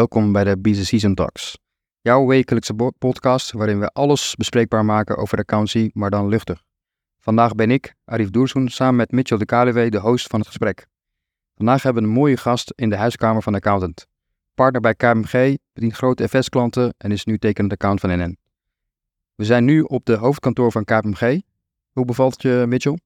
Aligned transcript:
Welkom 0.00 0.32
bij 0.32 0.44
de 0.44 0.58
Busy 0.58 0.84
Season 0.84 1.14
Talks. 1.14 1.58
Jouw 2.00 2.26
wekelijkse 2.26 2.74
podcast 2.98 3.52
waarin 3.52 3.80
we 3.80 3.88
alles 3.88 4.34
bespreekbaar 4.36 4.84
maken 4.84 5.16
over 5.16 5.38
accountancy, 5.38 5.90
maar 5.92 6.10
dan 6.10 6.28
luchtig. 6.28 6.62
Vandaag 7.18 7.54
ben 7.54 7.70
ik, 7.70 7.94
Arif 8.04 8.30
Doersoen, 8.30 8.68
samen 8.68 8.96
met 8.96 9.10
Mitchell 9.10 9.38
de 9.38 9.44
Kaluwe 9.44 9.90
de 9.90 9.98
host 9.98 10.26
van 10.26 10.38
het 10.38 10.48
gesprek. 10.48 10.86
Vandaag 11.54 11.82
hebben 11.82 12.02
we 12.02 12.08
een 12.08 12.14
mooie 12.14 12.36
gast 12.36 12.72
in 12.76 12.90
de 12.90 12.96
huiskamer 12.96 13.42
van 13.42 13.52
de 13.52 13.58
accountant. 13.58 14.06
Partner 14.54 14.80
bij 14.80 14.94
KMG, 14.94 15.56
bedient 15.72 15.94
grote 15.94 16.28
FS-klanten 16.28 16.94
en 16.98 17.12
is 17.12 17.24
nu 17.24 17.38
tekenend 17.38 17.72
account 17.72 18.00
van 18.00 18.18
NN. 18.18 18.38
We 19.34 19.44
zijn 19.44 19.64
nu 19.64 19.80
op 19.80 20.04
de 20.04 20.14
hoofdkantoor 20.14 20.72
van 20.72 20.84
KPMG. 20.84 21.40
Hoe 21.90 22.04
bevalt 22.04 22.32
het 22.32 22.42
je, 22.42 22.64
Mitchell? 22.68 22.98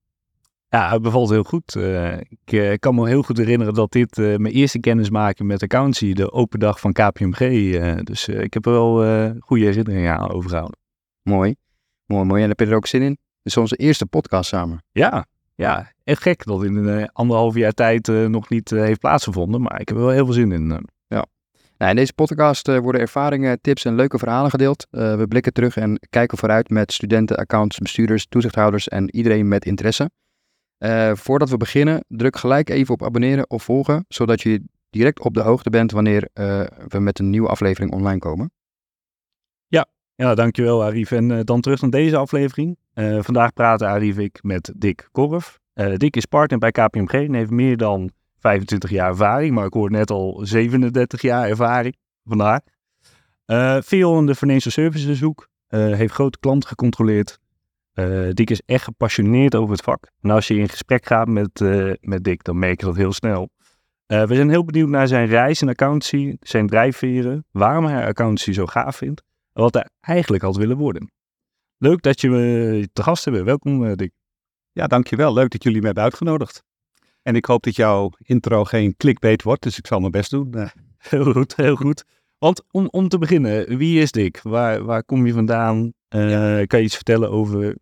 Ja, 0.75 0.91
het 0.91 1.03
bevalt 1.03 1.31
heel 1.31 1.43
goed. 1.43 1.77
Eh, 1.77 2.17
ik 2.19 2.53
eh, 2.53 2.75
kan 2.79 2.95
me 2.95 3.09
heel 3.09 3.23
goed 3.23 3.37
herinneren 3.37 3.75
dat 3.75 3.93
dit 3.93 4.19
eh, 4.19 4.37
mijn 4.37 4.55
eerste 4.55 4.81
kennismaking 4.81 5.49
met 5.49 5.63
accountancy, 5.63 6.13
de 6.13 6.33
open 6.33 6.59
dag 6.59 6.81
van 6.81 6.93
KPMG. 6.93 7.39
dus 8.05 8.29
ik 8.29 8.55
heb 8.55 8.67
er 8.67 8.73
wel 8.73 8.95
goede 9.41 9.65
herinneringen 9.65 10.19
aan 10.19 10.31
overgehouden. 10.31 10.79
Mooi. 11.23 11.55
Mooi, 12.07 12.25
mooi. 12.25 12.43
En 12.43 12.49
heb 12.49 12.61
je 12.61 12.67
er 12.67 12.75
ook 12.75 12.87
zin 12.87 13.03
in? 13.03 13.09
Dit 13.09 13.19
is 13.43 13.57
onze 13.57 13.77
eerste 13.77 14.07
podcast 14.07 14.49
samen. 14.49 14.85
Ja, 14.93 15.27
ja, 15.55 15.93
echt 16.05 16.23
gek 16.23 16.45
dat 16.45 16.65
in 16.65 16.77
een 16.77 17.13
anderhalf 17.13 17.55
jaar 17.55 17.73
tijd 17.73 18.07
nog 18.29 18.49
niet 18.49 18.71
heeft 18.71 19.01
plaatsgevonden. 19.01 19.63
Maar 19.63 19.81
ik 19.81 19.89
heb 19.89 19.97
er 19.97 20.05
wel 20.05 20.13
heel 20.13 20.25
veel 20.25 20.35
zin 20.35 20.53
in. 20.53 20.71
eh. 20.71 21.23
Nou, 21.79 21.91
in 21.91 21.97
deze 21.97 22.13
podcast 22.13 22.67
worden 22.67 23.01
ervaringen, 23.01 23.61
tips 23.61 23.85
en 23.85 23.95
leuke 23.95 24.19
verhalen 24.19 24.51
gedeeld. 24.51 24.87
We 24.91 25.25
blikken 25.29 25.53
terug 25.53 25.77
en 25.77 26.01
kijken 26.11 26.39
vooruit 26.39 26.71
met 26.71 26.93
studenten, 26.93 27.37
accountants, 27.37 27.79
bestuurders, 27.79 28.27
toezichthouders 28.29 28.89
en 28.89 29.17
iedereen 29.17 29.49
met 29.49 29.65
interesse. 29.65 30.11
Eh, 30.85 31.11
voordat 31.15 31.51
we 31.51 31.57
beginnen, 31.57 32.05
druk 32.09 32.37
gelijk 32.37 32.71
even 32.71 32.95
op 32.95 33.03
abonneren 33.03 33.51
of 33.51 33.63
volgen, 33.63 34.05
zodat 34.09 34.41
je 34.43 34.65
direct 34.91 35.21
op 35.21 35.35
de 35.35 35.41
hoogte 35.41 35.71
bent 35.71 35.93
wanneer 35.93 36.29
eh, 36.33 36.61
we 36.89 36.99
met 36.99 37.19
een 37.19 37.31
nieuwe 37.31 37.49
aflevering 37.49 37.93
online 37.93 38.19
komen. 38.19 38.53
Ja, 40.17 40.35
dankjewel 40.35 40.85
Arif. 40.85 41.11
En 41.11 41.31
eh, 41.31 41.41
dan 41.45 41.61
terug 41.61 41.81
naar 41.81 41.91
deze 41.91 42.17
aflevering. 42.17 42.77
Vandaag 43.19 43.53
praten 43.53 43.89
Arif 43.89 44.19
ik 44.19 44.39
met 44.43 44.73
Dick 44.77 45.09
Korf. 45.13 45.59
Dick 45.97 46.17
is 46.17 46.25
partner 46.25 46.59
bij 46.59 46.71
KPMG 46.71 47.13
en 47.13 47.35
heeft 47.35 47.51
meer 47.51 47.77
dan 47.77 48.11
25 48.39 48.91
jaar 48.91 49.09
ervaring. 49.09 49.55
Maar 49.55 49.67
ik 49.67 49.73
hoor 49.73 49.91
net 49.91 50.11
al 50.11 50.41
37 50.43 51.23
jaar 51.23 51.49
ervaring 51.49 51.97
vandaag. 52.25 52.61
Veel 53.85 54.19
in 54.19 54.27
de 54.27 54.35
financial 54.35 54.73
services 54.73 55.21
hoek. 55.21 55.49
Heeft 55.69 56.13
grote 56.13 56.39
klanten 56.39 56.69
gecontroleerd. 56.69 57.39
Eh, 57.95 58.29
Dick 58.31 58.51
is 58.51 58.63
echt 58.67 58.85
gepassioneerd 58.85 59.55
over 59.55 59.71
het 59.71 59.83
vak. 59.83 60.11
En 60.21 60.31
als 60.31 60.49
je 60.49 60.55
in 60.55 60.69
gesprek 60.69 61.07
gaat 61.07 61.29
met, 61.29 61.61
eh, 61.61 61.93
met 62.01 62.25
Dick, 62.25 62.45
dan 62.45 62.59
merk 62.59 62.81
je 62.81 62.87
dat 62.87 62.97
heel 62.97 63.13
snel. 63.13 63.51
Eh, 64.07 64.27
we 64.27 64.35
zijn 64.35 64.51
heel 64.51 64.65
benieuwd 64.65 64.89
naar 64.89 65.09
zijn 65.09 65.27
reis 65.27 65.63
in 65.63 65.69
accountancy, 65.69 66.37
zijn 66.41 66.67
drijfveren, 66.67 67.47
waarom 67.51 67.85
hij 67.85 68.07
accountancy 68.07 68.53
zo 68.53 68.67
gaaf 68.67 68.97
vindt 68.97 69.23
en 69.53 69.63
wat 69.63 69.75
hij 69.75 69.89
eigenlijk 70.01 70.43
had 70.43 70.57
willen 70.57 70.77
worden. 70.77 71.13
Leuk 71.77 72.03
dat 72.03 72.21
je 72.21 72.31
me 72.31 72.89
te 72.93 73.03
gast 73.03 73.25
hebben. 73.25 73.45
Welkom, 73.45 73.97
Dick. 73.97 74.13
Ja, 74.73 74.87
dankjewel. 74.87 75.33
Leuk 75.33 75.51
dat 75.51 75.63
jullie 75.63 75.81
me 75.81 75.87
hebben 75.87 76.05
uitgenodigd. 76.05 76.63
En 77.23 77.37
ik 77.37 77.45
hoop 77.45 77.63
dat 77.63 77.77
jouw 77.77 78.11
intro 78.19 78.65
geen 78.65 78.97
clickbait 78.97 79.43
wordt, 79.43 79.63
dus 79.63 79.79
ik 79.79 79.87
zal 79.87 80.01
mijn 80.01 80.13
best 80.13 80.31
doen. 80.31 80.55
Heel 80.99 81.33
goed, 81.33 81.57
heel 81.57 81.77
goed. 81.77 82.05
Want 82.45 82.63
om, 82.71 82.89
om 82.91 83.09
te 83.09 83.19
beginnen, 83.19 83.77
wie 83.77 84.01
is 84.01 84.13
Dick? 84.13 84.41
Waar, 84.43 84.85
waar 84.85 85.05
kom 85.05 85.27
je 85.27 85.33
vandaan? 85.33 85.93
Eh, 86.09 86.67
Kan 86.67 86.79
je 86.79 86.85
iets 86.85 86.95
vertellen 86.95 87.31
over 87.31 87.77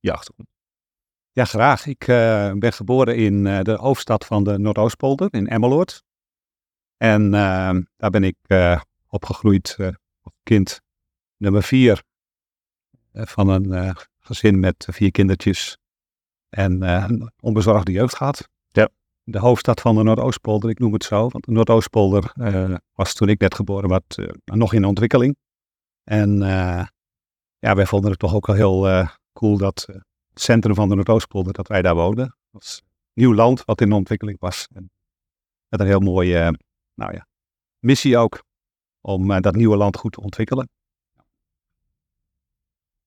je 0.00 0.12
achtergrond? 0.12 0.48
ja, 1.32 1.44
graag. 1.44 1.86
Ik 1.86 2.08
eh, 2.08 2.52
ben 2.52 2.72
geboren 2.72 3.16
in 3.16 3.46
eh, 3.46 3.60
de 3.60 3.72
hoofdstad 3.72 4.26
van 4.26 4.44
de 4.44 4.58
Noordoostpolder, 4.58 5.34
in 5.34 5.48
Emmeloord. 5.48 6.02
En 6.96 7.30
daar 7.96 8.10
ben 8.10 8.24
ik 8.24 8.36
opgegroeid 9.06 9.76
als 10.20 10.34
kind 10.42 10.80
nummer 11.36 11.62
vier 11.62 12.02
van 13.12 13.48
een 13.48 13.96
gezin 14.18 14.60
met 14.60 14.88
vier 14.90 15.10
kindertjes. 15.10 15.78
En 16.48 16.82
een 16.82 17.32
onbezorgde 17.40 17.92
jeugd 17.92 18.16
gehad. 18.16 18.48
De 19.26 19.38
hoofdstad 19.38 19.80
van 19.80 19.94
de 19.94 20.02
Noordoostpolder, 20.02 20.70
ik 20.70 20.78
noem 20.78 20.92
het 20.92 21.04
zo. 21.04 21.28
Want 21.28 21.44
de 21.44 21.52
Noordoostpolder 21.52 22.32
eh, 22.34 22.74
was 22.92 23.14
toen 23.14 23.28
ik 23.28 23.40
net 23.40 23.54
geboren 23.54 23.88
werd 23.88 24.18
eh, 24.18 24.28
nog 24.44 24.72
in 24.72 24.84
ontwikkeling. 24.84 25.36
En 26.02 26.42
eh, 26.42 26.86
ja, 27.58 27.74
wij 27.74 27.86
vonden 27.86 28.10
het 28.10 28.18
toch 28.18 28.34
ook 28.34 28.46
wel 28.46 28.56
heel 28.56 29.06
cool 29.32 29.58
dat 29.58 29.84
het 29.86 30.42
centrum 30.42 30.74
van 30.74 30.88
de 30.88 30.94
Noordoostpolder, 30.94 31.52
dat 31.52 31.68
wij 31.68 31.82
daar 31.82 31.94
woonden. 31.94 32.24
Dat 32.24 32.62
was 32.62 32.82
nieuw 33.12 33.34
land 33.34 33.64
wat 33.64 33.80
in 33.80 33.92
ontwikkeling 33.92 34.40
was. 34.40 34.68
En 34.72 34.90
met 35.68 35.80
een 35.80 35.86
heel 35.86 36.00
mooie, 36.00 36.58
nou 36.94 37.12
ja, 37.12 37.26
missie 37.78 38.16
ook. 38.16 38.42
Om 39.00 39.40
dat 39.40 39.54
nieuwe 39.54 39.76
land 39.76 39.96
goed 39.96 40.12
te 40.12 40.20
ontwikkelen. 40.20 40.68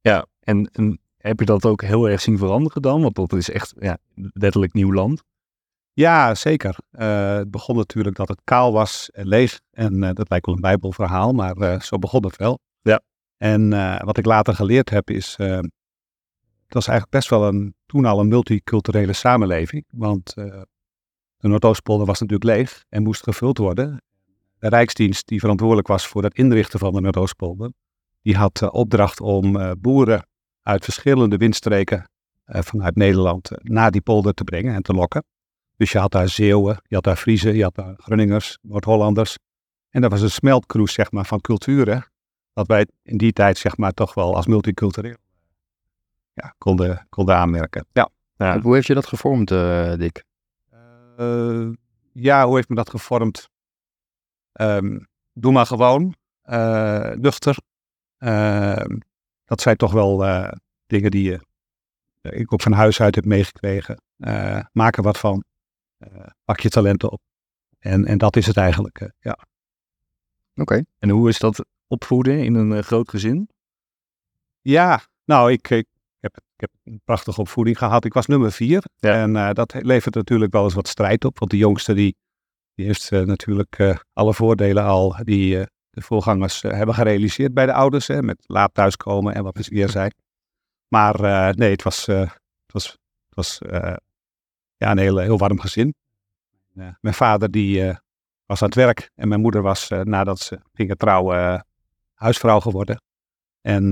Ja, 0.01 0.25
en, 0.39 0.66
en 0.72 1.00
heb 1.17 1.39
je 1.39 1.45
dat 1.45 1.66
ook 1.66 1.81
heel 1.81 2.09
erg 2.09 2.22
zien 2.22 2.38
veranderen 2.38 2.81
dan? 2.81 3.01
Want 3.01 3.16
dat 3.16 3.33
is 3.33 3.50
echt 3.50 3.73
ja, 3.79 3.97
letterlijk 4.13 4.73
nieuw 4.73 4.94
land. 4.94 5.23
Ja, 5.97 6.35
zeker. 6.35 6.77
Eh, 6.91 7.35
het 7.35 7.51
begon 7.51 7.75
natuurlijk 7.75 8.15
dat 8.15 8.27
het 8.27 8.41
kaal 8.43 8.71
was 8.73 9.09
en 9.09 9.27
leeg. 9.27 9.59
En 9.71 10.03
eh, 10.03 10.13
dat 10.13 10.29
lijkt 10.29 10.45
wel 10.45 10.55
een 10.55 10.61
bijbelverhaal, 10.61 11.33
maar 11.33 11.57
eh, 11.57 11.79
zo 11.79 11.97
begon 11.97 12.25
het 12.25 12.35
wel. 12.35 12.59
Ja. 12.81 13.01
En 13.37 13.69
wat 14.05 14.17
ik 14.17 14.25
later 14.25 14.55
geleerd 14.55 14.89
heb 14.89 15.09
is, 15.09 15.35
het 15.37 16.73
was 16.73 16.87
eigenlijk 16.87 17.09
best 17.09 17.29
wel 17.29 17.47
een, 17.47 17.75
toen 17.85 18.05
al 18.05 18.19
een 18.19 18.27
multiculturele 18.27 19.13
samenleving. 19.13 19.85
Want 19.89 20.33
de 20.33 20.67
Noordoostpolder 21.47 22.05
was 22.05 22.19
natuurlijk 22.19 22.57
leeg 22.57 22.83
en 22.89 23.03
moest 23.03 23.23
gevuld 23.23 23.57
worden. 23.57 24.01
De 24.59 24.69
Rijksdienst 24.69 25.27
die 25.27 25.39
verantwoordelijk 25.39 25.87
was 25.87 26.07
voor 26.07 26.23
het 26.23 26.33
inrichten 26.33 26.79
van 26.79 26.93
de 26.93 27.01
Noordoostpolder, 27.01 27.71
die 28.21 28.35
had 28.35 28.57
de 28.57 28.71
opdracht 28.71 29.21
om 29.21 29.75
boeren 29.81 30.27
uit 30.61 30.83
verschillende 30.83 31.37
windstreken 31.37 32.09
vanuit 32.45 32.95
Nederland 32.95 33.51
naar 33.61 33.91
die 33.91 34.01
polder 34.01 34.33
te 34.33 34.43
brengen 34.43 34.75
en 34.75 34.81
te 34.81 34.93
lokken. 34.93 35.23
Dus 35.77 35.91
je 35.91 35.97
had 35.99 36.11
daar 36.11 36.29
Zeeuwen, 36.29 36.81
je 36.88 36.95
had 36.95 37.03
daar 37.03 37.15
Friesen, 37.15 37.55
je 37.55 37.63
had 37.63 37.75
daar 37.75 37.93
Grunningers, 37.97 38.57
Noord-Hollanders. 38.61 39.38
En 39.89 40.01
dat 40.01 40.11
was 40.11 40.21
een 40.21 40.31
smeltkroes 40.31 40.93
zeg 40.93 41.11
maar, 41.11 41.25
van 41.25 41.41
culturen. 41.41 42.05
Dat 42.53 42.67
wij 42.67 42.88
in 43.03 43.17
die 43.17 43.33
tijd 43.33 43.57
zeg 43.57 43.77
maar, 43.77 43.91
toch 43.91 44.13
wel 44.13 44.35
als 44.35 44.47
multicultureel 44.47 45.15
ja, 46.33 46.53
konden, 46.57 47.05
konden 47.09 47.35
aanmerken. 47.35 47.85
Ja. 47.93 48.09
Ja. 48.38 48.59
Hoe 48.61 48.73
heeft 48.73 48.88
je 48.88 48.93
dat 48.93 49.07
gevormd, 49.07 49.51
eh, 49.51 49.93
Dick? 49.93 50.23
Eh, 51.15 51.69
ja, 52.13 52.45
hoe 52.45 52.55
heeft 52.55 52.69
me 52.69 52.75
dat 52.75 52.89
gevormd? 52.89 53.49
Ehm, 54.51 54.99
doe 55.33 55.51
maar 55.51 55.65
gewoon. 55.65 56.15
eh, 56.41 57.11
nuchter. 57.11 57.57
Ehm, 58.17 58.97
dat 59.45 59.61
zijn 59.61 59.75
toch 59.75 59.91
wel 59.91 60.17
dingen 60.88 61.11
die 61.11 61.23
je, 61.23 61.39
ik 62.21 62.53
ook 62.53 62.61
van 62.61 62.71
huis 62.71 63.01
uit 63.01 63.15
heb 63.15 63.25
meegekregen. 63.25 64.01
Maak 64.71 64.97
er 64.97 65.03
wat 65.03 65.17
van. 65.17 65.44
Eh, 65.97 66.27
pak 66.43 66.59
je 66.59 66.69
talenten 66.69 67.11
op. 67.11 67.21
En, 67.79 68.05
en 68.05 68.17
dat 68.17 68.35
is 68.35 68.45
het 68.45 68.57
eigenlijk. 68.57 68.99
eh, 69.01 69.07
ja. 69.19 69.37
Oké. 70.55 70.83
En 70.99 71.09
hoe 71.09 71.29
is 71.29 71.39
dat 71.39 71.65
opvoeden 71.87 72.43
in 72.43 72.53
een 72.55 72.73
eh, 72.73 72.83
groot 72.83 73.09
gezin? 73.09 73.49
Ja, 74.61 75.01
nou, 75.25 75.51
ik, 75.51 75.69
ik, 75.69 75.87
heb, 76.19 76.37
ik 76.37 76.59
heb 76.59 76.71
een 76.83 77.01
prachtige 77.03 77.41
opvoeding 77.41 77.77
gehad. 77.77 78.05
Ik 78.05 78.13
was 78.13 78.25
nummer 78.25 78.51
vier. 78.51 78.83
Ja. 78.95 79.21
En 79.21 79.53
dat 79.53 79.73
levert 79.73 80.15
natuurlijk 80.15 80.53
wel 80.53 80.63
eens 80.63 80.73
wat 80.73 80.87
strijd 80.87 81.25
op. 81.25 81.39
Want 81.39 81.51
de 81.51 81.57
jongste 81.57 81.93
die, 81.93 82.15
die 82.75 82.85
heeft 82.85 83.11
natuurlijk 83.11 84.03
alle 84.13 84.33
voordelen 84.33 84.83
al 84.83 85.15
die 85.23 85.65
de 85.89 86.01
voorgangers 86.01 86.61
hebben 86.61 86.95
gerealiseerd 86.95 87.53
bij 87.53 87.65
de 87.65 87.73
ouders. 87.73 88.07
Hè, 88.07 88.21
met 88.21 88.43
laat 88.45 88.73
thuiskomen 88.73 89.33
en 89.33 89.43
wat 89.43 89.59
is 89.59 89.67
weer 89.67 89.89
zijn. 90.00 90.13
Maar 90.88 91.19
nee, 91.55 91.71
het 91.71 91.83
was, 91.83 92.05
het 92.05 92.73
was, 92.73 92.85
het 93.29 93.35
was 93.35 93.59
ja, 94.77 94.91
een 94.91 94.97
heel, 94.97 95.18
heel 95.18 95.38
warm 95.38 95.59
gezin. 95.59 95.95
Mijn 97.01 97.15
vader 97.15 97.51
die 97.51 97.88
eh, 97.88 97.95
was 98.45 98.62
aan 98.62 98.68
het 98.68 98.77
werk. 98.77 99.12
En 99.15 99.27
mijn 99.27 99.41
moeder 99.41 99.62
was, 99.62 99.89
eh, 99.89 100.01
nadat 100.01 100.39
ze 100.39 100.59
gingen 100.74 100.97
trouwen, 100.97 101.38
eh, 101.38 101.59
huisvrouw 102.13 102.59
geworden. 102.59 103.01
En 103.62 103.89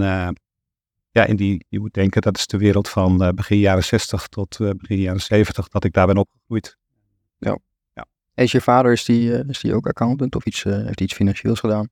ja, 1.09 1.25
in 1.25 1.35
die, 1.35 1.65
je 1.69 1.79
moet 1.79 1.93
denken, 1.93 2.21
dat 2.21 2.37
is 2.37 2.47
de 2.47 2.57
wereld 2.57 2.89
van 2.89 3.35
begin 3.35 3.57
jaren 3.57 3.83
60 3.83 4.27
tot 4.27 4.57
begin 4.57 4.97
jaren 4.97 5.21
70 5.21 5.67
dat 5.67 5.83
ik 5.83 5.93
daar 5.93 6.07
ben 6.07 6.17
opgegroeid. 6.17 6.77
Is 8.33 8.51
je 8.51 8.61
vader, 8.61 8.91
is 8.91 9.05
die, 9.05 9.45
is 9.47 9.59
die 9.59 9.73
ook 9.73 9.87
accountant 9.87 10.35
of 10.35 10.45
iets, 10.45 10.63
heeft 10.63 10.85
hij 10.85 10.93
iets 11.07 11.13
financieels 11.13 11.59
gedaan? 11.59 11.89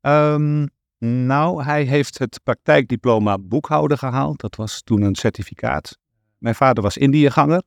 Ehm, 0.00 0.66
nou, 0.98 1.64
hij 1.64 1.82
heeft 1.82 2.18
het 2.18 2.40
praktijkdiploma 2.42 3.38
boekhouder 3.38 3.98
gehaald. 3.98 4.40
Dat 4.40 4.56
was 4.56 4.82
toen 4.82 5.02
een 5.02 5.14
certificaat. 5.14 5.98
Mijn 6.38 6.54
vader 6.54 6.82
was 6.82 6.96
Indiëganger. 6.96 7.62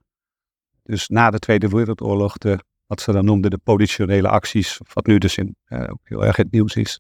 Dus 0.86 1.08
na 1.08 1.30
de 1.30 1.40
Tweede 1.40 1.70
Wereldoorlog 1.70 2.38
de, 2.38 2.60
wat 2.86 3.02
ze 3.02 3.12
dan 3.12 3.26
noemden 3.26 3.52
de 3.52 3.58
politionele 3.58 4.30
acties, 4.30 4.80
wat 4.94 5.06
nu 5.06 5.18
dus 5.18 5.38
in, 5.38 5.56
eh, 5.64 5.82
ook 5.82 6.00
heel 6.04 6.26
erg 6.26 6.36
het 6.36 6.52
nieuws 6.52 6.76
is. 6.76 7.00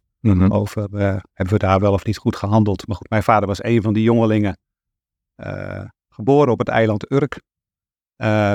Over 0.50 0.96
eh, 0.96 1.18
hebben 1.34 1.54
we 1.54 1.60
daar 1.60 1.80
wel 1.80 1.94
of 1.94 2.06
niet 2.06 2.18
goed 2.18 2.36
gehandeld. 2.36 2.88
Maar 2.88 2.96
goed, 2.96 3.10
mijn 3.10 3.24
vader 3.24 3.48
was 3.48 3.64
een 3.64 3.82
van 3.82 3.94
die 3.94 4.04
jongelingen. 4.04 4.58
eh, 5.36 5.84
geboren 6.10 6.52
op 6.52 6.60
het 6.60 6.68
eiland 6.68 7.12
Urk. 7.12 7.42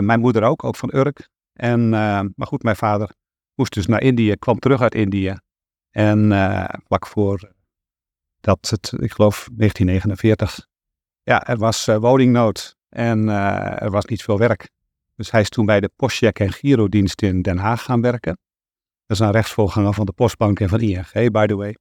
Mijn 0.01 0.21
moeder 0.21 0.43
ook, 0.43 0.65
ook 0.65 0.77
van 0.77 0.95
Urk. 0.95 1.29
En, 1.53 1.89
maar 1.89 2.47
goed, 2.47 2.63
mijn 2.63 2.77
vader 2.77 3.15
moest 3.55 3.75
dus 3.75 3.87
naar 3.87 4.03
Indië, 4.03 4.37
kwam 4.37 4.59
terug 4.59 4.81
uit 4.81 4.95
Indië. 4.95 5.37
En 5.91 6.29
vlak 6.87 7.07
voor 7.07 7.53
dat 8.41 8.71
het, 8.71 8.93
ik 8.99 9.13
geloof 9.13 9.49
1949, 9.53 10.67
ja, 11.23 11.47
er 11.47 11.59
was 11.59 11.87
woningnood 11.87 12.77
en 12.89 13.29
er 13.79 13.91
was 13.91 14.05
niet 14.05 14.23
veel 14.23 14.39
werk. 14.39 14.71
Dus 15.21 15.31
hij 15.31 15.41
is 15.41 15.49
toen 15.49 15.67
bij 15.67 15.81
de 15.81 15.91
Postcheck 15.97 16.39
en 16.39 16.53
Girodienst 16.53 17.23
in 17.23 17.43
Den 17.43 17.59
Haag 17.59 17.83
gaan 17.83 18.01
werken. 18.01 18.39
Dat 19.07 19.19
is 19.19 19.19
een 19.19 19.31
rechtsvoorganger 19.31 19.95
van 19.95 20.07
de 20.07 20.13
Postbank 20.13 20.61
en 20.61 20.69
van 20.69 20.81
ING, 20.81 21.31
by 21.33 21.47
the 21.47 21.57
way. 21.57 21.77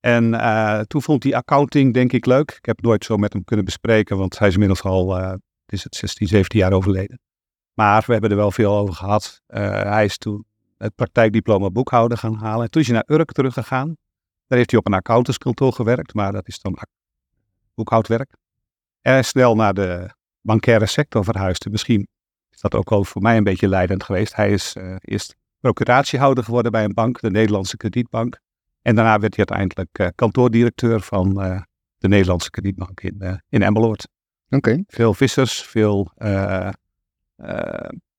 En 0.00 0.32
uh, 0.32 0.80
toen 0.80 1.02
vond 1.02 1.22
hij 1.22 1.34
accounting, 1.34 1.94
denk 1.94 2.12
ik, 2.12 2.26
leuk. 2.26 2.50
Ik 2.50 2.64
heb 2.64 2.80
nooit 2.80 3.04
zo 3.04 3.16
met 3.16 3.32
hem 3.32 3.44
kunnen 3.44 3.64
bespreken, 3.64 4.16
want 4.16 4.38
hij 4.38 4.48
is 4.48 4.52
inmiddels 4.52 4.82
al, 4.82 5.18
uh, 5.18 5.34
is 5.66 5.84
het 5.84 5.94
16, 5.94 6.26
17 6.26 6.58
jaar 6.58 6.72
overleden. 6.72 7.20
Maar 7.74 8.02
we 8.06 8.12
hebben 8.12 8.30
er 8.30 8.36
wel 8.36 8.50
veel 8.50 8.76
over 8.76 8.94
gehad. 8.94 9.40
Uh, 9.48 9.82
hij 9.82 10.04
is 10.04 10.18
toen 10.18 10.44
het 10.76 10.94
praktijkdiploma 10.94 11.70
boekhouder 11.70 12.18
gaan 12.18 12.34
halen. 12.34 12.64
En 12.64 12.70
toen 12.70 12.82
is 12.82 12.88
hij 12.88 12.96
naar 12.96 13.18
Urk 13.18 13.32
teruggegaan. 13.32 13.96
Daar 14.46 14.58
heeft 14.58 14.70
hij 14.70 14.78
op 14.78 14.86
een 14.86 14.94
accountantskantoor 14.94 15.72
gewerkt, 15.72 16.14
maar 16.14 16.32
dat 16.32 16.48
is 16.48 16.60
dan 16.60 16.78
boekhoudwerk. 17.74 18.36
En 19.00 19.24
snel 19.24 19.54
naar 19.54 19.74
de 19.74 20.14
bankaire 20.40 20.86
sector 20.86 21.24
verhuisd. 21.24 21.70
Misschien 21.70 22.08
is 22.62 22.70
dat 22.70 22.74
ook 22.74 22.90
wel 22.90 23.04
voor 23.04 23.22
mij 23.22 23.36
een 23.36 23.44
beetje 23.44 23.68
leidend 23.68 24.02
geweest. 24.02 24.36
Hij 24.36 24.50
is 24.50 24.76
eerst 25.00 25.36
procuratiehouder 25.60 26.44
geworden 26.44 26.72
bij 26.72 26.84
een 26.84 26.94
bank, 26.94 27.20
de 27.20 27.30
Nederlandse 27.30 27.76
Kredietbank. 27.76 28.40
En 28.82 28.94
daarna 28.94 29.18
werd 29.18 29.36
hij 29.36 29.46
uiteindelijk 29.46 29.98
uh, 29.98 30.06
kantoordirecteur 30.14 31.00
van 31.00 31.44
uh, 31.44 31.60
de 31.98 32.08
Nederlandse 32.08 32.50
Kredietbank 32.50 33.00
in, 33.00 33.16
uh, 33.18 33.34
in 33.48 33.62
Emmeloord. 33.62 34.08
Oké. 34.48 34.56
Okay. 34.56 34.84
Veel 34.86 35.14
vissers, 35.14 35.62
veel 35.62 36.12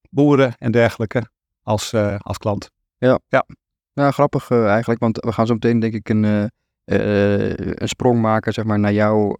boeren 0.09 0.55
en 0.57 0.71
dergelijke 0.71 1.29
als, 1.61 1.93
als 2.17 2.37
klant. 2.37 2.71
Ja. 2.97 3.19
ja. 3.27 3.45
Nou, 3.93 4.11
grappig 4.11 4.51
eigenlijk, 4.51 4.99
want 4.99 5.17
we 5.17 5.31
gaan 5.31 5.47
zo 5.47 5.53
meteen 5.53 5.79
denk 5.79 5.93
ik 5.93 6.09
een, 6.09 6.51
een 6.83 7.87
sprong 7.87 8.21
maken 8.21 8.53
zeg 8.53 8.65
maar, 8.65 8.79
naar 8.79 8.93
jouw 8.93 9.35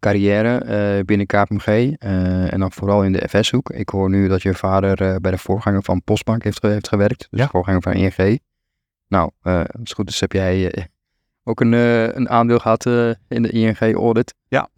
carrière 0.00 1.04
binnen 1.04 1.26
KPMG. 1.26 1.96
en 1.98 2.58
dan 2.58 2.72
vooral 2.72 3.04
in 3.04 3.12
de 3.12 3.28
FS-hoek. 3.28 3.70
Ik 3.70 3.88
hoor 3.88 4.10
nu 4.10 4.28
dat 4.28 4.42
je 4.42 4.54
vader 4.54 5.20
bij 5.20 5.30
de 5.30 5.38
voorganger 5.38 5.82
van 5.82 6.02
Postbank 6.02 6.44
heeft, 6.44 6.62
heeft 6.62 6.88
gewerkt. 6.88 7.26
Dus 7.30 7.40
ja. 7.40 7.48
voorganger 7.48 7.82
van 7.82 7.92
ING. 7.92 8.40
Nou, 9.08 9.30
als 9.42 9.64
het 9.72 9.92
goed 9.92 10.08
is 10.08 10.20
heb 10.20 10.32
jij 10.32 10.88
ook 11.44 11.60
een, 11.60 11.72
een 11.72 12.28
aandeel 12.28 12.58
gehad 12.58 12.86
in 13.28 13.42
de 13.42 13.50
ING-audit. 13.50 14.34
Ja. 14.48 14.68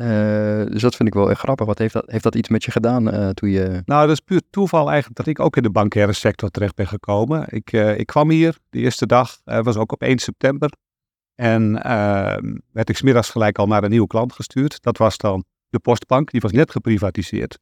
dus 0.65 0.83
dat 0.83 0.97
vind 0.97 1.09
ik 1.09 1.15
wel 1.15 1.31
echt 1.31 1.41
grappig. 1.41 1.67
Wat 1.67 1.79
heeft 1.79 1.93
dat, 1.93 2.11
heeft 2.11 2.25
dat 2.25 2.35
iets 2.35 2.49
met 2.49 2.65
je 2.65 2.71
gedaan 2.71 3.35
toen 3.35 3.51
je... 3.51 3.83
Nou, 3.85 4.07
dat 4.07 4.11
is 4.11 4.21
puur 4.21 4.43
toeval 4.51 4.87
eigenlijk 4.91 5.17
dat 5.17 5.27
ik 5.27 5.41
ook 5.41 5.57
in 5.57 5.63
de 5.63 5.71
bankaire 5.71 6.13
sector 6.13 6.51
terecht 6.51 6.75
ben 6.75 6.87
gekomen. 6.87 7.47
Ik, 7.49 7.73
ik 7.73 8.07
kwam 8.07 8.31
hier 8.31 8.57
de 8.71 8.79
eerste 8.79 9.07
dag, 9.07 9.41
was 9.45 9.77
ook 9.77 9.93
op 9.93 10.03
1 10.03 10.19
september. 10.19 10.71
En 11.43 11.83
ehm, 11.83 12.56
werd 12.73 12.89
ik 12.89 12.97
smiddags 12.97 13.31
gelijk 13.31 13.59
al 13.59 13.67
naar 13.67 13.85
een 13.85 13.91
nieuwe 13.91 14.06
klant 14.06 14.33
gestuurd. 14.33 14.83
Dat 14.83 14.99
was 14.99 15.17
dan 15.17 15.44
de 15.69 15.79
Postbank, 15.79 16.31
die 16.31 16.41
was 16.41 16.53
net 16.53 16.71
geprivatiseerd. 16.71 17.59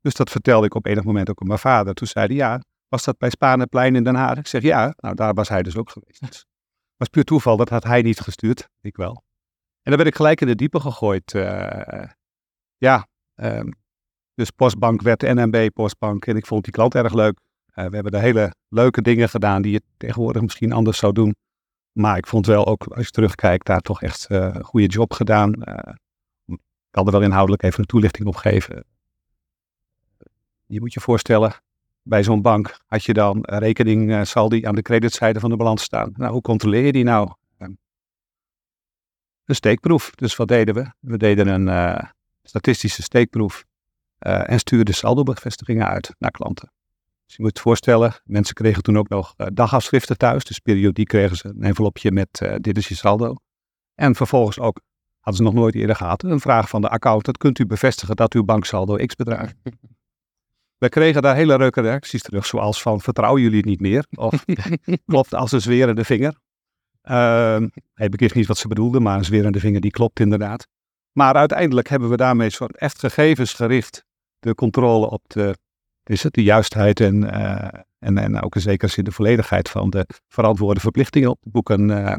Dus 0.00 0.14
dat 0.14 0.30
vertelde 0.30 0.66
ik 0.66 0.74
op 0.74 0.86
enig 0.86 1.04
moment 1.04 1.30
ook 1.30 1.40
aan 1.40 1.46
mijn 1.46 1.58
vader. 1.58 1.94
Toen 1.94 2.06
zei 2.06 2.26
hij, 2.26 2.36
ja, 2.36 2.60
was 2.88 3.04
dat 3.04 3.18
bij 3.18 3.30
Spanenplein 3.30 3.96
in 3.96 4.04
Den 4.04 4.14
Haag? 4.14 4.38
Ik 4.38 4.46
zeg 4.46 4.62
ja, 4.62 4.94
nou 4.96 5.14
daar 5.14 5.34
was 5.34 5.48
hij 5.48 5.62
dus 5.62 5.76
ook 5.76 5.90
geweest. 5.90 6.20
Het 6.20 6.46
was 6.96 7.08
puur 7.08 7.24
toeval, 7.24 7.56
dat 7.56 7.68
had 7.68 7.84
hij 7.84 8.02
niet 8.02 8.20
gestuurd, 8.20 8.68
ik 8.80 8.96
wel. 8.96 9.24
En 9.82 9.90
dan 9.90 9.96
werd 9.96 10.08
ik 10.08 10.14
gelijk 10.14 10.40
in 10.40 10.46
de 10.46 10.54
diepe 10.54 10.80
gegooid. 10.80 11.32
Uh, 11.32 12.04
ja, 12.76 13.06
um, 13.34 13.74
dus 14.34 14.50
Postbank 14.50 15.02
werd 15.02 15.22
NMB 15.22 15.68
Postbank 15.72 16.26
en 16.26 16.36
ik 16.36 16.46
vond 16.46 16.64
die 16.64 16.72
klant 16.72 16.94
erg 16.94 17.14
leuk. 17.14 17.40
Uh, 17.74 17.86
we 17.86 17.94
hebben 17.94 18.12
de 18.12 18.18
hele 18.18 18.54
leuke 18.68 19.02
dingen 19.02 19.28
gedaan 19.28 19.62
die 19.62 19.72
je 19.72 19.82
tegenwoordig 19.96 20.42
misschien 20.42 20.72
anders 20.72 20.98
zou 20.98 21.12
doen. 21.12 21.34
Maar 21.94 22.16
ik 22.16 22.26
vond 22.26 22.46
wel 22.46 22.66
ook, 22.66 22.86
als 22.86 23.04
je 23.04 23.10
terugkijkt, 23.10 23.66
daar 23.66 23.80
toch 23.80 24.02
echt 24.02 24.26
uh, 24.30 24.38
een 24.38 24.64
goede 24.64 24.86
job 24.86 25.12
gedaan. 25.12 25.52
ik 26.46 26.58
kan 26.90 27.06
er 27.06 27.12
wel 27.12 27.22
inhoudelijk 27.22 27.62
even 27.62 27.80
een 27.80 27.86
toelichting 27.86 28.28
op 28.28 28.36
geven. 28.36 28.84
Je 30.66 30.80
moet 30.80 30.92
je 30.92 31.00
voorstellen, 31.00 31.52
bij 32.02 32.22
zo'n 32.22 32.42
bank 32.42 32.80
had 32.86 33.04
je 33.04 33.12
dan 33.12 33.38
rekening 33.40 34.10
uh, 34.10 34.22
saldi 34.22 34.64
aan 34.64 34.74
de 34.74 34.82
creditzijde 34.82 35.40
van 35.40 35.50
de 35.50 35.56
balans 35.56 35.82
staan. 35.82 36.12
Nou, 36.16 36.32
hoe 36.32 36.42
controleer 36.42 36.84
je 36.84 36.92
die 36.92 37.04
nou? 37.04 37.32
Een 39.44 39.54
steekproef. 39.54 40.10
Dus 40.10 40.36
wat 40.36 40.48
deden 40.48 40.74
we? 40.74 40.92
We 41.00 41.16
deden 41.16 41.46
een 41.68 42.08
statistische 42.42 43.02
steekproef 43.02 43.64
en 44.18 44.58
stuurden 44.58 44.94
saldo-bevestigingen 44.94 45.86
uit 45.86 46.14
naar 46.18 46.30
klanten. 46.30 46.72
Dus 47.26 47.36
je 47.36 47.42
moet 47.42 47.56
je 47.56 47.62
voorstellen, 47.62 48.20
mensen 48.24 48.54
kregen 48.54 48.82
toen 48.82 48.98
ook 48.98 49.08
nog 49.08 49.34
dagafschriften 49.36 50.16
thuis. 50.16 50.44
Dus 50.44 50.58
periodiek 50.58 51.08
kregen 51.08 51.36
ze 51.36 51.48
een 51.48 51.62
envelopje 51.62 52.12
met 52.12 52.42
dit 52.60 52.76
is 52.76 52.88
je 52.88 52.94
saldo. 52.94 53.36
En 53.94 54.14
vervolgens 54.14 54.58
ook, 54.58 54.80
hadden 55.20 55.36
ze 55.36 55.42
nog 55.42 55.54
nooit 55.62 55.74
eerder 55.74 55.96
gehad, 55.96 56.22
een 56.22 56.40
vraag 56.40 56.68
van 56.68 56.80
de 56.80 56.88
accountant. 56.88 57.36
Kunt 57.38 57.58
u 57.58 57.66
bevestigen 57.66 58.16
dat 58.16 58.34
uw 58.34 58.44
banksaldo 58.44 58.96
x 59.06 59.14
bedraagt? 59.14 59.54
We 60.78 60.88
kregen 60.88 61.22
daar 61.22 61.34
hele 61.34 61.58
leuke 61.58 61.80
reacties 61.80 62.22
terug, 62.22 62.46
zoals 62.46 62.82
van 62.82 63.00
vertrouwen 63.00 63.42
jullie 63.42 63.64
niet 63.64 63.80
meer? 63.80 64.06
Of 64.14 64.44
klopt 65.06 65.34
als 65.34 65.52
een 65.52 65.60
zwerende 65.60 66.04
vinger. 66.04 66.38
Uh, 67.02 67.60
ik 67.94 68.10
begreep 68.10 68.34
niet 68.34 68.46
wat 68.46 68.58
ze 68.58 68.68
bedoelden, 68.68 69.02
maar 69.02 69.18
een 69.18 69.24
zwerende 69.24 69.60
vinger 69.60 69.80
die 69.80 69.90
klopt 69.90 70.20
inderdaad. 70.20 70.68
Maar 71.12 71.34
uiteindelijk 71.34 71.88
hebben 71.88 72.08
we 72.08 72.16
daarmee 72.16 72.50
soort 72.50 72.76
echt 72.76 72.98
gegevensgericht 72.98 74.04
de 74.38 74.54
controle 74.54 75.10
op 75.10 75.22
de, 75.26 75.56
is 76.10 76.22
het, 76.22 76.32
de 76.32 76.42
juistheid 76.42 77.00
en, 77.00 77.22
uh, 77.22 77.68
en, 77.98 78.18
en 78.18 78.40
ook 78.40 78.54
in 78.54 78.60
zekere 78.60 78.90
zin 78.90 79.04
de 79.04 79.12
volledigheid 79.12 79.68
van 79.68 79.90
de 79.90 80.06
verantwoorde 80.28 80.80
verplichtingen 80.80 81.30
op 81.30 81.38
de 81.40 81.50
boeken 81.50 81.88
uh, 81.88 82.16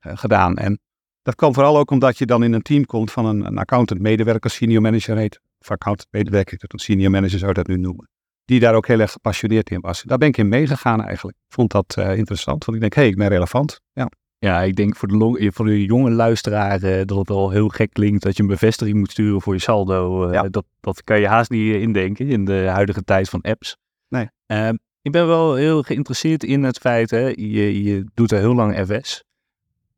gedaan. 0.00 0.56
En 0.56 0.80
dat 1.22 1.34
kwam 1.34 1.54
vooral 1.54 1.78
ook 1.78 1.90
omdat 1.90 2.18
je 2.18 2.26
dan 2.26 2.42
in 2.42 2.52
een 2.52 2.62
team 2.62 2.84
komt 2.84 3.12
van 3.12 3.26
een, 3.26 3.46
een 3.46 3.58
accountant, 3.58 4.00
medewerker, 4.00 4.50
senior 4.50 4.82
manager 4.82 5.16
heet, 5.16 5.40
of 5.58 5.70
accountant, 5.70 6.08
medewerker, 6.10 6.58
een 6.60 6.78
senior 6.78 7.10
manager 7.10 7.38
zou 7.38 7.52
dat 7.52 7.66
nu 7.66 7.76
noemen. 7.76 8.08
Die 8.44 8.60
daar 8.60 8.74
ook 8.74 8.86
heel 8.86 9.00
erg 9.00 9.12
gepassioneerd 9.12 9.70
in 9.70 9.80
was. 9.80 10.02
Daar 10.02 10.18
ben 10.18 10.28
ik 10.28 10.36
in 10.36 10.48
meegegaan 10.48 11.04
eigenlijk. 11.04 11.36
Ik 11.36 11.54
vond 11.54 11.70
dat 11.70 11.96
interessant, 11.96 12.64
want 12.64 12.76
ik 12.76 12.80
denk, 12.80 12.94
hé, 12.94 13.00
hey, 13.00 13.10
ik 13.10 13.16
ben 13.16 13.28
relevant. 13.28 13.80
Ja. 13.92 14.10
Ja, 14.40 14.62
ik 14.62 14.76
denk 14.76 14.96
voor 14.96 15.08
de, 15.08 15.16
long, 15.16 15.50
voor 15.54 15.66
de 15.66 15.84
jonge 15.84 16.10
luisteraar 16.10 16.82
uh, 16.82 17.00
dat 17.04 17.18
het 17.18 17.28
wel 17.28 17.50
heel 17.50 17.68
gek 17.68 17.92
klinkt 17.92 18.22
dat 18.22 18.36
je 18.36 18.42
een 18.42 18.48
bevestiging 18.48 18.98
moet 18.98 19.10
sturen 19.10 19.40
voor 19.40 19.54
je 19.54 19.60
saldo. 19.60 20.26
Uh, 20.26 20.32
ja. 20.32 20.48
dat, 20.48 20.64
dat 20.80 21.04
kan 21.04 21.20
je 21.20 21.26
haast 21.26 21.50
niet 21.50 21.74
indenken 21.74 22.28
in 22.28 22.44
de 22.44 22.66
huidige 22.68 23.04
tijd 23.04 23.28
van 23.28 23.40
apps. 23.40 23.76
Nee. 24.08 24.28
Ehm, 24.46 24.74
ik 25.02 25.12
ben 25.12 25.26
wel 25.26 25.54
heel 25.54 25.82
geïnteresseerd 25.82 26.44
in 26.44 26.62
het 26.62 26.78
feit, 26.78 27.10
hè, 27.10 27.26
je, 27.26 27.82
je 27.82 28.04
doet 28.14 28.32
er 28.32 28.38
heel 28.38 28.54
lang 28.54 28.86
FS. 28.86 29.24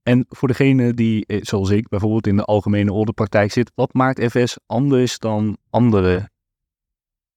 En 0.02 0.24
voor 0.28 0.48
degene 0.48 0.94
die, 0.94 1.24
zoals 1.26 1.70
ik, 1.70 1.88
bijvoorbeeld 1.88 2.26
in 2.26 2.36
de 2.36 2.44
algemene 2.44 2.92
orderpraktijk 2.92 3.52
zit, 3.52 3.72
wat 3.74 3.92
maakt 3.92 4.30
FS 4.30 4.56
anders 4.66 5.18
dan 5.18 5.56
andere 5.70 6.30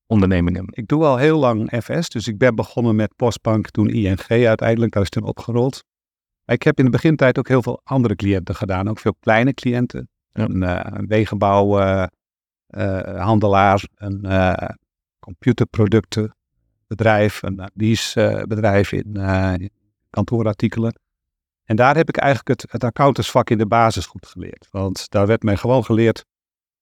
ondernemingen? 0.08 0.66
Ik 0.70 0.88
doe 0.88 1.04
al 1.04 1.18
heel 1.18 1.40
lang 1.40 1.82
FS, 1.84 2.10
dus 2.10 2.28
ik 2.28 2.38
ben 2.38 2.56
begonnen 2.56 2.96
met 2.96 3.16
Postbank, 3.16 3.70
toen 3.70 3.90
ING 3.90 4.30
uiteindelijk, 4.30 4.92
daar 4.92 5.04
is 5.04 5.10
toen 5.10 5.24
opgerold. 5.24 5.84
Ik 6.46 6.64
heb 6.64 6.80
in 6.80 6.86
de 6.86 6.92
begintijd 6.92 7.38
ook 7.38 7.48
heel 7.48 7.62
veel 7.62 7.82
andere 7.84 8.16
cliënten 8.16 8.56
gedaan, 8.56 8.90
ook 8.90 9.00
veel 9.00 9.16
kleine 9.20 9.54
cliënten. 9.54 10.10
Ja. 10.32 10.44
Een, 10.44 10.62
uh, 10.62 10.80
een 10.84 11.08
wegenbouwhandelaar, 11.08 13.84
uh, 13.98 14.10
uh, 14.10 14.54
een 14.56 14.80
computerproductenbedrijf, 15.20 17.44
een 17.44 17.70
leasebedrijf 17.74 18.92
in, 18.92 19.16
in 19.60 19.70
kantoorartikelen. 20.10 21.00
En 21.64 21.75
daar 21.75 21.96
heb 21.96 22.10
ik 22.10 22.18
eigenlijk 22.18 22.62
het, 22.62 22.72
het 22.72 22.84
accountantsvak 22.84 23.50
in 23.50 23.58
de 23.58 23.68
basis 23.68 24.06
goed 24.06 24.28
geleerd. 24.28 24.68
Want 24.72 25.10
daar 25.10 25.28
werd 25.28 25.44
mij 25.44 25.58
gewoon 25.58 25.86
geleerd 25.86 26.25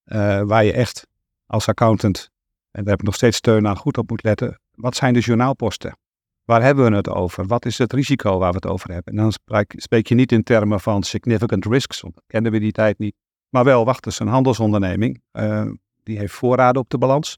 uh, 0.05 0.41
waar 0.41 0.63
je 0.63 0.74
echt 0.74 1.08
als 1.46 1.67
accountant, 1.67 2.29
en 2.72 2.84
daar 2.84 2.91
heb 2.91 3.00
ik 3.00 3.05
nog 3.05 3.15
steeds 3.15 3.38
steun 3.38 3.67
aan, 3.67 3.77
goed 3.77 3.98
op 3.98 4.10
moet 4.10 4.24
letten. 4.24 4.60
Wat 4.72 4.96
zijn 4.96 5.13
de 5.13 5.20
journaalposten? 5.20 5.98
Waar 6.45 6.62
hebben 6.62 6.89
we 6.89 6.95
het 6.95 7.09
over? 7.09 7.45
Wat 7.45 7.65
is 7.65 7.77
het 7.77 7.93
risico 7.93 8.38
waar 8.38 8.50
we 8.50 8.55
het 8.55 8.65
over 8.67 8.91
hebben? 8.91 9.13
En 9.13 9.19
dan 9.19 9.31
spreek, 9.67 10.07
je 10.07 10.15
niet 10.15 10.31
in 10.31 10.43
termen 10.43 10.79
van 10.79 11.03
significant 11.03 11.65
risks, 11.65 12.01
want 12.01 12.13
dat 12.13 12.23
kenden 12.27 12.51
we 12.51 12.59
die 12.59 12.71
tijd 12.71 12.97
niet. 12.97 13.15
Maar 13.50 13.63
wel, 13.63 13.85
wacht 13.85 14.05
eens, 14.05 14.19
een 14.19 14.27
handelsonderneming, 14.27 15.21
uh, 15.33 15.71
die 16.03 16.17
heeft 16.17 16.33
voorraden 16.33 16.81
op 16.81 16.89
de 16.89 16.97
balans. 16.97 17.38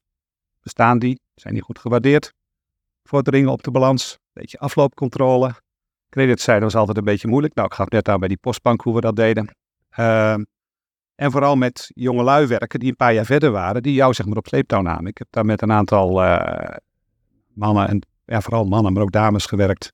Bestaan 0.61 0.99
die? 0.99 1.19
Zijn 1.35 1.53
die 1.53 1.63
goed 1.63 1.79
gewaardeerd? 1.79 2.33
Vorderingen 3.03 3.51
op 3.51 3.63
de 3.63 3.71
balans? 3.71 4.17
Beetje 4.33 4.59
afloopcontrole? 4.59 5.53
Creditzijde 6.09 6.63
was 6.63 6.75
altijd 6.75 6.97
een 6.97 7.03
beetje 7.03 7.27
moeilijk. 7.27 7.53
Nou, 7.53 7.67
ik 7.67 7.73
gaf 7.73 7.89
net 7.89 8.09
aan 8.09 8.19
bij 8.19 8.27
die 8.27 8.37
postbank 8.37 8.81
hoe 8.81 8.95
we 8.95 9.01
dat 9.01 9.15
deden. 9.15 9.55
Uh, 9.99 10.33
en 11.15 11.31
vooral 11.31 11.55
met 11.55 11.91
jongelui 11.93 12.47
werken 12.47 12.79
die 12.79 12.89
een 12.89 12.95
paar 12.95 13.13
jaar 13.13 13.25
verder 13.25 13.51
waren, 13.51 13.83
die 13.83 13.93
jou 13.93 14.13
zeg 14.13 14.25
maar 14.25 14.37
op 14.37 14.47
sleeptouw 14.47 14.81
namen. 14.81 15.05
Ik 15.05 15.17
heb 15.17 15.27
daar 15.29 15.45
met 15.45 15.61
een 15.61 15.71
aantal 15.71 16.23
uh, 16.23 16.75
mannen, 17.53 17.87
en 17.87 18.01
ja, 18.25 18.41
vooral 18.41 18.65
mannen, 18.65 18.93
maar 18.93 19.01
ook 19.03 19.11
dames 19.11 19.45
gewerkt, 19.45 19.93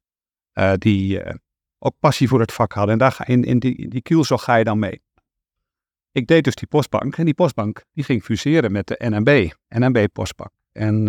uh, 0.54 0.74
die 0.78 1.24
uh, 1.24 1.34
ook 1.80 1.94
passie 2.00 2.28
voor 2.28 2.40
het 2.40 2.52
vak 2.54 2.74
hadden. 2.74 2.94
En 2.94 3.00
daar 3.00 3.12
ga, 3.12 3.26
in, 3.28 3.44
in 3.44 3.60
die, 3.60 3.88
die 3.90 4.02
kielzog 4.02 4.44
ga 4.44 4.56
je 4.56 4.64
dan 4.64 4.80
mee. 4.80 5.02
Ik 6.12 6.28
deed 6.28 6.44
dus 6.44 6.56
die 6.56 6.68
postbank 6.68 7.18
en 7.18 7.26
die 7.26 7.34
postbank 7.34 7.84
die 7.94 8.04
ging 8.04 8.24
fuseren 8.24 8.72
met 8.72 8.88
de 8.88 8.96
NMB, 9.00 9.52
NMB 9.68 10.08
Postbank. 10.14 10.50
En 10.72 11.06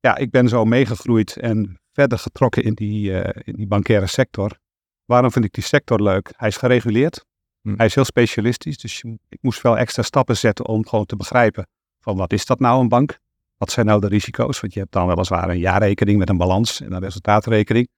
ja, 0.00 0.16
ik 0.16 0.30
ben 0.30 0.48
zo 0.48 0.64
meegegroeid 0.64 1.36
en 1.36 1.78
verder 1.92 2.18
getrokken 2.18 2.62
in 2.62 2.74
die, 2.74 3.10
in 3.44 3.54
die 3.56 3.66
bankaire 3.66 4.06
sector. 4.06 4.58
waarom 5.04 5.30
vind 5.32 5.44
ik 5.44 5.52
die 5.52 5.62
sector 5.64 6.02
leuk? 6.02 6.32
Hij 6.36 6.48
is 6.48 6.56
gereguleerd. 6.56 7.24
Hm. 7.60 7.74
Hij 7.76 7.86
is 7.86 7.94
heel 7.94 8.04
specialistisch. 8.04 8.78
Dus 8.78 9.00
je- 9.00 9.18
ik 9.28 9.38
moest 9.42 9.62
wel 9.62 9.78
extra 9.78 10.02
stappen 10.02 10.36
zetten 10.36 10.66
om 10.66 10.86
gewoon 10.86 11.06
te 11.06 11.16
begrijpen 11.16 11.66
van 12.00 12.16
wat 12.16 12.32
is 12.32 12.46
dat 12.46 12.58
nou 12.60 12.80
een 12.80 12.88
bank? 12.88 13.18
Wat 13.56 13.70
zijn 13.70 13.86
nou 13.86 14.00
de 14.00 14.06
risico's? 14.08 14.60
Want 14.60 14.72
je 14.74 14.80
hebt 14.80 14.92
dan 14.92 15.06
weliswaar 15.06 15.48
een 15.48 15.58
jaarrekening 15.58 16.18
met 16.18 16.28
een 16.28 16.36
balans 16.36 16.80
en 16.80 16.92
een 16.92 17.00
resultaatrekening. 17.00 17.88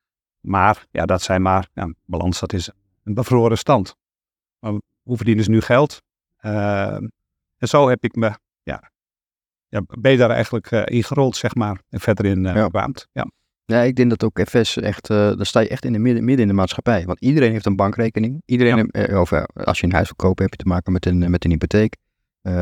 Maar 0.41 0.87
ja, 0.91 1.07
dat 1.07 1.23
zijn 1.23 1.43
maar, 1.43 1.69
ja, 1.73 1.83
een 1.83 1.97
balans 2.05 2.41
dat 2.41 2.53
is 2.53 2.71
een 3.05 3.15
bevroren 3.15 3.59
stand. 3.59 3.97
Maar 4.59 4.73
hoe 5.03 5.17
verdienen 5.17 5.45
ze 5.45 5.51
nu 5.51 5.61
geld? 5.61 6.03
Eh, 6.37 6.95
en 7.57 7.69
zo 7.69 7.89
heb 7.89 8.05
ik 8.05 8.15
me, 8.15 8.33
ja, 8.63 8.91
ja 9.69 9.83
ben 9.99 10.13
je 10.13 10.19
daar 10.19 10.31
eigenlijk 10.31 10.71
eh, 10.71 10.83
ingerold, 10.97 11.37
zeg 11.37 11.55
maar, 11.55 11.81
en 11.89 12.01
verder 12.01 12.25
in 12.25 12.47
eh 12.47 12.55
Ja. 12.55 12.89
Ja. 13.13 13.27
Ja, 13.65 13.81
ik 13.81 13.97
denk 13.97 14.11
dat 14.11 14.25
ook 14.25 14.41
FS 14.49 14.77
echt, 14.77 15.11
eh 15.11 15.17
daar 15.17 15.47
sta 15.47 15.61
je 15.61 15.69
echt 15.69 15.85
in 15.85 15.93
de 15.93 15.99
midden, 15.99 16.25
midden 16.25 16.43
in 16.43 16.49
de 16.49 16.57
maatschappij. 16.57 17.05
Want 17.05 17.21
iedereen 17.21 17.53
heeft 17.53 17.67
een 17.67 17.77
bankrekening. 17.77 18.43
Iedereen, 18.45 18.77
Ja. 18.77 18.87
heeft- 18.91 19.15
of 19.15 19.33
eh, 19.33 19.43
als 19.55 19.81
je 19.81 19.87
een 19.87 19.93
huis 19.93 20.07
wil 20.07 20.17
kopen, 20.17 20.43
heb 20.45 20.53
je 20.53 20.59
te 20.63 20.69
maken 20.69 20.93
met 20.93 21.07
een, 21.07 21.31
met 21.31 21.45
een 21.45 21.51
hypotheek. 21.51 21.97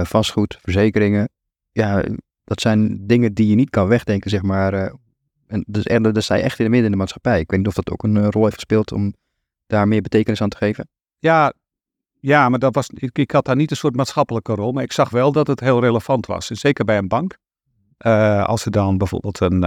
Vastgoed, 0.03 0.59
verzekeringen. 0.63 1.29
Ja, 1.73 2.05
dat 2.45 2.61
zijn 2.61 3.07
dingen 3.07 3.35
die 3.35 3.49
je 3.49 3.55
niet 3.55 3.71
kan 3.71 3.89
wegdenken, 3.89 4.31
zeg 4.31 4.43
maar. 4.43 4.75
eh, 4.75 4.93
en 5.47 5.65
dus 5.67 5.85
er, 5.85 6.13
daar 6.13 6.39
je 6.39 6.45
echt 6.45 6.59
in 6.59 6.65
de 6.65 6.71
midden 6.71 6.87
in 6.87 6.93
de 6.93 6.99
maatschappij. 6.99 7.41
Ik 7.41 7.51
weet 7.51 7.59
niet 7.59 7.69
of 7.69 7.75
dat 7.75 7.91
ook 7.91 8.03
een 8.03 8.17
eh, 8.17 8.29
rol 8.31 8.43
heeft 8.43 8.55
gespeeld 8.55 8.93
om 8.93 9.15
daar 9.67 9.89
meer 9.89 10.03
betekenis 10.03 10.41
aan 10.41 10.49
te 10.49 10.57
geven. 10.57 10.89
Ja, 11.19 11.53
ja, 12.21 12.49
maar 12.49 12.59
dat 12.59 12.75
was, 12.75 12.89
ik, 12.95 13.31
had 13.31 13.45
daar 13.45 13.57
niet 13.57 13.71
een 13.71 13.77
soort 13.77 13.97
maatschappelijke 13.97 14.55
rol, 14.55 14.73
maar 14.73 14.83
ik 14.83 14.93
zag 14.93 15.11
wel 15.11 15.33
dat 15.33 15.47
het 15.47 15.61
heel 15.61 15.81
relevant 15.81 16.27
was. 16.27 16.47
Zeker 16.47 16.85
bij 16.85 16.99
een 16.99 17.09
bank. 17.09 17.37
Eh, 17.97 18.45
als 18.45 18.65
er 18.65 18.71
dan 18.71 18.99
bijvoorbeeld 18.99 19.41
een 19.41 19.65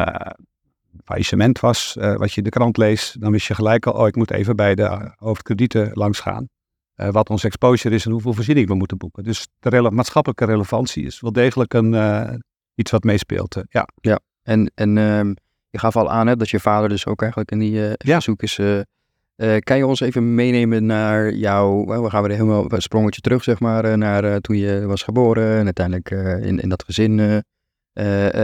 faillissement 1.03 1.59
was, 1.59 1.93
wat 1.99 2.31
je 2.31 2.37
in 2.37 2.43
de 2.43 2.49
krant 2.49 2.77
leest, 2.77 3.21
dan 3.21 3.31
wist 3.31 3.47
je 3.47 3.55
gelijk 3.55 3.85
al, 3.85 3.93
oh, 3.93 4.07
ik 4.07 4.15
moet 4.15 4.31
even 4.31 4.55
bij 4.55 4.75
de 4.75 5.13
hoofdkredieten 5.15 5.89
langs 5.93 6.19
gaan. 6.19 6.47
Wat 6.95 7.29
ons 7.29 7.43
exposure 7.43 7.95
is 7.95 8.05
en 8.05 8.11
hoeveel 8.11 8.33
voorziening 8.33 8.67
we 8.67 8.75
moeten 8.75 8.97
boeken. 8.97 9.23
Dus 9.23 9.47
de 9.59 9.89
maatschappelijke 9.91 10.45
relevantie 10.45 11.05
is 11.05 11.19
wel 11.19 11.31
degelijk 11.31 11.73
een, 11.73 11.93
iets 12.77 12.91
wat 12.91 13.03
meespeelt. 13.03 13.55
eh, 13.55 13.63
ja. 14.01 14.19
En, 14.43 14.71
en 14.75 14.97
ehm, 14.97 15.33
je 15.69 15.79
gaf 15.79 15.95
al 15.95 16.09
aan 16.11 16.27
hè, 16.27 16.35
dat 16.35 16.49
je 16.49 16.59
vader 16.59 16.89
dus 16.89 17.05
ook 17.05 17.19
eigenlijk 17.21 17.51
in 17.51 17.59
die 17.59 17.87
eh 17.87 17.93
Ja. 17.97 18.19
zoek 18.19 18.41
is. 18.41 18.59
eh, 18.59 18.79
kan 19.59 19.77
je 19.77 19.85
ons 19.87 19.99
even 19.99 20.35
meenemen 20.35 20.85
naar 20.85 21.33
jou, 21.33 21.93
eh, 21.93 22.01
we 22.01 22.09
gaan 22.09 22.23
weer 22.23 22.31
helemaal 22.31 22.71
een 22.73 22.81
sprongetje 22.81 23.21
terug, 23.21 23.43
zeg 23.43 23.59
maar, 23.59 23.97
naar 23.97 24.39
toen 24.41 24.57
je 24.57 24.85
was 24.85 25.03
geboren 25.03 25.57
en 25.57 25.63
uiteindelijk 25.65 26.09
in, 26.45 26.59
in 26.59 26.69
dat 26.69 26.83
gezin 26.83 27.43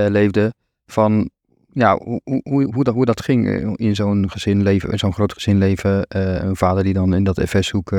leefde. 0.09 0.53
Van 0.85 1.29
ja, 1.67 1.97
hoe, 1.97 2.21
hoe, 2.23 2.41
hoe, 2.43 2.73
hoe, 2.73 2.83
dat, 2.83 2.93
hoe 2.93 3.05
dat 3.05 3.21
ging 3.21 3.47
in 3.77 3.95
zo'n 3.95 4.29
gezin 4.29 4.63
leven, 4.63 4.91
in 4.91 4.99
zo'n 4.99 5.13
groot 5.13 5.33
gezin 5.33 5.57
leven. 5.57 6.05
eh, 6.05 6.43
een 6.43 6.55
vader 6.55 6.83
die 6.83 6.93
dan 6.93 7.13
in 7.13 7.23
dat 7.23 7.41
FS-hoek 7.47 7.93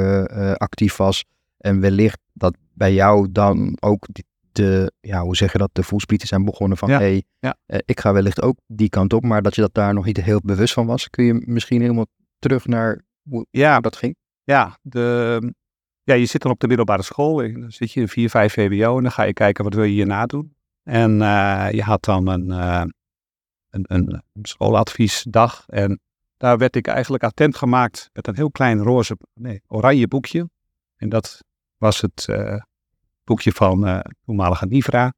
actief 0.57 0.97
was. 0.97 1.25
En 1.59 1.81
wellicht 1.81 2.19
dat 2.33 2.57
bij 2.75 2.95
jou 2.95 3.29
dan 3.33 3.76
ook 3.81 4.07
die- 4.12 4.25
de, 4.55 4.93
ja, 5.01 5.23
hoe 5.23 5.37
zeg 5.37 5.53
je 5.53 5.59
dat, 5.59 5.71
de 5.73 5.83
voelsprieten 5.83 6.29
zijn 6.29 6.45
begonnen 6.45 6.79
van, 6.79 6.89
Ja, 6.89 6.99
hey, 6.99 7.25
ja. 7.39 7.57
eh, 7.67 7.79
ik 7.85 8.01
ga 8.01 8.13
wellicht 8.13 8.43
ook 8.43 8.59
die 8.67 8.89
kant 8.89 9.13
op, 9.13 9.25
maar 9.25 9.43
dat 9.43 9.55
je 9.55 9.61
dat 9.61 9.75
daar 9.75 9.95
nog 9.95 10.05
niet 10.05 10.21
heel 10.21 10.41
bewust 10.45 10.75
van 10.75 10.87
was. 10.87 11.11
Kun 11.11 11.25
je 11.25 11.43
misschien 11.47 11.81
helemaal 11.81 12.07
terug 12.39 12.67
naar 12.67 13.05
hoe, 13.29 13.47
Ja, 13.51 13.73
hoe 13.73 13.83
dat 13.83 13.97
ging? 13.97 14.17
Ja, 14.43 14.79
de, 14.83 15.55
ja, 16.03 16.15
je 16.15 16.27
zit 16.27 16.43
dan 16.43 16.53
op 16.53 16.61
de 16.61 16.67
middelbare 16.67 17.03
school. 17.03 17.37
Dan 17.37 17.73
zit 17.73 17.93
je 17.93 18.01
in 18.01 18.09
4, 18.09 18.31
5 18.31 18.53
VWO 18.53 18.97
en 18.97 19.03
dan 19.03 19.13
ga 19.13 19.23
je 19.23 19.33
kijken 19.33 19.65
wat 19.65 19.75
wil 19.75 19.85
je 19.85 19.93
hierna 19.93 20.27
doen. 20.27 20.55
En 20.83 21.23
eh, 21.23 21.69
je 21.71 21.83
had 21.83 22.05
dan 22.05 22.27
een, 22.29 22.51
eh, 22.51 22.85
een, 23.71 23.85
een 23.87 24.23
schooladviesdag. 24.43 25.65
En 25.67 26.01
daar 26.37 26.59
werd 26.59 26.77
ik 26.77 26.87
eigenlijk 26.87 27.25
attent 27.25 27.57
gemaakt 27.57 28.11
met 28.13 28.27
een 28.27 28.37
heel 28.37 28.51
klein 28.51 28.83
roze, 28.83 29.17
nee, 29.35 29.63
oranje 29.67 30.09
boekje. 30.09 30.49
En 30.97 31.09
dat 31.09 31.45
was 31.77 32.01
het 32.01 32.29
boekje 33.25 33.52
van 33.52 33.87
eh 33.87 33.99
toenmalige 34.25 34.66
Nivra. 34.66 35.12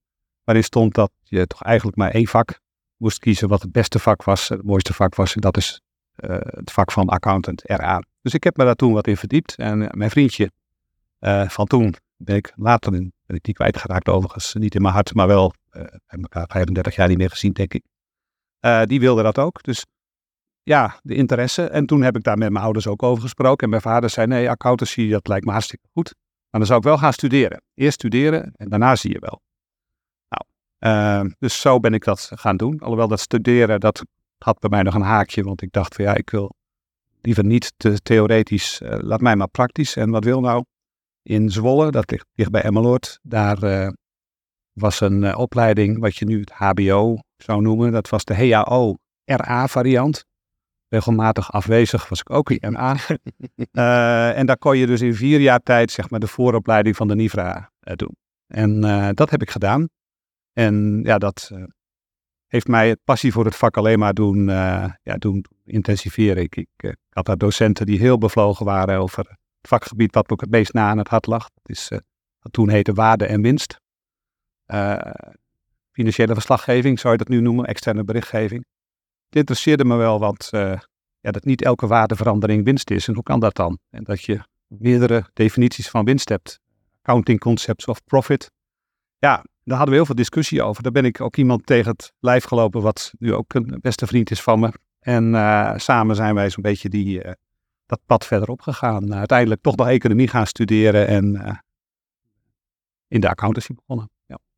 Waarin 0.44 0.64
stond 0.64 0.94
dat 0.94 1.10
je 1.22 1.46
toch 1.46 1.62
eigenlijk 1.62 1.96
maar 1.96 2.10
één 2.10 2.26
vak 2.26 2.60
moest 2.96 3.18
kiezen 3.18 3.48
wat 3.48 3.62
het 3.62 3.72
beste 3.72 3.98
vak 3.98 4.24
was, 4.24 4.48
het 4.48 4.62
mooiste 4.62 4.94
vak 4.94 5.14
was. 5.14 5.34
En 5.34 5.40
dat 5.40 5.56
is 5.56 5.80
eh, 6.14 6.36
het 6.40 6.70
vak 6.70 6.92
van 6.92 7.08
accountant 7.08 7.62
RA. 7.64 8.02
Dus 8.22 8.34
ik 8.34 8.44
heb 8.44 8.56
me 8.56 8.64
daar 8.64 8.74
toen 8.74 8.92
wat 8.92 9.06
in 9.06 9.16
verdiept. 9.16 9.54
En 9.54 9.82
eh, 9.82 9.88
mijn 9.90 10.10
vriendje 10.10 10.50
van 11.48 11.66
toen 11.66 11.94
ben 12.16 12.36
ik 12.36 12.52
later 12.56 12.94
in, 12.94 13.12
ben 13.26 13.36
ik 13.36 13.42
die 13.42 13.54
kwijtgeraakt 13.54 14.08
overigens. 14.08 14.54
Niet 14.54 14.74
in 14.74 14.82
mijn 14.82 14.94
hart, 14.94 15.14
maar 15.14 15.26
wel 15.26 15.54
elkaar 16.06 16.46
35 16.48 16.94
jaar 16.94 17.08
niet 17.08 17.18
meer 17.18 17.30
gezien, 17.30 17.52
denk 17.52 17.74
ik. 17.74 17.84
Die 18.88 19.00
wilde 19.00 19.22
dat 19.22 19.38
ook. 19.38 19.62
Dus 19.62 19.84
ja, 20.66 21.00
de 21.02 21.14
interesse. 21.14 21.64
En 21.68 21.86
toen 21.86 22.02
heb 22.02 22.16
ik 22.16 22.22
daar 22.22 22.38
met 22.38 22.50
mijn 22.50 22.64
ouders 22.64 22.86
ook 22.86 23.02
over 23.02 23.22
gesproken. 23.22 23.64
En 23.64 23.70
mijn 23.70 23.82
vader 23.82 24.10
zei, 24.10 24.26
nee, 24.26 24.50
accountancy, 24.50 25.08
dat 25.08 25.28
lijkt 25.28 25.44
me 25.44 25.52
hartstikke 25.52 25.86
goed. 25.92 26.14
Maar 26.56 26.66
dan 26.66 26.74
zou 26.74 26.86
ik 26.86 27.00
wel 27.00 27.06
gaan 27.06 27.12
studeren. 27.12 27.62
Eerst 27.74 27.94
studeren 27.94 28.52
en 28.56 28.68
daarna 28.68 28.96
zie 28.96 29.12
je 29.12 29.18
wel. 29.20 29.40
Nou, 30.28 30.44
eh, 30.78 31.30
dus 31.38 31.60
zo 31.60 31.80
ben 31.80 31.94
ik 31.94 32.04
dat 32.04 32.30
gaan 32.34 32.56
doen. 32.56 32.80
Alhoewel 32.80 33.08
dat 33.08 33.20
studeren, 33.20 33.80
dat 33.80 34.04
had 34.38 34.58
bij 34.58 34.70
mij 34.70 34.82
nog 34.82 34.94
een 34.94 35.00
haakje. 35.00 35.42
Want 35.42 35.62
ik 35.62 35.72
dacht 35.72 35.94
van 35.94 36.04
ja, 36.04 36.14
ik 36.14 36.30
wil 36.30 36.54
liever 37.20 37.44
niet 37.44 37.72
te 37.76 38.02
theoretisch. 38.02 38.80
eh, 38.80 38.98
laat 39.00 39.20
mij 39.20 39.36
maar 39.36 39.48
praktisch. 39.48 39.96
En 39.96 40.10
wat 40.10 40.24
wil 40.24 40.40
nou? 40.40 40.64
In 41.22 41.50
Zwolle, 41.50 41.90
dat 41.90 42.10
ligt, 42.10 42.26
ligt 42.34 42.50
bij 42.50 42.62
Emmeloord, 42.62 43.18
daar 43.22 43.62
eh, 43.62 43.88
was 44.72 45.00
een 45.00 45.36
opleiding 45.36 45.98
wat 45.98 46.16
je 46.16 46.24
nu 46.24 46.40
het 46.40 46.52
HBO 46.52 47.18
zou 47.36 47.62
noemen. 47.62 47.92
Dat 47.92 48.08
was 48.08 48.24
de 48.24 48.34
HAO-RA-variant. 48.34 50.24
Regelmatig 50.88 51.52
afwezig 51.52 52.08
was 52.08 52.20
ik 52.20 52.30
ook 52.30 52.50
in 52.50 52.74
RA. 52.74 52.96
Eh, 53.72 54.38
en 54.38 54.46
daar 54.46 54.58
kon 54.58 54.78
je 54.78 54.86
dus 54.86 55.00
in 55.00 55.14
vier 55.14 55.40
jaar 55.40 55.60
tijd 55.60 55.90
zeg 55.90 56.10
maar, 56.10 56.20
de 56.20 56.26
vooropleiding 56.26 56.96
van 56.96 57.08
de 57.08 57.14
NIVRA 57.14 57.70
eh, 57.80 57.94
doen. 57.96 58.16
En 58.46 58.84
eh, 58.84 59.08
dat 59.14 59.30
heb 59.30 59.42
ik 59.42 59.50
gedaan. 59.50 59.88
En 60.52 61.00
ja, 61.02 61.18
dat 61.18 61.50
heeft 62.46 62.68
mij 62.68 62.88
het 62.88 62.98
passie 63.04 63.32
voor 63.32 63.44
het 63.44 63.56
vak 63.56 63.76
alleen 63.76 63.98
maar 63.98 64.14
doen, 64.14 64.46
ja, 65.02 65.16
doen 65.18 65.44
intensiveren. 65.64 66.42
Ik, 66.42 66.56
ik, 66.56 66.96
had 67.08 67.26
daar 67.26 67.38
docenten 67.38 67.86
die 67.86 67.98
heel 67.98 68.18
bevlogen 68.18 68.64
waren 68.64 68.98
over 68.98 69.28
het 69.28 69.68
vakgebied 69.68 70.14
wat 70.14 70.26
me 70.26 70.32
ook 70.32 70.40
het 70.40 70.50
meest 70.50 70.72
na 70.72 70.88
aan 70.88 70.98
het 70.98 71.08
hart 71.08 71.26
lag. 71.26 71.48
Dat 71.54 71.76
is 71.76 71.88
wat 72.38 72.52
toen 72.52 72.68
heette 72.68 72.92
waarde 72.92 73.26
en 73.26 73.42
winst. 73.42 73.80
Financiële 75.92 76.34
verslaggeving 76.34 76.98
zou 76.98 77.12
je 77.12 77.18
dat 77.18 77.28
nu 77.28 77.40
noemen, 77.40 77.64
externe 77.64 78.04
berichtgeving. 78.04 78.64
Het 79.26 79.36
interesseerde 79.36 79.84
me 79.84 79.96
wel, 79.96 80.18
want 80.18 80.48
eh, 80.50 80.78
ja, 81.20 81.30
dat 81.30 81.44
niet 81.44 81.62
elke 81.62 81.86
waardeverandering 81.86 82.64
winst 82.64 82.90
is. 82.90 83.08
En 83.08 83.14
hoe 83.14 83.22
kan 83.22 83.40
dat 83.40 83.54
dan? 83.54 83.78
En 83.90 84.04
dat 84.04 84.22
je 84.22 84.40
meerdere 84.66 85.24
definities 85.32 85.88
van 85.88 86.04
winst 86.04 86.28
hebt. 86.28 86.60
Accounting 87.02 87.40
concepts 87.40 87.86
of 87.86 88.04
profit. 88.04 88.50
Ja, 89.18 89.44
daar 89.64 89.76
hadden 89.76 89.88
we 89.88 89.94
heel 89.94 90.06
veel 90.06 90.14
discussie 90.14 90.62
over. 90.62 90.82
Daar 90.82 90.92
ben 90.92 91.04
ik 91.04 91.20
ook 91.20 91.36
iemand 91.36 91.66
tegen 91.66 91.90
het 91.90 92.12
lijf 92.20 92.44
gelopen, 92.44 92.82
wat 92.82 93.12
nu 93.18 93.34
ook 93.34 93.54
een 93.54 93.78
beste 93.80 94.06
vriend 94.06 94.30
is 94.30 94.42
van 94.42 94.60
me. 94.60 94.72
En 95.00 95.34
eh, 95.34 95.72
samen 95.76 96.16
zijn 96.16 96.34
wij 96.34 96.50
zo'n 96.50 96.62
beetje 96.62 96.88
die, 96.88 97.22
eh, 97.22 97.32
dat 97.86 98.00
pad 98.06 98.26
verder 98.26 98.48
opgegaan. 98.48 99.14
Uiteindelijk 99.14 99.62
toch 99.62 99.76
nog 99.76 99.88
economie 99.88 100.28
gaan 100.28 100.46
studeren 100.46 101.06
en 101.06 101.60
in 103.08 103.20
de 103.20 103.28
accountancy 103.28 103.74
begonnen. 103.74 104.10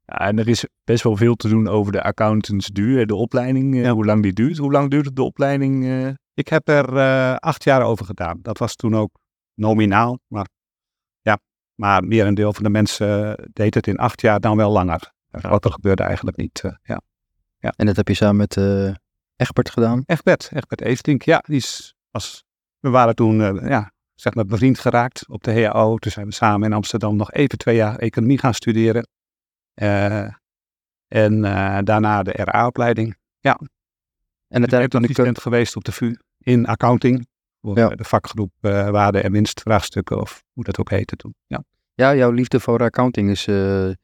Ja. 0.09 0.15
Ja, 0.19 0.27
en 0.27 0.39
er 0.39 0.49
is 0.49 0.65
best 0.85 1.03
wel 1.03 1.17
veel 1.17 1.35
te 1.35 1.49
doen 1.49 1.69
over 1.69 1.93
de 1.93 2.03
accountantsduur, 2.03 3.07
de 3.07 3.15
opleiding, 3.15 3.75
eh, 3.75 3.83
Ja. 3.83 3.93
hoe 3.93 4.05
lang 4.05 4.23
die 4.23 4.33
duurt. 4.33 4.57
Hoe 4.59 4.73
lang 4.73 4.91
duurt 4.91 5.17
de 5.17 5.23
opleiding? 5.23 5.85
eh? 5.85 6.09
Ik 6.35 6.49
heb 6.49 6.69
er 6.69 6.97
eh, 6.97 7.35
acht 7.35 7.65
jaar 7.65 7.83
over 7.83 8.05
gedaan. 8.07 8.39
Dat 8.43 8.59
was 8.59 8.75
toen 8.75 8.97
ook 8.97 9.11
nominaal, 9.55 10.19
maar 10.27 10.47
ja, 11.21 11.39
maar 11.75 12.05
merendeel 12.05 12.53
van 12.53 12.63
de 12.65 12.71
mensen 12.71 13.37
deed 13.53 13.75
het 13.75 13.87
in 13.87 13.97
acht 13.97 14.21
jaar 14.21 14.41
dan 14.41 14.57
wel 14.57 14.71
langer. 14.71 15.13
Ja. 15.31 15.49
Wat 15.49 15.65
er 15.65 15.73
gebeurde 15.73 16.03
eigenlijk 16.03 16.37
niet. 16.37 16.61
eh, 16.65 16.73
ja. 16.83 17.01
En 17.77 17.87
dat 17.87 17.97
heb 17.97 18.09
je 18.09 18.15
samen 18.15 18.37
met 18.37 18.57
Egbert 19.37 19.71
gedaan. 19.71 20.03
Egbert, 20.07 20.51
Egbert 20.53 20.81
Eestink, 20.81 21.23
ja, 21.23 21.39
die 21.47 21.57
is, 21.57 21.95
was, 22.11 22.45
we 22.79 22.91
waren 22.91 23.15
toen, 23.15 23.41
eh, 23.43 23.69
ja, 23.69 23.93
zeg 24.15 24.35
maar 24.35 24.45
bevriend 24.45 24.79
geraakt 24.79 25.29
op 25.29 25.43
de 25.45 25.63
HAO. 25.63 25.97
Toen 25.99 26.11
zijn 26.13 26.27
we 26.27 26.33
samen 26.33 26.67
in 26.69 26.73
Amsterdam 26.75 27.17
nog 27.17 27.33
even 27.33 27.59
twee 27.59 27.77
jaar 27.77 27.97
economie 27.97 28.39
gaan 28.39 28.55
studeren. 28.55 29.09
Eh, 29.79 30.29
en 31.09 31.45
eh, 31.45 31.79
daarna 31.85 32.23
de 32.23 32.31
RA-opleiding. 32.33 33.17
En 34.49 34.63
Ik 34.63 34.69
ben 34.71 34.83
ik... 34.83 34.95
assistent 34.95 35.41
geweest 35.41 35.77
op 35.77 35.85
de 35.85 35.93
VU 35.93 36.17
in 36.39 36.67
accounting. 36.67 37.27
Voor 37.61 37.79
Ja. 37.79 37.89
de 37.89 38.05
vakgroep 38.05 38.53
eh, 38.61 38.89
waarde- 38.91 39.21
en 39.21 39.33
winstvraagstukken 39.33 40.21
of 40.21 40.43
hoe 40.53 40.65
dat 40.65 40.79
ook 40.79 40.91
heette 40.91 41.17
toen. 41.17 41.35
Ja. 41.47 41.65
Ja, 41.95 42.15
jouw 42.15 42.31
liefde 42.31 42.61
voor 42.61 42.83
accounting 42.83 43.31
is 43.31 43.47
eh, 43.47 43.89
eh, 43.89 43.95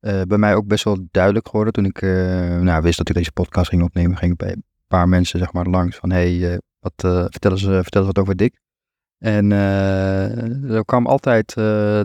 bij 0.00 0.38
mij 0.38 0.54
ook 0.54 0.66
best 0.66 0.84
wel 0.84 0.98
duidelijk 1.10 1.46
geworden. 1.48 1.72
Toen 1.72 1.84
ik 1.84 2.02
eh, 2.02 2.10
nou, 2.60 2.82
wist 2.82 2.98
dat 2.98 3.08
ik 3.08 3.14
deze 3.14 3.32
podcast 3.32 3.68
ging 3.68 3.82
opnemen, 3.82 4.16
ging 4.16 4.32
ik 4.32 4.38
bij 4.38 4.52
een 4.52 4.64
paar 4.86 5.08
mensen 5.08 5.38
zeg 5.38 5.52
maar, 5.52 5.66
langs 5.66 5.96
van 5.96 6.10
hey, 6.10 6.52
eh, 6.52 6.58
wat, 6.78 6.92
eh, 6.96 7.24
vertel, 7.28 7.50
eens, 7.50 7.66
eh, 7.66 7.72
vertel 7.82 8.00
eens 8.04 8.10
wat 8.14 8.18
over 8.18 8.36
Dick. 8.36 8.60
En 9.18 9.52
eh, 9.52 10.70
er 10.74 10.84
kwam 10.84 11.06
altijd, 11.06 11.48
eh, 11.48 11.54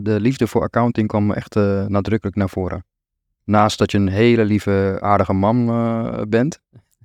de 0.01 0.17
liefde 0.19 0.47
voor 0.47 0.61
accounting 0.61 1.07
kwam 1.07 1.31
echt 1.31 1.55
eh, 1.55 1.85
nadrukkelijk 1.85 2.37
naar 2.37 2.49
voren. 2.49 2.85
Naast 3.47 3.77
dat 3.77 3.91
je 3.91 3.97
een 3.97 4.07
hele 4.07 4.45
lieve, 4.45 4.97
aardige 5.01 5.33
man 5.33 5.69
eh, 5.69 6.21
bent. 6.29 6.59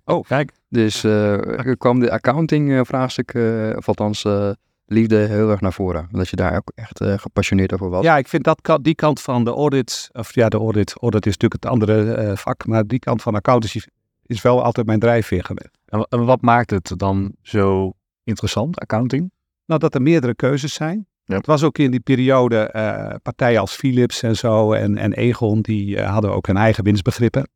Oh, 0.04 0.24
kijk. 0.26 0.52
Dus 0.68 1.04
eh, 1.04 1.66
er 1.66 1.76
kwam 1.76 2.00
de 2.00 2.10
accounting 2.10 2.72
eh, 2.72 2.80
vraagstuk, 2.84 3.34
eh, 3.34 3.70
of 3.76 3.88
althans 3.88 4.24
eh, 4.24 4.50
liefde 4.86 5.16
heel 5.16 5.50
erg 5.50 5.60
naar 5.60 5.72
voren. 5.72 6.08
Dat 6.10 6.28
je 6.28 6.36
daar 6.36 6.56
ook 6.56 6.72
echt 6.74 7.00
uh, 7.00 7.18
gepassioneerd 7.18 7.72
over 7.72 7.88
was. 7.88 8.04
Ja, 8.04 8.16
ik 8.16 8.28
vind 8.28 8.44
dat 8.44 8.78
die 8.82 8.94
kant 8.94 9.20
van 9.20 9.44
de 9.44 9.50
audit, 9.50 10.08
of 10.12 10.34
ja, 10.34 10.48
de 10.48 10.56
audit, 10.56 10.94
audit 11.00 11.26
is 11.26 11.32
natuurlijk 11.36 11.62
het 11.62 11.72
andere 11.72 12.22
uh, 12.22 12.36
vak, 12.36 12.66
maar 12.66 12.86
die 12.86 12.98
kant 12.98 13.22
van 13.22 13.34
accountancy 13.34 13.80
is 14.26 14.42
wel 14.42 14.62
altijd 14.62 14.86
mijn 14.86 14.98
drijfveer 15.00 15.44
geweest. 15.44 15.78
En 16.08 16.24
wat 16.24 16.40
maakt 16.40 16.70
het 16.70 16.92
dan 16.96 17.34
zo 17.42 17.92
interessant, 18.24 18.78
accounting? 18.78 19.32
Nou, 19.66 19.80
dat 19.80 19.94
er 19.94 20.02
meerdere 20.02 20.34
keuzes 20.34 20.74
zijn. 20.74 21.06
Het 21.36 21.46
was 21.46 21.62
ook 21.62 21.78
in 21.78 21.90
die 21.90 22.00
periode 22.00 22.70
uh, 22.76 23.14
partijen 23.22 23.60
als 23.60 23.74
Philips 23.74 24.22
en 24.22 24.36
zo 24.36 24.72
en, 24.72 24.96
en 24.96 25.12
Egon, 25.12 25.60
die 25.60 26.00
hadden 26.00 26.32
ook 26.32 26.46
hun 26.46 26.56
eigen 26.56 26.84
winstbegrippen. 26.84 27.48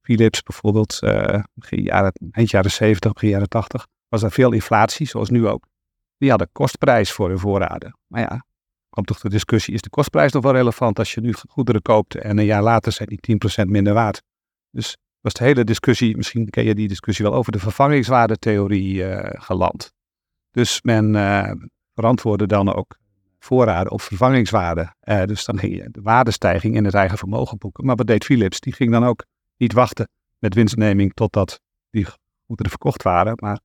Philips 0.00 0.42
bijvoorbeeld, 0.42 0.98
jaren, 1.68 2.12
eind 2.30 2.50
jaren 2.50 2.70
70, 2.70 3.12
begin 3.12 3.28
jaren 3.28 3.48
80, 3.48 3.86
was 4.08 4.22
er 4.22 4.30
veel 4.30 4.52
inflatie, 4.52 5.06
zoals 5.06 5.30
nu 5.30 5.46
ook. 5.46 5.66
Die 6.16 6.30
hadden 6.30 6.48
kostprijs 6.52 7.12
voor 7.12 7.28
hun 7.28 7.38
voorraden. 7.38 7.98
Maar 8.06 8.20
ja, 8.20 8.44
kwam 8.88 9.04
toch 9.04 9.20
de 9.20 9.28
discussie, 9.28 9.74
is 9.74 9.82
de 9.82 9.90
kostprijs 9.90 10.32
nog 10.32 10.42
wel 10.42 10.52
relevant 10.52 10.98
als 10.98 11.14
je 11.14 11.20
nu 11.20 11.32
goederen 11.48 11.82
koopt 11.82 12.14
en 12.14 12.38
een 12.38 12.44
jaar 12.44 12.62
later 12.62 12.92
zijn 12.92 13.08
die 13.08 13.38
10% 13.64 13.68
minder 13.68 13.94
waard? 13.94 14.22
Dus 14.70 14.96
was 15.20 15.32
de 15.32 15.44
hele 15.44 15.64
discussie, 15.64 16.16
misschien 16.16 16.50
ken 16.50 16.64
je 16.64 16.74
die 16.74 16.88
discussie 16.88 17.24
wel, 17.24 17.34
over 17.34 17.52
de 17.52 17.58
vervangingswaardetheorie 17.58 19.04
geland. 19.40 19.92
Dus 20.50 20.82
men 20.82 21.14
verantwoordde 21.94 22.46
dan 22.46 22.74
ook 22.74 22.96
voorraden 23.38 23.92
op 23.92 24.00
vervangingswaarde. 24.00 24.94
Uh, 25.04 25.24
dus 25.24 25.44
dan 25.44 25.58
ging 25.58 25.76
je 25.76 25.88
de 25.90 26.02
waardestijging 26.02 26.76
in 26.76 26.84
het 26.84 26.94
eigen 26.94 27.18
vermogen 27.18 27.58
boeken. 27.58 27.86
Maar 27.86 27.96
wat 27.96 28.06
deed 28.06 28.24
Philips? 28.24 28.60
Die 28.60 28.72
ging 28.72 28.90
dan 28.90 29.04
ook 29.04 29.24
niet 29.56 29.72
wachten 29.72 30.08
met 30.38 30.54
winstneming 30.54 31.14
totdat 31.14 31.60
die 31.90 32.06
goederen 32.46 32.70
verkocht 32.70 33.02
waren, 33.02 33.32
maar 33.36 33.60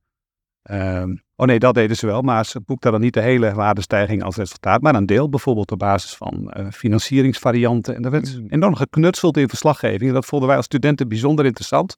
Ehm, 0.62 1.16
oh 1.36 1.46
nee, 1.46 1.58
dat 1.58 1.74
deden 1.74 1.96
ze 1.96 2.06
wel, 2.06 2.22
maar 2.22 2.46
ze 2.46 2.60
boekten 2.60 2.92
dan 2.92 3.00
niet 3.00 3.14
de 3.14 3.20
hele 3.20 3.54
waardestijging 3.54 4.22
als 4.22 4.36
resultaat, 4.36 4.82
maar 4.82 4.94
een 4.94 5.06
deel, 5.06 5.28
bijvoorbeeld 5.28 5.72
op 5.72 5.78
basis 5.78 6.14
van 6.14 6.54
uh, 6.56 6.70
financieringsvarianten. 6.70 7.94
En 7.94 8.02
daar 8.02 8.10
werd 8.10 8.40
mm. 8.40 8.46
enorm 8.48 8.74
geknutseld 8.74 9.36
in 9.36 9.48
verslaggeving. 9.48 10.12
Dat 10.12 10.26
vonden 10.26 10.48
wij 10.48 10.56
als 10.56 10.66
studenten 10.66 11.08
bijzonder 11.08 11.44
interessant. 11.44 11.96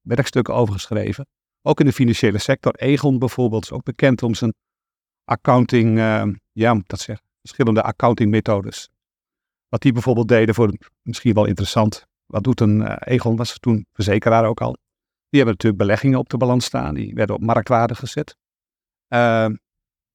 Werkstukken 0.00 0.54
over 0.54 0.74
geschreven. 0.74 1.26
Ook 1.62 1.80
in 1.80 1.86
de 1.86 1.92
financiële 1.92 2.38
sector. 2.38 2.74
Egon 2.74 3.18
bijvoorbeeld 3.18 3.62
is 3.62 3.72
ook 3.72 3.82
bekend 3.82 4.22
om 4.22 4.34
zijn 4.34 4.54
accounting, 5.30 5.98
uh, 5.98 6.24
ja, 6.52 6.80
dat 6.86 7.00
zeggen, 7.00 7.26
verschillende 7.40 7.82
accountingmethodes. 7.82 8.88
Wat 9.68 9.82
die 9.82 9.92
bijvoorbeeld 9.92 10.28
deden 10.28 10.54
voor, 10.54 10.72
misschien 11.02 11.34
wel 11.34 11.44
interessant. 11.44 12.06
Wat 12.26 12.44
doet 12.44 12.60
een 12.60 12.80
uh, 12.80 12.96
Egon, 12.98 13.36
was 13.36 13.58
toen 13.58 13.86
verzekeraar 13.92 14.44
ook 14.44 14.60
al. 14.60 14.72
Die 15.28 15.40
hebben 15.40 15.54
natuurlijk 15.54 15.82
beleggingen 15.82 16.18
op 16.18 16.28
de 16.28 16.36
balans 16.36 16.64
staan. 16.64 16.94
Die 16.94 17.14
werden 17.14 17.36
op 17.36 17.42
marktwaarde 17.42 17.94
gezet. 17.94 18.36
Ehm, 19.08 19.54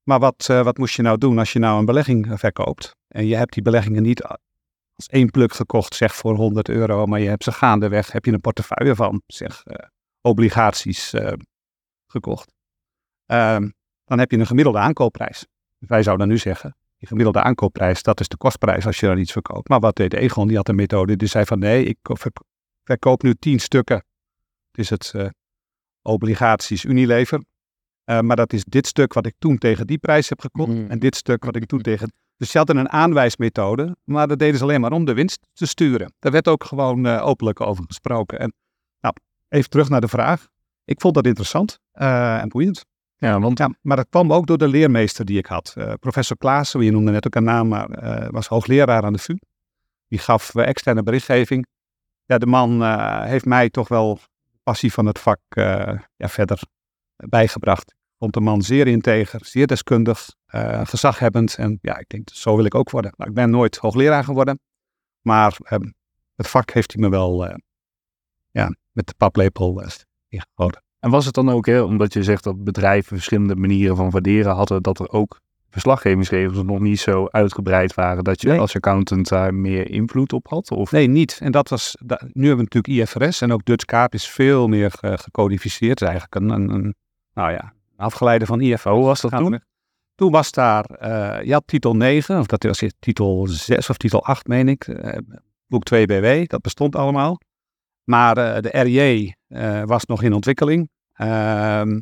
maar 0.04 0.20
wat, 0.20 0.46
wat 0.46 0.78
moest 0.78 0.96
je 0.96 1.02
nou 1.02 1.18
doen 1.18 1.40
als 1.40 1.54
je 1.54 1.60
nou 1.60 1.80
een 1.80 1.86
belegging 1.86 2.40
verkoopt? 2.40 2.96
En 3.08 3.26
je 3.26 3.36
hebt 3.36 3.54
die 3.54 3.64
beleggingen 3.64 4.04
niet 4.04 4.24
als 4.24 5.08
één 5.08 5.30
pluk 5.30 5.54
gekocht, 5.54 5.96
zeg 5.96 6.16
voor 6.16 6.36
100 6.36 6.70
euro, 6.70 7.06
maar 7.06 7.20
je 7.20 7.30
hebt 7.30 7.44
ze 7.44 7.52
gaandeweg, 7.52 8.12
heb 8.12 8.26
je 8.26 8.32
een 8.32 8.42
portefeuille 8.42 8.96
van, 8.96 9.22
zeg, 9.28 9.64
obligaties 10.22 11.14
gekocht. 12.08 12.54
Ehm, 13.26 13.70
dan 14.06 14.20
heb 14.20 14.32
je 14.32 14.38
een 14.38 14.48
gemiddelde 14.48 14.80
aankoopprijs. 14.80 15.46
Wij 15.78 16.04
zouden 16.04 16.28
nu 16.28 16.38
zeggen, 16.38 16.76
die 16.98 17.08
gemiddelde 17.08 17.42
aankoopprijs, 17.42 18.04
dat 18.04 18.20
is 18.20 18.28
de 18.28 18.38
kostprijs 18.38 18.86
als 18.86 19.00
je 19.00 19.06
dan 19.06 19.18
iets 19.18 19.32
verkoopt. 19.32 19.70
Maar 19.70 19.80
wat 19.80 19.96
deed 19.96 20.14
Egon? 20.14 20.48
Die 20.48 20.58
had 20.58 20.70
een 20.70 20.76
methode, 20.76 21.16
die 21.16 21.28
zei 21.28 21.46
van 21.46 21.60
nee, 21.60 21.86
ik 21.86 21.98
verkoop 22.84 23.24
nu 23.24 23.34
10 23.34 23.60
stukken 23.60 24.04
het 24.76 24.84
is 24.84 24.90
het 24.90 25.14
uh, 25.16 25.30
obligaties 26.02 26.84
Unilever. 26.84 27.44
Uh, 28.06 28.20
maar 28.20 28.36
dat 28.36 28.54
is 28.54 28.64
dit 28.64 28.88
stuk 28.88 29.14
wat 29.14 29.26
ik 29.26 29.36
toen 29.40 29.58
tegen 29.58 29.88
die 29.88 29.98
prijs 29.98 30.30
heb 30.30 30.42
gekocht. 30.42 30.72
Mm. 30.72 30.90
En 30.90 31.00
dit 31.00 31.16
stuk 31.16 31.46
wat 31.46 31.56
ik 31.56 31.66
toen 31.66 31.82
tegen. 31.82 32.14
Dus 32.38 32.52
ze 32.52 32.58
hadden 32.58 32.78
een 32.78 32.90
aanwijsmethode. 32.90 33.96
Maar 34.04 34.28
dat 34.28 34.40
deden 34.40 34.58
ze 34.58 34.64
alleen 34.64 34.82
maar 34.82 34.92
om 34.92 35.06
de 35.06 35.14
winst 35.14 35.48
te 35.54 35.66
sturen. 35.66 36.14
Daar 36.20 36.32
werd 36.32 36.48
ook 36.48 36.64
gewoon 36.64 37.06
uh, 37.06 37.26
openlijk 37.26 37.62
over 37.62 37.84
gesproken. 37.88 38.40
En 38.40 38.54
nou, 39.00 39.16
even 39.48 39.70
terug 39.70 39.90
naar 39.90 40.02
de 40.02 40.08
vraag. 40.08 40.48
Ik 40.86 41.02
vond 41.02 41.14
dat 41.14 41.26
interessant 41.26 41.80
en 41.92 42.50
boeiend. 42.50 42.86
Ja, 43.26 43.40
want... 43.40 43.58
ja, 43.58 43.70
maar 43.82 43.98
dat 43.98 44.10
kwam 44.10 44.34
ook 44.34 44.48
door 44.48 44.58
de 44.58 44.68
leermeester 44.68 45.26
die 45.26 45.38
ik 45.38 45.46
had. 45.46 45.74
professor 46.00 46.38
Klaassen, 46.38 46.82
je 46.82 46.92
noemde 46.92 47.12
net 47.12 47.26
ook 47.26 47.36
een 47.36 47.44
naam, 47.44 47.68
maar 47.68 48.32
was 48.32 48.48
hoogleraar 48.48 49.04
aan 49.04 49.14
de 49.14 49.20
VU. 49.20 49.38
Die 50.08 50.20
gaf 50.20 50.56
externe 50.56 51.04
berichtgeving. 51.04 51.68
Ja, 52.26 52.38
de 52.38 52.46
man 52.46 52.84
heeft 53.24 53.46
mij 53.46 53.70
toch 53.70 53.88
wel 53.88 54.20
passie 54.66 54.94
van 54.94 55.06
het 55.06 55.20
vak 55.20 55.40
uh, 55.50 56.00
ja, 56.16 56.28
verder 56.28 56.62
bijgebracht. 57.16 57.92
Ik 57.92 58.16
vond 58.18 58.34
de 58.34 58.40
man 58.40 58.62
zeer 58.62 58.88
integer, 58.88 59.46
zeer 59.46 59.68
deskundig, 59.68 60.36
uh, 60.56 60.86
gezaghebbend. 60.86 61.56
En 61.56 61.78
ja, 61.82 61.98
ik 61.98 62.10
denk, 62.10 62.30
zo 62.30 62.56
wil 62.56 62.66
ik 62.66 62.76
ook 62.76 62.90
worden. 62.90 63.14
Nou, 63.18 63.30
ik 63.30 63.36
ben 63.36 63.50
nooit 63.50 63.78
hoogleraar 63.78 64.24
geworden, 64.24 64.60
maar 65.22 65.58
uh, 65.60 65.80
het 66.36 66.48
vak 66.48 66.72
heeft 66.72 66.94
hij 66.94 67.02
me 67.02 67.10
wel 67.10 67.48
uh, 67.48 67.56
ja, 68.52 68.76
met 68.92 69.08
de 69.08 69.14
paplepel 69.18 69.84
ingegoten. 70.28 70.85
En 71.06 71.12
was 71.12 71.26
het 71.26 71.34
dan 71.34 71.50
ook, 71.50 71.66
hè, 71.66 71.82
omdat 71.82 72.14
je 72.14 72.24
zegt 72.24 72.44
dat 72.44 72.64
bedrijven 72.64 73.16
verschillende 73.16 73.56
manieren 73.56 73.96
van 73.96 74.10
waarderen 74.10 74.56
hadden, 74.56 74.82
dat 74.82 75.00
er 75.00 75.10
ook 75.10 75.40
verslaggevingsregels 75.70 76.64
nog 76.64 76.80
niet 76.80 77.00
zo 77.00 77.28
uitgebreid 77.30 77.94
waren 77.94 78.24
dat 78.24 78.42
je 78.42 78.58
als 78.58 78.76
accountant 78.76 79.30
daar 79.30 79.54
meer 79.54 79.90
invloed 79.90 80.34
op 80.34 80.48
had? 80.48 80.72
Of? 80.72 80.92
Nee, 80.92 81.08
niet. 81.08 81.40
En 81.42 81.52
dat 81.52 81.70
was, 81.70 81.96
nu 82.34 82.48
hebben 82.48 82.66
we 82.66 82.72
natuurlijk 82.74 82.88
IFRS 82.88 83.42
en 83.42 83.52
ook 83.52 83.66
Dutch 83.66 83.86
Kaap 83.86 84.14
is 84.14 84.28
veel 84.28 84.68
meer 84.68 84.92
gecodificeerd. 85.00 86.02
Is 86.02 86.08
eigenlijk 86.08 86.36
een, 86.36 86.50
een, 86.50 86.96
nou 87.34 87.52
ja, 87.52 87.74
afgeleide 87.96 88.46
van 88.46 88.62
IFO. 88.62 88.96
Hoe 88.96 89.06
was 89.06 89.22
dat 89.22 89.32
toen? 89.32 89.62
Toen 90.16 90.32
was 90.32 90.52
daar, 90.52 90.86
uh, 91.02 91.46
je 91.46 91.54
had 91.54 91.64
titel 91.66 91.96
9, 91.96 92.40
of 92.40 92.46
dat 92.46 92.64
was 92.64 92.84
titel 93.00 93.48
6 93.48 93.90
of 93.90 93.98
titel 93.98 94.24
8 94.24 94.48
meen 94.48 94.68
ik, 94.68 94.88
uh, 94.88 95.18
boek 95.68 95.84
2 95.84 96.06
BW, 96.06 96.50
dat 96.50 96.62
bestond 96.62 96.96
allemaal. 96.96 97.40
Maar 98.04 98.38
uh, 98.38 98.62
de 98.62 98.80
RJ 98.80 99.34
was 99.86 100.06
nog 100.06 100.22
in 100.22 100.34
ontwikkeling. 100.34 100.90
Ehm, 101.16 102.00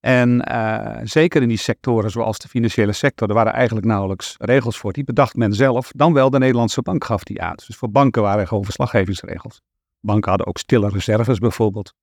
en 0.00 0.44
uh, 0.50 0.98
zeker 1.02 1.42
in 1.42 1.48
die 1.48 1.56
sectoren 1.56 2.10
zoals 2.10 2.38
de 2.38 2.48
financiële 2.48 2.92
sector, 2.92 3.28
er 3.28 3.34
waren 3.34 3.52
eigenlijk 3.52 3.86
nauwelijks 3.86 4.34
regels 4.38 4.78
voor. 4.78 4.92
Die 4.92 5.04
bedacht 5.04 5.36
men 5.36 5.52
zelf. 5.52 5.90
Dan 5.94 6.12
wel 6.12 6.30
de 6.30 6.38
Nederlandse 6.38 6.82
bank 6.82 7.04
gaf 7.04 7.22
die 7.22 7.42
aan. 7.42 7.54
Dus 7.66 7.76
voor 7.76 7.90
banken 7.90 8.22
waren 8.22 8.40
er 8.40 8.46
gewoon 8.46 8.64
verslaggevingsregels. 8.64 9.60
Banken 10.00 10.28
hadden 10.28 10.46
ook 10.46 10.58
stille 10.58 10.88
reserves 10.88 11.38
bijvoorbeeld. 11.38 11.94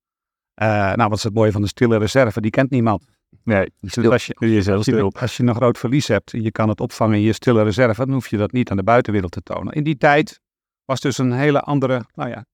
Uh, 0.62 0.68
nou, 0.68 1.08
wat 1.08 1.18
is 1.18 1.24
het 1.24 1.34
mooie 1.34 1.52
van 1.52 1.62
de 1.62 1.68
stille 1.68 1.98
reserve? 1.98 2.40
Die 2.40 2.50
kent 2.50 2.70
niemand. 2.70 3.04
Nee, 3.42 3.72
dus 3.80 3.96
als, 3.98 4.26
je, 4.26 4.34
als, 4.34 4.84
je, 4.84 5.10
als 5.20 5.36
je 5.36 5.42
een 5.42 5.54
groot 5.54 5.78
verlies 5.78 6.08
hebt 6.08 6.32
en 6.32 6.42
je 6.42 6.52
kan 6.52 6.68
het 6.68 6.80
opvangen 6.80 7.16
in 7.16 7.22
je 7.22 7.32
stille 7.32 7.62
reserve, 7.62 8.04
dan 8.04 8.14
hoef 8.14 8.28
je 8.28 8.36
dat 8.36 8.52
niet 8.52 8.70
aan 8.70 8.76
de 8.76 8.82
buitenwereld 8.82 9.32
te 9.32 9.42
tonen. 9.42 9.72
In 9.72 9.84
die 9.84 9.96
tijd 9.96 10.40
was 10.84 11.00
dus 11.00 11.18
een 11.18 11.32
hele 11.32 11.60
andere, 11.60 12.04
nou 12.14 12.30
ja, 12.30 12.46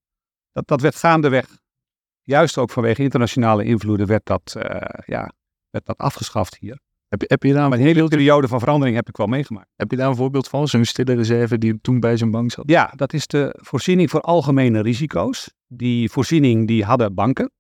dat, 0.53 0.67
dat 0.67 0.81
werd 0.81 0.97
gaandeweg 0.97 1.47
juist 2.23 2.59
ook 2.59 2.71
vanwege 2.71 3.03
internationale 3.03 3.65
invloeden 3.65 4.07
werd 4.07 4.27
dat, 4.27 4.55
uh, 4.57 4.63
ja, 5.05 5.33
werd 5.71 5.87
dat 5.87 5.99
afgeschaft 5.99 6.57
hier. 6.59 6.79
Heb 7.09 7.21
je, 7.21 7.27
heb 7.29 7.43
je 7.43 7.53
daar 7.53 7.73
een 7.73 7.79
hele 7.79 8.09
periode 8.09 8.49
van 8.49 8.59
verandering 8.59 8.97
heb 8.97 9.09
ik 9.09 9.17
wel 9.17 9.27
meegemaakt. 9.27 9.69
Heb 9.77 9.91
je 9.91 9.97
daar 9.97 10.09
een 10.09 10.17
voorbeeld 10.17 10.49
van? 10.49 10.69
Zo'n 10.69 10.85
stille 10.85 11.15
reserve 11.15 11.59
die 11.59 11.81
toen 11.81 12.01
bij 12.01 12.17
zijn 12.17 12.31
bank 12.31 12.51
zat? 12.51 12.65
Ja, 12.67 12.93
dat 12.97 13.13
is 13.13 13.27
de 13.27 13.59
voorziening 13.61 14.11
voor 14.11 14.21
algemene 14.21 14.81
risico's. 14.81 15.51
Die 15.67 16.11
voorziening 16.11 16.67
die 16.67 16.85
hadden 16.85 17.15
banken. 17.15 17.51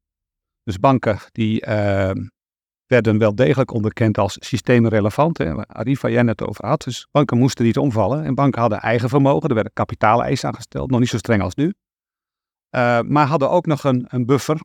Dus 0.65 0.79
banken 0.79 1.19
die 1.33 1.67
uh, 1.67 2.11
werden 2.87 3.19
wel 3.19 3.35
degelijk 3.35 3.73
onderkend 3.73 4.19
als 4.19 4.37
systeemrelevant. 4.41 5.39
Hè, 5.39 5.67
Arifa 5.67 6.09
jij 6.09 6.23
net 6.23 6.43
over 6.47 6.67
had. 6.67 6.83
Dus 6.83 7.07
banken 7.11 7.39
moesten 7.39 7.65
niet 7.65 7.79
omvallen. 7.79 8.25
En 8.25 8.35
banken 8.35 8.61
hadden 8.61 8.81
eigen 8.81 9.09
vermogen. 9.09 9.49
Er 9.49 9.55
werden 9.55 9.73
kapitaaleisen 9.73 10.49
aangesteld. 10.49 10.91
Nog 10.91 11.01
niet 11.01 11.09
zo 11.09 11.17
streng 11.17 11.43
als 11.43 11.55
nu. 11.55 11.73
Uh, 12.75 13.01
maar 13.01 13.27
hadden 13.27 13.51
ook 13.51 13.67
nog 13.67 13.85
een, 13.85 14.07
een 14.09 14.27
buffer. 14.27 14.61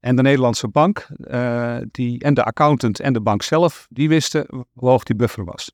En 0.00 0.16
de 0.16 0.22
Nederlandse 0.22 0.68
bank 0.68 1.06
uh, 1.18 1.78
die, 1.90 2.20
en 2.20 2.34
de 2.34 2.44
accountant 2.44 3.00
en 3.00 3.12
de 3.12 3.20
bank 3.20 3.42
zelf, 3.42 3.86
die 3.90 4.08
wisten 4.08 4.46
hoe 4.50 4.88
hoog 4.88 5.02
die 5.02 5.16
buffer 5.16 5.44
was. 5.44 5.72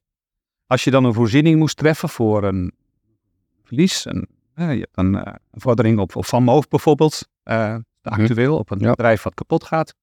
Als 0.67 0.85
je 0.85 0.91
dan 0.91 1.05
een 1.05 1.15
voorziening 1.15 1.59
moest 1.59 1.77
treffen 1.77 2.09
voor 2.09 2.45
een 2.45 2.73
verlies, 3.65 4.05
een, 4.05 4.29
uh, 4.55 4.83
een, 4.93 5.39
vordering 5.51 5.99
op, 5.99 6.17
op 6.17 6.25
Van 6.25 6.43
Moof 6.43 6.69
bijvoorbeeld, 6.69 7.29
mhm. 7.45 7.81
actueel, 8.03 8.59
op 8.59 8.71
een 8.71 8.79
bedrijf 8.79 9.23
wat 9.23 9.35
kapot 9.35 9.65
gaat. 9.65 9.95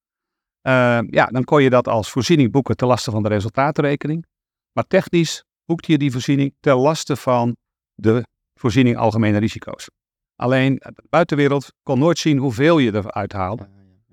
ja, 1.09 1.25
dan 1.25 1.43
kon 1.43 1.63
je 1.63 1.69
dat 1.69 1.87
als 1.87 2.11
voorziening 2.11 2.51
boeken 2.51 2.75
ten 2.75 2.87
laste 2.87 3.11
van 3.11 3.23
de 3.23 3.29
resultaatrekening. 3.29 4.25
Maar 4.71 4.87
technisch 4.87 5.43
boekte 5.65 5.91
je 5.91 5.97
die 5.97 6.11
voorziening 6.11 6.53
ten 6.59 6.75
laste 6.75 7.15
van 7.15 7.55
de 7.93 8.27
voorziening 8.53 8.97
algemene 8.97 9.37
risico's. 9.37 9.87
Alleen 10.37 10.75
de 10.75 11.03
buitenwereld 11.09 11.73
kon 11.83 11.99
nooit 11.99 12.19
zien 12.19 12.37
hoeveel 12.37 12.77
je 12.77 12.95
eruit 12.95 13.33
haalde. 13.33 13.67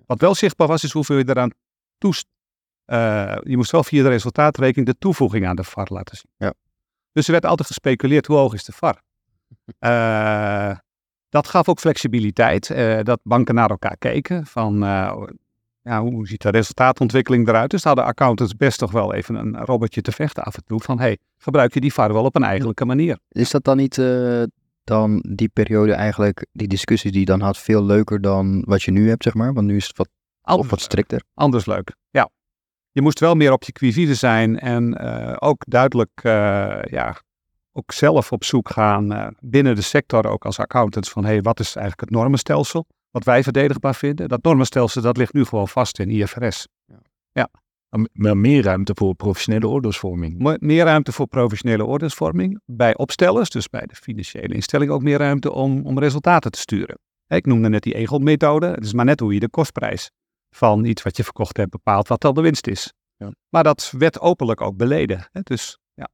Wat 0.06 0.20
wel 0.20 0.34
zichtbaar 0.34 0.68
was, 0.68 0.84
is 0.84 0.92
hoeveel 0.92 1.16
je 1.16 1.28
eraan 1.28 1.50
toest. 1.98 2.26
Uh, 2.86 3.36
je 3.42 3.56
moest 3.56 3.70
wel 3.70 3.84
via 3.84 4.02
de 4.02 4.08
resultaatrekening 4.08 4.86
de 4.86 4.98
toevoeging 4.98 5.46
aan 5.46 5.56
de 5.56 5.64
VAR 5.64 5.86
laten 5.90 6.16
zien. 6.16 6.30
Ja. 6.36 6.54
Dus 7.12 7.26
er 7.26 7.32
werd 7.32 7.44
altijd 7.44 7.68
gespeculeerd 7.68 8.26
hoe 8.26 8.36
hoog 8.36 8.54
is 8.54 8.64
de 8.64 8.72
VAR. 8.72 9.00
Uh, 9.80 10.76
dat 11.36 11.48
gaf 11.48 11.68
ook 11.68 11.78
flexibiliteit, 11.78 12.70
uh, 12.70 13.00
dat 13.02 13.20
banken 13.22 13.54
naar 13.54 13.70
elkaar 13.70 13.96
keken. 13.96 14.46
Van 14.46 14.78
ja, 15.82 16.00
hoe 16.00 16.26
ziet 16.26 16.42
de 16.42 16.50
resultaatontwikkeling 16.50 17.48
eruit? 17.48 17.70
Dus 17.70 17.84
hadden 17.84 18.04
accountants 18.04 18.56
best 18.56 18.78
toch 18.78 18.90
wel 18.90 19.14
even 19.14 19.34
een 19.34 19.56
robotje 19.56 20.00
te 20.00 20.12
vechten 20.12 20.44
af 20.44 20.56
en 20.56 20.64
toe. 20.66 20.80
Van, 20.80 20.98
hey, 20.98 21.18
gebruik 21.38 21.74
je 21.74 21.80
die 21.80 21.92
VAR 21.92 22.12
wel 22.12 22.24
op 22.24 22.36
een 22.36 22.44
eigenlijke 22.44 22.84
manier? 22.84 23.18
Is 23.28 23.50
dat 23.50 23.64
dan 23.64 23.76
niet 23.76 23.98
dan 24.84 25.24
die 25.28 25.48
periode 25.48 25.92
eigenlijk, 25.92 26.46
die 26.52 26.68
discussies 26.68 27.10
die 27.10 27.20
je 27.20 27.26
dan 27.26 27.40
had, 27.40 27.58
veel 27.58 27.84
leuker 27.84 28.20
dan 28.20 28.62
wat 28.66 28.82
je 28.82 28.90
nu 28.90 29.08
hebt, 29.08 29.22
zeg 29.22 29.34
maar? 29.34 29.52
Want 29.52 29.66
nu 29.66 29.76
is 29.76 29.86
het 29.86 29.96
wat, 29.96 30.08
Anders 30.40 30.64
of 30.66 30.70
wat 30.70 30.80
strikter. 30.80 31.22
Anders 31.34 31.66
leuk, 31.66 31.94
ja. 32.10 32.30
Je 32.90 33.02
moest 33.02 33.20
wel 33.20 33.34
meer 33.34 33.52
op 33.52 33.62
je 33.62 33.72
quivive 33.72 34.14
zijn 34.14 34.58
en 34.58 35.02
uh, 35.02 35.36
ook 35.38 35.62
duidelijk, 35.66 36.20
uh, 36.22 36.82
ja, 36.82 37.16
ook 37.72 37.92
zelf 37.92 38.32
op 38.32 38.44
zoek 38.44 38.68
gaan 38.68 39.34
binnen 39.40 39.74
de 39.74 39.82
sector, 39.82 40.26
ook 40.26 40.44
als 40.44 40.58
accountants, 40.58 41.10
van 41.10 41.24
hey, 41.24 41.42
wat 41.42 41.60
is 41.60 41.76
eigenlijk 41.76 42.00
het 42.00 42.10
normenstelsel? 42.10 42.86
wat 43.14 43.24
wij 43.24 43.42
verdedigbaar 43.42 43.94
vinden. 43.94 44.28
Dat 44.28 44.42
normenstelsel 44.42 45.02
dat 45.02 45.16
ligt 45.16 45.32
nu 45.32 45.44
gewoon 45.44 45.68
vast 45.68 45.98
in 45.98 46.10
IFRS. 46.10 46.68
Ja. 46.84 47.00
ja. 47.32 47.48
Maar 48.12 48.36
meer 48.36 48.62
ruimte 48.62 48.92
voor 48.94 49.14
professionele 49.14 49.68
oordeelsvorming. 49.68 50.58
Meer 50.58 50.84
ruimte 50.84 51.12
voor 51.12 51.26
professionele 51.26 51.86
oordeelsvorming. 51.86 52.60
Bij 52.66 52.96
opstellers, 52.96 53.50
dus 53.50 53.68
bij 53.68 53.86
de 53.86 53.94
financiële 53.94 54.54
instelling, 54.54 54.90
ook 54.90 55.02
meer 55.02 55.18
ruimte 55.18 55.52
om, 55.52 55.86
om 55.86 55.98
resultaten 55.98 56.50
te 56.50 56.58
sturen. 56.58 56.98
Ik 57.26 57.46
noemde 57.46 57.68
net 57.68 57.82
die 57.82 57.94
EGOL-methode. 57.94 58.66
Het 58.66 58.84
is 58.84 58.92
maar 58.92 59.04
net 59.04 59.20
hoe 59.20 59.34
je 59.34 59.40
de 59.40 59.48
kostprijs 59.48 60.10
van 60.50 60.84
iets 60.84 61.02
wat 61.02 61.16
je 61.16 61.24
verkocht 61.24 61.56
hebt 61.56 61.70
bepaalt, 61.70 62.08
wat 62.08 62.20
dan 62.20 62.34
de 62.34 62.40
winst 62.40 62.66
is. 62.66 62.92
Ja. 63.16 63.32
Maar 63.48 63.62
dat 63.62 63.92
werd 63.98 64.20
openlijk 64.20 64.60
ook 64.60 64.76
beleden. 64.76 65.28
Dus 65.42 65.78
ja. 65.94 66.08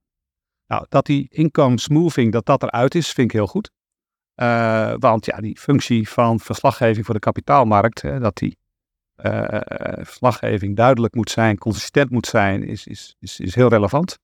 Nou, 0.67 0.85
dat 0.89 1.05
die 1.05 1.27
income 1.29 1.79
smoothing, 1.79 2.31
dat 2.31 2.45
dat 2.45 2.63
eruit 2.63 2.95
is, 2.95 3.11
vind 3.11 3.27
ik 3.27 3.33
heel 3.33 3.47
goed. 3.47 3.71
Uh, 4.35 4.93
want 4.97 5.25
ja, 5.25 5.37
die 5.37 5.59
functie 5.59 6.09
van 6.09 6.39
verslaggeving 6.39 7.05
voor 7.05 7.13
de 7.13 7.19
kapitaalmarkt, 7.19 8.01
hè, 8.01 8.19
dat 8.19 8.35
die 8.35 8.57
verslaggeving 10.01 10.75
duidelijk 10.75 11.15
moet 11.15 11.29
zijn, 11.29 11.57
consistent 11.57 12.09
moet 12.09 12.27
zijn, 12.27 12.63
is, 12.63 12.87
is, 12.87 13.15
is, 13.19 13.39
is 13.39 13.55
heel 13.55 13.67
relevant. 13.67 14.17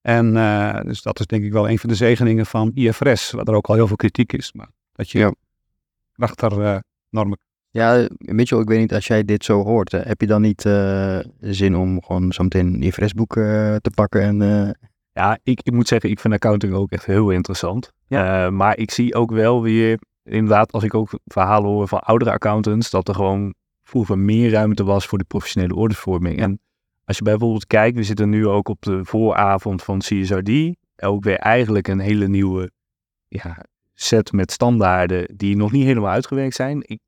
En 0.00 0.34
uh, 0.34 0.80
dus 0.80 1.02
dat 1.02 1.20
is 1.20 1.26
denk 1.26 1.44
ik 1.44 1.52
wel 1.52 1.68
een 1.68 1.78
van 1.78 1.88
de 1.88 1.94
zegeningen 1.94 2.46
van 2.46 2.70
IFRS, 2.74 3.30
waar 3.30 3.46
er 3.46 3.54
ook 3.54 3.66
al 3.66 3.74
heel 3.74 3.86
veel 3.86 3.96
kritiek 3.96 4.32
is. 4.32 4.52
Maar 4.52 4.68
dat 4.92 5.10
je 5.10 5.18
ja. 5.18 5.34
achter 6.16 6.82
normen. 7.10 7.38
Ja, 7.70 8.08
Mitchell, 8.18 8.58
ik 8.58 8.68
weet 8.68 8.78
niet, 8.78 8.94
als 8.94 9.06
jij 9.06 9.24
dit 9.24 9.44
zo 9.44 9.64
hoort, 9.64 9.92
heb 9.92 10.20
je 10.20 10.26
dan 10.26 10.42
niet 10.42 10.60
zin 11.40 11.76
om 11.76 12.02
gewoon 12.02 12.32
zo 12.32 12.42
meteen 12.42 12.74
een 12.74 12.82
IFRS-boek 12.82 13.32
te 13.34 13.90
pakken 13.94 14.22
en 14.22 14.76
ja, 15.18 15.38
ik, 15.42 15.60
ik 15.62 15.72
moet 15.72 15.88
zeggen, 15.88 16.10
ik 16.10 16.20
vind 16.20 16.34
accounting 16.34 16.72
ook 16.72 16.90
echt 16.90 17.06
heel 17.06 17.30
interessant. 17.30 17.92
Uh, 18.08 18.48
maar 18.48 18.76
ik 18.78 18.90
zie 18.90 19.14
ook 19.14 19.30
wel 19.30 19.62
weer, 19.62 19.98
inderdaad, 20.22 20.72
als 20.72 20.82
ik 20.82 20.94
ook 20.94 21.10
verhalen 21.24 21.70
hoor 21.70 21.88
van 21.88 21.98
oudere 21.98 22.30
accountants, 22.30 22.90
dat 22.90 23.08
er 23.08 23.14
gewoon 23.14 23.54
vroeger 23.88 24.18
meer 24.18 24.50
ruimte 24.50 24.84
was 24.84 25.06
voor 25.06 25.18
de 25.18 25.24
professionele 25.24 25.74
ordesvorming. 25.74 26.38
En 26.38 26.60
als 27.04 27.16
je 27.16 27.22
bijvoorbeeld 27.22 27.66
kijkt, 27.66 27.96
we 27.96 28.02
zitten 28.02 28.28
nu 28.28 28.46
ook 28.46 28.68
op 28.68 28.82
de 28.82 29.04
vooravond 29.04 29.82
van 29.82 29.98
CSRD. 29.98 30.50
Ook 30.96 31.24
weer 31.24 31.36
eigenlijk 31.36 31.88
een 31.88 31.98
hele 31.98 32.28
nieuwe 32.28 32.70
ja, 33.28 33.64
set 33.94 34.32
met 34.32 34.52
standaarden 34.52 35.36
die 35.36 35.56
nog 35.56 35.72
niet 35.72 35.84
helemaal 35.84 36.10
uitgewerkt 36.10 36.54
zijn. 36.54 36.82
Ik 36.86 37.00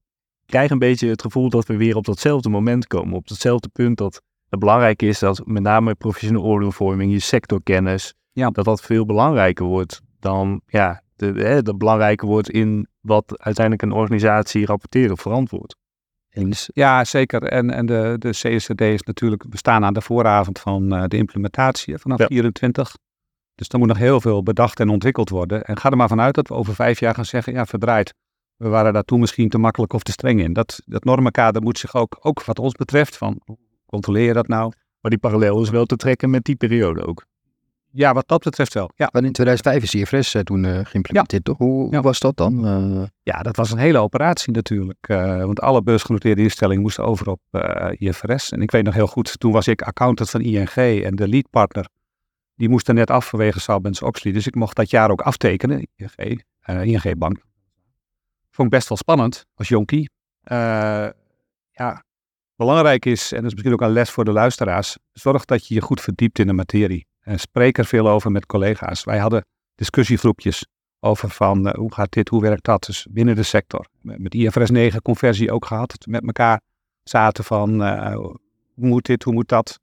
krijg 0.47 0.71
een 0.71 0.79
beetje 0.79 1.09
het 1.09 1.23
gevoel 1.23 1.49
dat 1.49 1.67
we 1.67 1.77
weer 1.77 1.97
op 1.97 2.05
datzelfde 2.05 2.49
moment 2.49 2.87
komen. 2.87 3.15
Op 3.15 3.29
datzelfde 3.29 3.69
punt 3.69 3.99
dat 3.99 4.23
het 4.49 4.61
belangrijk 4.61 5.03
is 5.03 5.19
dat 5.19 5.43
met 5.47 5.63
name 5.63 5.95
professionele 5.95 6.45
oordeelvorming, 6.45 7.13
je 7.13 7.19
sectorkennis, 7.19 8.15
ja. 8.33 8.51
dat 8.51 8.65
dat 8.65 8.83
veel 8.83 9.07
belangrijker 9.07 9.65
wordt 9.65 10.01
dan, 10.21 10.61
ja, 10.67 11.03
de, 11.17 11.27
hè, 11.27 11.63
dat 11.63 11.79
belangrijker 11.79 12.29
wordt 12.29 12.51
in 12.51 12.89
wat 13.01 13.39
uiteindelijk 13.39 13.83
een 13.83 13.99
organisatie 13.99 14.67
rapporteert 14.67 15.11
of 15.11 15.21
verantwoordt. 15.21 15.77
Eens. 16.31 16.71
Ja, 16.73 17.05
zeker. 17.05 17.43
En, 17.43 17.71
en 17.71 17.87
de, 17.87 18.15
de 18.19 18.31
CSRD 18.31 18.81
is 18.81 19.03
natuurlijk, 19.03 19.45
we 19.49 19.57
staan 19.57 19.85
aan 19.85 19.95
de 19.95 20.01
vooravond 20.01 20.59
van 20.59 20.95
uh, 20.95 21.05
de 21.07 21.17
implementatie 21.17 21.99
vanaf 21.99 22.19
ja. 22.19 22.27
24. 22.27 22.97
Dus 23.55 23.69
er 23.69 23.79
moet 23.79 23.89
nog 23.89 23.99
heel 23.99 24.21
veel 24.21 24.43
bedacht 24.43 24.81
en 24.81 24.89
ontwikkeld 24.89 25.29
worden. 25.29 25.65
En 25.65 25.79
ga 25.79 25.91
er 25.91 25.97
maar 25.97 26.09
vanuit 26.09 26.35
dat 26.35 26.49
we 26.49 26.55
over 26.55 26.75
vijf 26.75 27.01
jaar 27.01 27.15
gaan 27.15 27.25
zeggen, 27.25 27.53
ja, 27.53 27.67
verdraaid. 27.67 28.15
We 28.57 28.69
waren 28.69 28.93
daar 28.93 29.03
toen 29.03 29.21
misschien 29.21 29.49
te 29.49 29.59
makkelijk 29.59 29.93
of 29.93 30.03
te 30.03 30.13
streng 30.13 30.41
in. 30.41 30.53
Dat, 30.53 30.83
dat 30.85 31.05
normenkader 31.05 31.63
moet 31.63 31.79
zich 31.79 31.95
ook, 31.95 32.19
ook 32.21 32.45
wat 32.45 32.59
ons 32.59 32.73
betreft, 32.73 33.17
van 33.17 33.41
controleer 33.87 34.27
je 34.27 34.33
dat 34.33 34.49
nou? 34.49 34.73
Maar 35.01 35.11
die 35.11 35.21
parallel 35.21 35.63
is 35.63 35.71
wel 35.71 35.85
te 35.85 35.97
trekken 35.97 36.31
met 36.31 36.45
die 36.45 36.57
periode 36.57 37.07
ook. 37.07 37.27
Ja, 37.93 38.15
wat 38.15 38.29
dat 38.29 38.43
betreft 38.43 38.75
wel. 38.75 38.91
Ja. 38.95 39.09
Maar 39.13 39.25
in 39.25 39.33
2005 39.33 39.83
is 39.83 39.95
IFRS 39.95 40.35
uh, 40.35 40.43
toen 40.43 40.65
uh, 40.65 40.81
geïmplementeerd, 40.83 41.45
toch? 41.45 41.59
Hoe, 41.59 41.93
ja. 41.93 42.01
was 42.01 42.21
dat 42.21 42.37
dan? 42.37 42.67
Uh... 42.67 43.03
Ja, 43.23 43.43
dat 43.43 43.57
was 43.57 43.71
een 43.71 43.79
hele 43.79 43.99
operatie 43.99 44.53
natuurlijk. 44.53 45.07
want 45.07 45.61
alle 45.61 45.83
beursgenoteerde 45.83 46.43
instellingen 46.43 46.83
moesten 46.83 47.05
over 47.05 47.31
op 47.31 47.41
IFRS. 47.99 48.51
En 48.51 48.63
ik 48.63 48.71
weet 48.71 48.85
nog 48.85 48.95
heel 48.95 49.07
goed, 49.07 49.41
toen 49.41 49.53
was 49.53 49.69
ik 49.69 49.83
accountant 49.83 50.31
van 50.31 50.41
ING 50.41 51.05
en 51.05 51.17
de 51.17 51.29
leadpartner, 51.29 51.89
die 52.55 52.69
moest 52.69 52.89
er 52.89 52.95
net 52.95 53.11
af 53.11 53.29
vanwege 53.29 53.61
Sarbanes-Oxley. 53.61 54.33
Dus 54.33 54.47
ik 54.47 54.55
mocht 54.55 54.77
dat 54.77 54.91
jaar 54.91 55.11
ook 55.11 55.21
aftekenen, 55.21 55.87
ING, 55.97 56.43
ING 56.65 57.19
Bank. 57.19 57.43
Vond 58.51 58.69
ik 58.69 58.75
best 58.75 58.89
wel 58.89 58.99
spannend 58.99 59.47
als 59.55 59.69
jonkie. 59.69 60.11
ja, 61.71 62.05
belangrijk 62.57 63.07
is, 63.07 63.33
en 63.33 63.37
dat 63.37 63.47
is 63.47 63.53
misschien 63.53 63.73
ook 63.73 63.81
een 63.81 63.93
les 63.93 64.11
voor 64.11 64.25
de 64.25 64.33
luisteraars, 64.33 64.99
zorg 65.13 65.45
dat 65.45 65.67
je 65.67 65.75
je 65.75 65.81
goed 65.81 66.01
verdiept 66.01 66.39
in 66.39 66.47
de 66.47 66.53
materie. 66.53 67.09
En 67.31 67.39
spreek 67.39 67.79
er 67.79 67.85
veel 67.85 68.09
over 68.09 68.31
met 68.31 68.47
collega's. 68.47 69.05
Wij 69.05 69.19
hadden 69.19 69.45
discussiegroepjes 69.75 70.67
over 71.01 71.31
van 71.31 71.67
uh, 71.67 71.73
hoe 71.73 71.95
gaat 71.95 72.13
dit, 72.13 72.29
hoe 72.29 72.41
werkt 72.43 72.65
dat, 72.65 72.85
dus 72.85 73.07
binnen 73.11 73.35
de 73.37 73.43
sector. 73.43 73.87
Met 74.01 74.35
IFRS 74.35 74.71
9 74.71 75.03
conversie 75.03 75.53
ook 75.53 75.67
gehad, 75.67 75.97
met 76.09 76.27
elkaar 76.27 76.61
zaten 77.03 77.45
van 77.45 77.83
uh, 77.83 78.15
hoe 78.15 78.39
moet 78.75 79.07
dit, 79.07 79.23
hoe 79.23 79.33
moet 79.33 79.49
dat. 79.49 79.81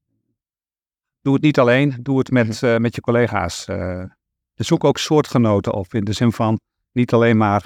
Doe 1.22 1.34
het 1.34 1.42
niet 1.42 1.60
alleen, 1.60 1.96
doe 2.02 2.18
het 2.18 2.32
met, 2.32 2.62
uh, 2.62 2.78
met 2.78 2.96
je 2.96 3.02
collega's. 3.02 3.66
dus 4.54 4.68
zoek 4.68 4.84
ook 4.84 4.98
soortgenoten 4.98 5.74
op, 5.74 5.94
in 5.94 6.04
de 6.04 6.14
zin 6.14 6.32
van 6.32 6.60
niet 6.92 7.14
alleen 7.14 7.38
maar 7.38 7.64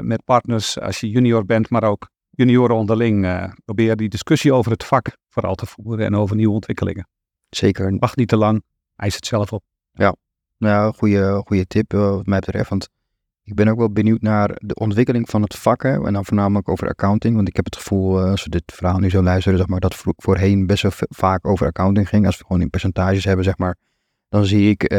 met 0.00 0.24
partners 0.24 0.80
als 0.80 1.00
je 1.00 1.10
junior 1.10 1.44
bent, 1.44 1.70
maar 1.70 1.84
ook 1.84 2.08
junioren 2.30 2.76
onderling 2.76 3.48
probeer 3.64 3.96
die 3.96 4.08
discussie 4.08 4.52
over 4.52 4.72
het 4.72 4.84
vak 4.84 5.16
vooral 5.28 5.54
te 5.54 5.66
voeren 5.66 6.06
en 6.06 6.14
over 6.14 6.36
nieuwe 6.36 6.54
ontwikkelingen. 6.54 7.08
Zeker. 7.48 7.96
Wacht 7.98 8.16
niet 8.16 8.28
te 8.28 8.36
lang, 8.36 8.62
eis 8.96 9.14
het 9.14 9.26
zelf 9.26 9.52
op. 9.52 9.62
Ja, 9.92 10.14
nou, 10.58 10.94
goede, 10.94 11.42
goede 11.46 11.66
tip 11.66 11.92
uh, 11.92 12.00
wat 12.00 12.26
mij 12.26 12.38
betreft. 12.38 12.68
Want 12.68 12.88
ik 13.42 13.54
ben 13.54 13.68
ook 13.68 13.78
wel 13.78 13.92
benieuwd 13.92 14.22
naar 14.22 14.56
de 14.58 14.74
ontwikkeling 14.74 15.30
van 15.30 15.42
het 15.42 15.56
vak. 15.56 15.82
Hè, 15.82 16.06
en 16.06 16.12
dan 16.12 16.24
voornamelijk 16.24 16.68
over 16.68 16.88
accounting. 16.88 17.34
Want 17.34 17.48
ik 17.48 17.56
heb 17.56 17.64
het 17.64 17.76
gevoel, 17.76 18.24
uh, 18.24 18.30
als 18.30 18.44
we 18.44 18.50
dit 18.50 18.62
verhaal 18.66 18.98
nu 18.98 19.10
zo 19.10 19.22
luisteren, 19.22 19.58
zeg 19.58 19.66
maar, 19.66 19.80
dat 19.80 20.02
voorheen 20.16 20.66
best 20.66 20.82
wel 20.82 20.92
vaak 20.94 21.46
over 21.46 21.66
accounting 21.66 22.08
ging. 22.08 22.26
Als 22.26 22.38
we 22.38 22.44
gewoon 22.44 22.62
in 22.62 22.70
percentages 22.70 23.24
hebben, 23.24 23.44
zeg 23.44 23.58
maar, 23.58 23.76
dan 24.28 24.44
zie 24.44 24.70
ik 24.70 24.92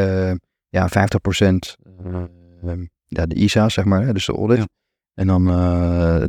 ja, 0.69 0.89
50% 0.89 0.91
ja, 3.07 3.25
de 3.25 3.35
ISA's, 3.35 3.73
zeg 3.73 3.85
maar, 3.85 4.05
hè, 4.05 4.13
dus 4.13 4.25
de 4.25 4.33
audit. 4.33 4.57
Ja. 4.57 4.65
En 5.13 5.27
dan 5.27 5.47
uh, 5.47 6.21
20% 6.21 6.23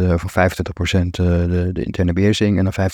uh, 0.00 0.12
of 0.12 0.34
25% 0.38 1.00
uh, 1.00 1.06
de, 1.10 1.70
de, 1.72 1.82
interne 1.82 2.12
beheersing 2.12 2.58
en 2.58 2.64
dan 2.64 2.90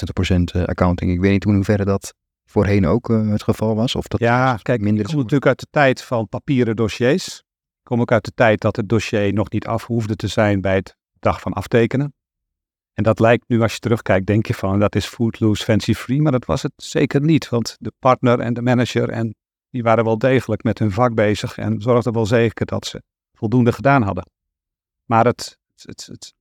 25% 0.58 0.64
accounting. 0.64 1.10
Ik 1.10 1.20
weet 1.20 1.32
niet 1.32 1.44
hoe 1.44 1.54
hoeverre 1.54 1.84
dat 1.84 2.14
voorheen 2.56 2.86
ook 2.86 3.08
uh, 3.08 3.30
het 3.30 3.42
geval 3.42 3.74
was. 3.74 3.94
Of 3.94 4.06
dat 4.06 4.20
ja, 4.20 4.56
kijk, 4.62 4.80
minder 4.80 5.00
ik 5.00 5.06
kom 5.06 5.16
natuurlijk 5.16 5.46
uit 5.46 5.60
de 5.60 5.66
tijd 5.70 6.02
van 6.02 6.28
papieren 6.28 6.76
dossiers. 6.76 7.38
Ik 7.38 7.84
kom 7.84 8.00
ook 8.00 8.12
uit 8.12 8.24
de 8.24 8.32
tijd 8.34 8.60
dat 8.60 8.76
het 8.76 8.88
dossier 8.88 9.32
nog 9.32 9.50
niet 9.50 9.66
af 9.66 9.86
hoefde 9.86 10.16
te 10.16 10.26
zijn 10.26 10.60
bij 10.60 10.74
het 10.74 10.96
dag 11.18 11.40
van 11.40 11.52
aftekenen. 11.52 12.14
En 12.92 13.02
dat 13.02 13.20
lijkt 13.20 13.44
nu, 13.48 13.62
als 13.62 13.72
je 13.72 13.78
terugkijkt, 13.78 14.26
denk 14.26 14.46
je 14.46 14.54
van 14.54 14.78
dat 14.78 14.94
is 14.94 15.06
footloose, 15.06 15.64
fancy 15.64 15.94
free. 15.94 16.22
Maar 16.22 16.32
dat 16.32 16.44
was 16.44 16.62
het 16.62 16.72
zeker 16.76 17.20
niet. 17.20 17.48
Want 17.48 17.76
de 17.78 17.92
partner 17.98 18.40
en 18.40 18.54
de 18.54 18.62
manager, 18.62 19.08
en 19.08 19.34
die 19.70 19.82
waren 19.82 20.04
wel 20.04 20.18
degelijk 20.18 20.62
met 20.62 20.78
hun 20.78 20.92
vak 20.92 21.14
bezig. 21.14 21.58
En 21.58 21.80
zorgden 21.80 22.12
wel 22.12 22.26
zeker 22.26 22.66
dat 22.66 22.86
ze 22.86 23.02
voldoende 23.32 23.72
gedaan 23.72 24.02
hadden. 24.02 24.30
Maar 25.04 25.24
het, 25.24 25.58
het, 25.74 26.06
het, 26.06 26.34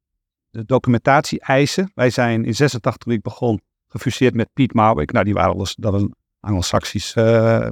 de 0.49 0.65
documentatie-eisen. 0.65 1.91
Wij 1.95 2.09
zijn 2.09 2.45
in 2.45 2.55
86 2.55 3.03
toen 3.03 3.13
ik 3.13 3.21
begon 3.21 3.61
gefuseerd 3.95 4.33
met 4.33 4.49
Piet 4.53 4.73
Marwick. 4.73 5.11
Nou, 5.11 5.25
die 5.25 5.33
waren 5.33 5.53
alles 5.53 5.75
dat 5.75 5.93
een 5.93 6.15
Anglo-Saxisch, 6.39 7.15
uh, 7.15 7.69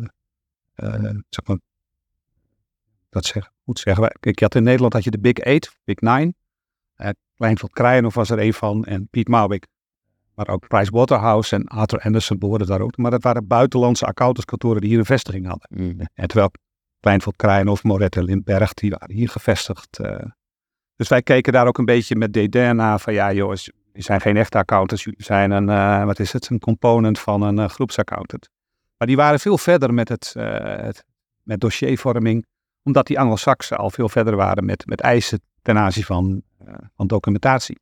uh, 0.75 1.09
zeg 1.29 1.45
maar, 1.45 1.57
dat 3.09 3.25
zeg, 3.25 3.49
goed 3.63 3.79
zeggen. 3.79 4.17
Ik 4.19 4.39
had 4.39 4.55
in 4.55 4.63
Nederland 4.63 4.93
had 4.93 5.03
je 5.03 5.11
de 5.11 5.19
Big 5.19 5.37
Eight, 5.37 5.77
Big 5.83 5.99
Nine. 5.99 6.33
Uh, 6.97 7.09
Kleinveld 7.35 7.71
Krijnhoff 7.71 8.15
was 8.15 8.29
er 8.29 8.39
een 8.39 8.53
van 8.53 8.85
en 8.85 9.07
Piet 9.07 9.27
Marwick. 9.27 9.67
Maar 10.35 10.47
ook 10.47 10.67
Price 10.67 10.91
Waterhouse 10.91 11.55
en 11.55 11.65
Arthur 11.65 11.99
Anderson 11.99 12.37
behoorden 12.37 12.67
daar 12.67 12.81
ook. 12.81 12.97
Maar 12.97 13.11
dat 13.11 13.23
waren 13.23 13.47
buitenlandse 13.47 14.05
accountantskantoren 14.05 14.81
die 14.81 14.89
hier 14.89 14.99
een 14.99 15.05
vestiging 15.05 15.47
hadden. 15.47 15.67
Mm. 15.69 15.99
En 16.13 16.27
terwijl 16.27 16.51
Kleinveld 16.99 17.35
Krijnhoff, 17.35 17.83
Moret 17.83 18.15
en 18.15 18.23
Lindberg, 18.23 18.73
die 18.73 18.89
waren 18.89 19.15
hier 19.15 19.29
gevestigd. 19.29 19.99
Dus 20.95 21.07
wij 21.07 21.21
keken 21.21 21.53
daar 21.53 21.67
ook 21.67 21.77
een 21.77 21.85
beetje 21.85 22.15
met 22.15 22.33
DD 22.33 22.53
naar 22.53 22.99
van 22.99 23.13
ja 23.13 23.33
jongens, 23.33 23.71
jullie 23.93 24.07
zijn 24.07 24.21
geen 24.21 24.37
echte 24.37 24.57
accountants, 24.57 25.03
jullie 25.03 25.23
zijn 25.23 25.51
een, 25.51 25.69
uh, 25.69 26.05
wat 26.05 26.19
is 26.19 26.33
het, 26.33 26.49
een 26.49 26.59
component 26.59 27.19
van 27.19 27.41
een 27.41 27.57
uh, 27.57 27.69
groepsaccountant. 27.69 28.49
Maar 28.97 29.07
die 29.07 29.15
waren 29.15 29.39
veel 29.39 29.57
verder 29.57 29.93
met, 29.93 30.09
het, 30.09 30.33
uh, 30.37 30.43
het 30.61 31.05
met 31.43 31.59
dossiervorming, 31.59 32.45
omdat 32.83 33.07
die 33.07 33.19
Anglo-Saxen 33.19 33.77
al 33.77 33.89
veel 33.89 34.09
verder 34.09 34.35
waren 34.35 34.65
met, 34.65 34.85
met 34.85 35.01
eisen 35.01 35.41
ten 35.61 35.77
aanzien 35.77 36.03
van, 36.03 36.41
van 36.95 37.07
documentatie. 37.07 37.79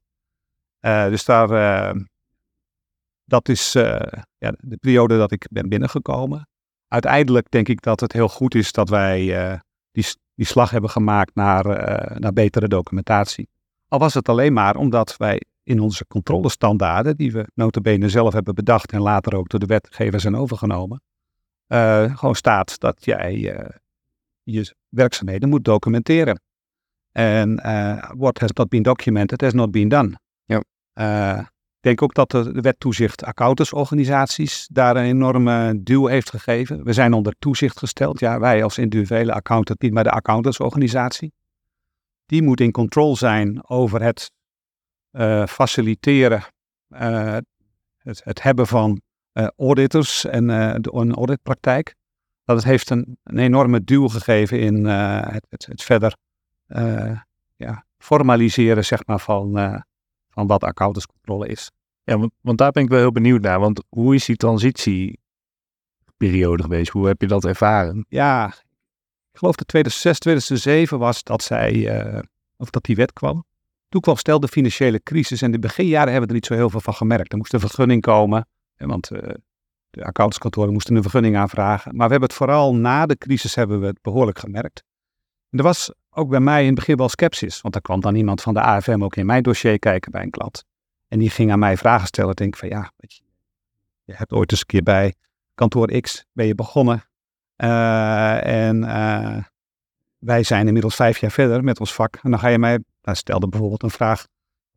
dus 0.80 1.26
daar, 1.26 1.93
dat 3.26 3.50
is 3.50 3.71
ja, 3.71 4.54
de 4.60 4.78
periode 4.80 5.17
dat 5.17 5.32
ik 5.32 5.47
ben 5.52 5.69
binnengekomen. 5.69 6.47
Uiteindelijk 6.88 7.52
denk 7.52 7.67
ik 7.67 7.82
dat 7.82 8.00
het 8.00 8.12
heel 8.12 8.28
goed 8.28 8.56
is 8.56 8.71
dat 8.71 8.89
wij 8.89 9.19
die, 9.91 10.06
die 10.36 10.45
slag 10.45 10.69
hebben 10.69 10.89
gemaakt 10.89 11.36
naar, 11.36 11.65
naar 12.19 12.34
betere 12.34 12.67
documentatie. 12.67 13.50
Al 13.88 14.00
was 14.00 14.13
het 14.13 14.30
alleen 14.30 14.54
maar 14.54 14.76
omdat 14.76 15.17
wij 15.17 15.41
in 15.63 15.80
onze 15.80 16.08
controlestandaarden, 16.08 17.17
die 17.17 17.32
we 17.32 17.47
notabene 17.54 18.10
zelf 18.10 18.34
hebben 18.34 18.56
bedacht 18.56 18.91
en 18.91 19.02
later 19.02 19.36
ook 19.36 19.50
door 19.50 19.60
de 19.60 19.65
wetgevers 19.65 20.21
zijn 20.21 20.36
overgenomen, 20.36 21.02
gewoon 22.17 22.36
staat 22.36 22.80
dat 22.80 23.06
jij 23.06 23.38
je 24.43 24.76
werkzaamheden 24.89 25.50
moet 25.50 25.63
documenteren. 25.63 26.41
En 27.12 27.56
what 28.17 28.39
has 28.39 28.52
not 28.52 28.69
been 28.69 28.84
documented 28.84 29.41
has 29.41 29.54
not 29.54 29.71
been 29.71 29.89
done. 29.89 30.19
Ja. 30.45 31.39
Ik 31.82 31.88
denk 31.88 32.02
ook 32.02 32.13
dat 32.13 32.30
de 32.30 32.62
wet 32.62 32.80
toezicht 32.80 33.24
accountantsorganisaties 33.24 34.67
daar 34.71 34.95
een 34.95 35.04
enorme 35.04 35.80
duw 35.84 36.06
heeft 36.06 36.30
gegeven. 36.30 36.84
We 36.84 36.93
zijn 36.93 37.13
onder 37.13 37.36
toezicht 37.39 37.78
gesteld. 37.78 38.19
Ja, 38.19 38.39
wij 38.39 38.63
als 38.63 38.78
individuele 38.78 39.34
accountant 39.34 39.82
niet, 39.82 39.93
maar 39.93 40.04
de 40.04 40.12
accountantsorganisatie. 40.12 41.34
Die 42.26 42.43
moet 42.43 42.60
in 42.60 42.71
controle 42.71 43.15
zijn 43.15 43.69
over 43.69 44.02
het 44.02 44.32
uh, 45.12 45.45
faciliteren, 45.45 46.43
uh, 46.89 47.38
het, 47.97 48.21
het, 48.24 48.41
hebben 48.41 48.67
van 48.67 49.02
uh, 49.34 49.47
auditors 49.58 50.26
en 50.26 50.50
een 50.50 51.13
auditpraktijk. 51.13 51.95
Dat 52.43 52.56
het 52.56 52.65
heeft 52.65 52.89
een, 52.89 53.17
een 53.24 53.38
enorme 53.38 53.84
duw 53.84 54.08
gegeven 54.08 54.60
in 54.60 54.86
het, 54.86 55.45
het, 55.50 55.65
het, 55.65 55.84
verder 55.84 56.15
ja, 57.56 57.86
formaliseren 57.97 58.86
zeg 58.86 59.06
maar, 59.06 59.19
van 59.19 59.84
van 60.32 60.47
wat 60.47 60.63
accountantscontrole 60.63 61.47
is. 61.47 61.71
Ja, 62.04 62.17
want, 62.17 62.32
want, 62.41 62.58
daar 62.58 62.71
ben 62.71 62.84
ik 62.84 62.89
wel 62.89 63.00
heel 63.00 63.12
benieuwd 63.12 63.41
naar. 63.41 63.60
Want 63.60 63.84
hoe 63.89 64.15
is 64.15 64.26
die 64.26 64.36
transitieperiode 64.36 66.63
geweest? 66.63 66.91
Hoe 66.91 67.08
heb 67.08 67.21
je 67.21 67.28
dat 67.28 67.45
ervaren? 67.45 68.06
Ja, 68.10 68.47
ik 69.32 69.38
geloof 69.38 69.56
dat 69.56 69.67
2006, 69.67 70.19
2007 70.19 71.00
was 71.00 71.24
dat 71.24 71.43
zij, 71.43 71.74
uh, 71.74 72.19
of 72.58 72.69
dat 72.69 72.84
die 72.84 72.95
wet 72.95 73.13
kwam. 73.13 73.45
Toen 73.91 74.01
kwam 74.01 74.15
stel 74.15 74.39
de 74.39 74.47
financiële 74.47 75.04
crisis 75.04 75.41
en 75.41 75.51
de 75.51 75.60
beginjaren 75.60 76.12
hebben 76.12 76.21
we 76.21 76.27
er 76.27 76.34
niet 76.34 76.45
zo 76.45 76.54
heel 76.54 76.69
veel 76.69 76.80
van 76.82 76.93
gemerkt. 76.93 77.32
Er 77.32 77.38
moest 77.38 77.54
een 77.54 77.60
vergunning 77.60 78.01
komen, 78.01 78.47
want 78.77 79.12
uh, 79.12 79.19
de 79.89 79.99
accountantskantoren 79.99 80.73
moesten 80.73 80.95
een 80.95 81.01
vergunning 81.01 81.38
aanvragen. 81.38 81.95
Maar 81.95 82.06
we 82.06 82.12
hebben 82.12 82.30
het 82.30 82.38
vooral 82.38 82.75
na 82.75 83.06
de 83.06 83.17
crisis 83.17 83.56
hebben 83.56 83.80
we 83.80 83.86
het 83.86 84.01
behoorlijk 84.01 84.39
gemerkt. 84.39 84.84
En 85.49 85.58
er 85.58 85.63
was 85.63 85.93
ook 86.10 86.30
bij 86.30 86.39
mij 86.39 86.62
in 86.62 86.65
het 86.65 86.75
begin 86.75 86.95
wel 86.95 87.10
sceptisch. 87.10 87.62
Want 87.62 87.75
er 87.75 87.82
kwam 87.82 87.99
dan 87.99 88.15
iemand 88.15 88.41
van 88.41 88.54
de 88.54 88.62
AFM 88.62 89.04
ook 89.04 89.15
in 89.15 89.25
mijn 89.25 89.43
dossier 89.43 89.80
kijken 89.80 90.12
bij 90.12 90.23
een 90.23 90.30
klant. 90.30 90.63
En 91.08 91.19
die 91.19 91.30
ging 91.30 91.51
aan 91.51 91.60
mij 91.60 91.77
vragen 91.77 92.08
stellen. 92.08 92.36
Denk 92.36 92.58
van 92.58 92.69
ja, 92.69 92.91
je, 94.06 94.13
hebt 94.13 94.32
ooit 94.32 94.51
eens 94.51 94.60
een 94.60 94.65
keer 94.65 94.84
bij 94.84 95.13
kantoor 95.56 95.99
X 96.01 96.25
ben 96.32 96.45
je 96.45 96.56
begonnen. 96.56 97.04
Uh, 97.58 98.45
en 98.45 98.84
uh, 98.84 99.38
wij 100.17 100.43
zijn 100.43 100.67
inmiddels 100.67 100.95
vijf 100.95 101.17
jaar 101.17 101.32
verder 101.32 101.63
met 101.63 101.80
ons 101.80 101.93
vak. 101.93 102.19
En 102.21 102.30
dan 102.30 102.39
ga 102.39 102.47
je 102.47 102.60
mij, 102.60 102.80
nou, 103.01 103.17
stelde 103.17 103.47
bijvoorbeeld 103.47 103.83
een 103.83 103.89
vraag 103.89 104.27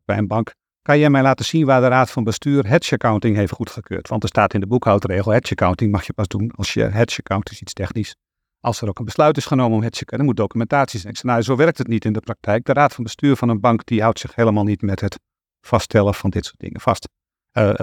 bij 0.05 0.17
een 0.17 0.27
bank. 0.27 0.53
Kan 0.81 0.99
jij 0.99 1.09
mij 1.09 1.21
laten 1.21 1.45
zien 1.45 1.65
waar 1.65 1.81
de 1.81 1.87
raad 1.87 2.11
van 2.11 2.23
bestuur 2.23 2.67
hedge 2.67 2.93
accounting 2.93 3.35
heeft 3.35 3.51
goedgekeurd? 3.51 4.07
Want 4.07 4.23
er 4.23 4.29
staat 4.29 4.53
in 4.53 4.59
de 4.59 4.67
boekhoudregel 4.67 5.31
hedge 5.31 5.51
accounting 5.51 5.91
mag 5.91 6.05
je 6.05 6.13
pas 6.13 6.27
doen 6.27 6.51
als 6.55 6.73
je 6.73 6.83
hedge 6.83 7.19
account 7.19 7.51
is 7.51 7.61
iets 7.61 7.73
technisch. 7.73 8.15
Als 8.59 8.81
er 8.81 8.87
ook 8.87 8.99
een 8.99 9.05
besluit 9.05 9.37
is 9.37 9.45
genomen 9.45 9.77
om 9.77 9.83
het 9.83 9.97
checken, 9.97 10.17
dan 10.17 10.25
moet 10.25 10.35
documentatie 10.35 10.99
zijn. 10.99 11.15
Nou, 11.21 11.41
zo 11.41 11.55
werkt 11.55 11.77
het 11.77 11.87
niet 11.87 12.05
in 12.05 12.13
de 12.13 12.19
praktijk. 12.19 12.65
De 12.65 12.73
raad 12.73 12.93
van 12.93 13.03
bestuur 13.03 13.35
van 13.35 13.49
een 13.49 13.59
bank 13.59 13.85
die 13.85 14.01
houdt 14.01 14.19
zich 14.19 14.35
helemaal 14.35 14.63
niet 14.63 14.81
met 14.81 14.99
het 14.99 15.19
vaststellen 15.61 16.13
van 16.13 16.29
dit 16.29 16.45
soort 16.45 16.59
dingen 16.59 16.81
vast 16.81 17.09
uh, 17.53 17.73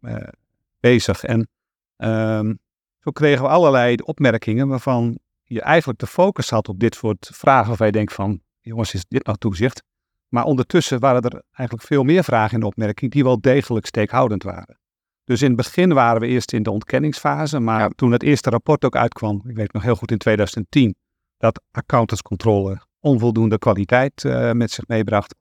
uh, 0.00 0.20
bezig. 0.80 1.24
En 1.24 1.48
ehm, 1.96 2.54
zo 3.00 3.10
kregen 3.10 3.42
we 3.42 3.48
allerlei 3.48 3.96
opmerkingen 3.96 4.68
waarvan 4.68 5.18
je 5.44 5.60
eigenlijk 5.60 5.98
de 5.98 6.06
focus 6.06 6.50
had 6.50 6.68
op 6.68 6.80
dit 6.80 6.94
soort 6.94 7.30
vragen. 7.32 7.76
Waar 7.76 7.86
je 7.86 7.92
denkt 7.92 8.12
van, 8.12 8.40
jongens, 8.68 8.94
is 8.94 9.04
dit 9.08 9.26
nou 9.26 9.38
toezicht? 9.38 9.82
Maar 10.28 10.44
ondertussen 10.44 11.00
waren 11.00 11.22
er 11.22 11.42
eigenlijk 11.52 11.88
veel 11.88 12.02
meer 12.02 12.24
vragen 12.24 12.54
in 12.54 12.60
de 12.60 12.66
opmerking 12.66 13.10
die 13.10 13.24
wel 13.24 13.40
degelijk 13.40 13.86
steekhoudend 13.86 14.42
waren. 14.42 14.78
Dus 15.24 15.42
in 15.42 15.48
het 15.48 15.56
begin 15.56 15.92
waren 15.92 16.20
we 16.20 16.26
eerst 16.26 16.52
in 16.52 16.62
de 16.62 16.70
ontkenningsfase, 16.70 17.60
maar 17.60 17.90
toen 17.90 18.12
het 18.12 18.22
eerste 18.22 18.50
rapport 18.50 18.84
ook 18.84 18.96
uitkwam, 18.96 19.42
ik 19.46 19.56
weet 19.56 19.72
nog 19.72 19.82
heel 19.82 19.94
goed 19.94 20.10
in 20.10 20.18
2010, 20.18 20.94
dat 21.36 21.62
accountantscontrole 21.70 22.80
onvoldoende 23.00 23.58
kwaliteit 23.58 24.24
uh, 24.24 24.52
met 24.52 24.70
zich 24.70 24.86
meebracht. 24.86 25.34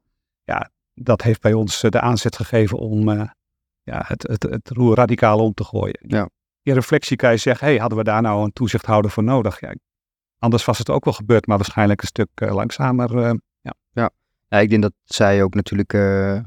Ja, 0.43 0.71
dat 0.93 1.21
heeft 1.21 1.41
bij 1.41 1.53
ons 1.53 1.83
uh, 1.83 1.91
de 1.91 2.01
aanzet 2.01 2.35
gegeven 2.35 2.77
om 2.77 3.09
uh, 3.09 3.23
ja, 3.83 4.03
het, 4.07 4.27
het, 4.27 4.43
het 4.43 4.69
roer 4.69 4.95
radicaal 4.95 5.39
om 5.39 5.53
te 5.53 5.63
gooien. 5.63 5.99
Ja. 5.99 6.29
In 6.61 6.73
reflectie 6.73 7.17
kan 7.17 7.31
je 7.31 7.37
zeggen, 7.37 7.67
hey, 7.67 7.77
hadden 7.77 7.97
we 7.97 8.03
daar 8.03 8.21
nou 8.21 8.43
een 8.43 8.53
toezichthouder 8.53 9.11
voor 9.11 9.23
nodig? 9.23 9.59
Ja, 9.59 9.73
anders 10.39 10.65
was 10.65 10.78
het 10.78 10.89
ook 10.89 11.06
wel 11.06 11.13
gebeurd, 11.13 11.47
maar 11.47 11.58
waarschijnlijk 11.58 12.02
een 12.02 12.08
stuk 12.08 12.30
langzamer. 12.36 13.17
ja. 13.62 13.73
Ja. 13.91 14.10
ja, 14.47 14.60
ik 14.60 14.69
denk 14.69 14.82
dat 14.82 14.93
zij 15.04 15.43
ook 15.43 15.54
natuurlijk 15.54 15.97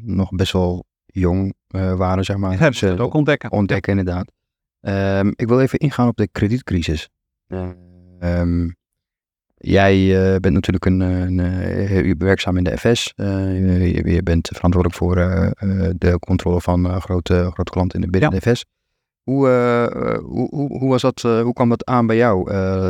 nog 0.03 0.31
best 0.31 0.53
wel 0.53 0.85
jong 1.07 1.55
uh, 1.75 1.95
waren, 1.95 2.25
zeg 2.25 2.37
maar. 2.37 2.59
Hebben 2.59 2.75
ze 2.75 2.87
het 2.87 3.01
ook 3.01 3.15
ontdekken. 3.15 3.53
Ontdekken, 3.53 3.99
inderdaad. 3.99 4.33
Um, 4.81 5.33
ik 5.37 5.49
wil 5.49 5.61
even 5.61 5.79
ingaan 5.79 6.09
op 6.09 6.17
de 6.17 6.29
kredietcrisis. 6.29 7.09
Um, 8.19 8.77
jij 9.55 9.99
uh, 9.99 10.37
bent 10.37 10.55
natuurlijk 10.55 10.85
een, 10.85 11.01
een, 11.01 11.39
een, 11.39 12.15
werkzaam 12.19 12.57
in 12.57 12.65
de 12.65 12.79
FS. 12.79 13.13
Uh, 13.17 13.27
je, 13.93 14.11
je, 14.13 14.23
bent 14.23 14.49
verantwoordelijk 14.53 14.95
voor 14.95 15.15
de 15.99 16.17
controle 16.19 16.61
van 16.61 17.01
grote, 17.01 17.51
grote 17.53 17.71
klanten 17.71 18.01
in 18.01 18.05
de 18.05 18.11
binnen 18.11 18.33
ja. 18.33 18.39
de 18.39 18.51
FS. 18.51 18.65
Hoe, 19.23 19.49
hoe, 20.25 20.49
hoe, 20.51 20.79
hoe, 20.79 20.89
was 20.89 21.03
dat, 21.03 21.23
hoe 21.23 21.53
kwam 21.53 21.69
dat 21.69 21.85
aan 21.85 22.07
bij 22.07 22.17
jou, 22.17 22.45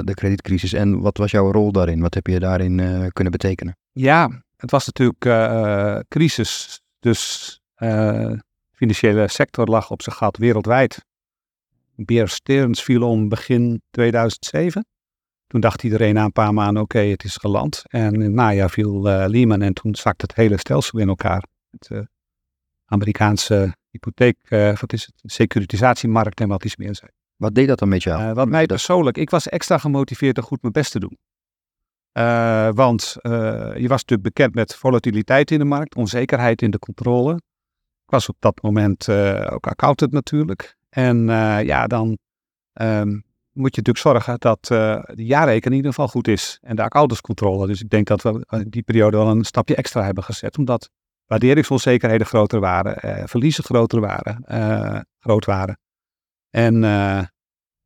de 0.05 0.15
kredietcrisis? 0.15 0.73
En 0.73 1.01
wat 1.01 1.17
was 1.17 1.31
jouw 1.31 1.53
rol 1.53 1.73
daarin? 1.73 2.01
Wat 2.01 2.15
heb 2.15 2.27
je 2.27 2.39
daarin 2.39 2.77
kunnen 3.13 3.33
betekenen? 3.33 3.77
Ja, 3.93 4.43
het 4.57 4.71
was 4.71 4.87
natuurlijk 4.87 6.09
crisis. 6.09 6.81
Dus 7.01 7.55
uh, 7.77 8.33
financiële 8.73 9.29
sector 9.29 9.67
lag 9.67 9.91
op 9.91 10.03
zijn 10.03 10.17
gat 10.17 10.37
wereldwijd. 10.37 11.05
Bear 11.95 12.29
Stearns 12.29 12.83
viel 12.83 13.03
om 13.03 13.29
begin 13.29 13.83
2007. 13.91 14.85
Toen 15.47 15.61
dacht 15.61 15.83
iedereen 15.83 16.15
na 16.15 16.25
een 16.25 16.33
paar 16.33 16.55
maanden, 16.55 16.83
oké, 16.83 16.99
het 16.99 17.25
is 17.25 17.37
geland. 17.37 17.83
En 17.87 18.15
in 18.15 18.21
het 18.21 18.33
najaar 18.33 18.71
viel 18.71 19.03
Lehman 19.03 19.63
en 19.63 19.75
toen 19.75 19.95
zakte 19.95 20.25
het 20.27 20.37
hele 20.37 20.59
stelsel 20.59 20.99
in 20.99 21.09
elkaar. 21.09 21.45
Het 21.71 22.09
Amerikaanse 22.85 23.77
hypotheek, 23.91 24.37
uh, 24.49 24.77
wat 24.77 24.93
is 24.93 25.07
het, 25.07 25.33
securitisatiemarkt 25.33 26.41
en 26.41 26.49
wat 26.49 26.65
iets 26.65 26.77
meer 26.77 26.95
zijn. 26.95 27.13
Wat 27.37 27.55
deed 27.55 27.69
dat 27.69 27.79
dan 27.79 27.89
met 27.89 28.03
jou? 28.03 28.35
wat 28.35 28.49
mij 28.49 28.67
persoonlijk, 28.67 29.17
ik 29.17 29.31
was 29.31 29.49
extra 29.49 29.79
gemotiveerd 29.79 30.39
om 30.39 30.45
goed 30.45 30.63
mijn 30.63 30.73
best 30.73 30.93
te 30.93 30.99
doen. 30.99 31.19
want 32.75 33.17
je 33.23 33.87
was 33.89 34.01
natuurlijk 34.01 34.23
bekend 34.23 34.55
met 34.55 34.75
volatiliteit 34.75 35.51
in 35.51 35.59
de 35.59 35.65
markt, 35.65 35.95
onzekerheid 35.95 36.63
in 36.63 36.71
de 36.71 36.79
controle. 36.79 37.41
Ik 38.11 38.17
was 38.17 38.29
op 38.29 38.37
dat 38.39 38.63
moment 38.63 39.09
uh, 39.09 39.47
ook 39.51 39.67
accountant 39.67 40.13
natuurlijk. 40.13 40.77
En 40.89 41.29
uh, 41.29 41.63
ja, 41.63 41.87
dan 41.87 42.19
um, 42.73 43.25
moet 43.53 43.75
je 43.75 43.83
natuurlijk 43.83 43.99
zorgen 43.99 44.39
dat 44.39 44.69
uh, 44.73 45.03
de 45.15 45.25
jaarrekening 45.25 45.65
in 45.65 45.77
ieder 45.77 45.93
geval 45.93 46.09
goed 46.09 46.29
is. 46.29 46.59
En 46.63 46.77
de 46.77 46.83
accountantscontrole. 46.83 47.67
Dus 47.67 47.81
ik 47.81 47.91
denk 47.91 48.07
dat 48.07 48.23
we 48.23 48.47
in 48.51 48.71
die 48.71 48.83
periode 48.83 49.17
wel 49.17 49.29
een 49.29 49.45
stapje 49.45 49.75
extra 49.75 50.05
hebben 50.05 50.25
gezet. 50.25 50.59
Omdat 50.59 50.91
waarderingsonzekerheden 51.31 52.27
groter 52.27 52.61
waren. 52.61 53.29
verliezen 53.29 53.65
groter 53.65 54.01
waren. 54.01 55.07
groot 55.19 55.45
waren. 55.45 55.79
En 56.51 56.81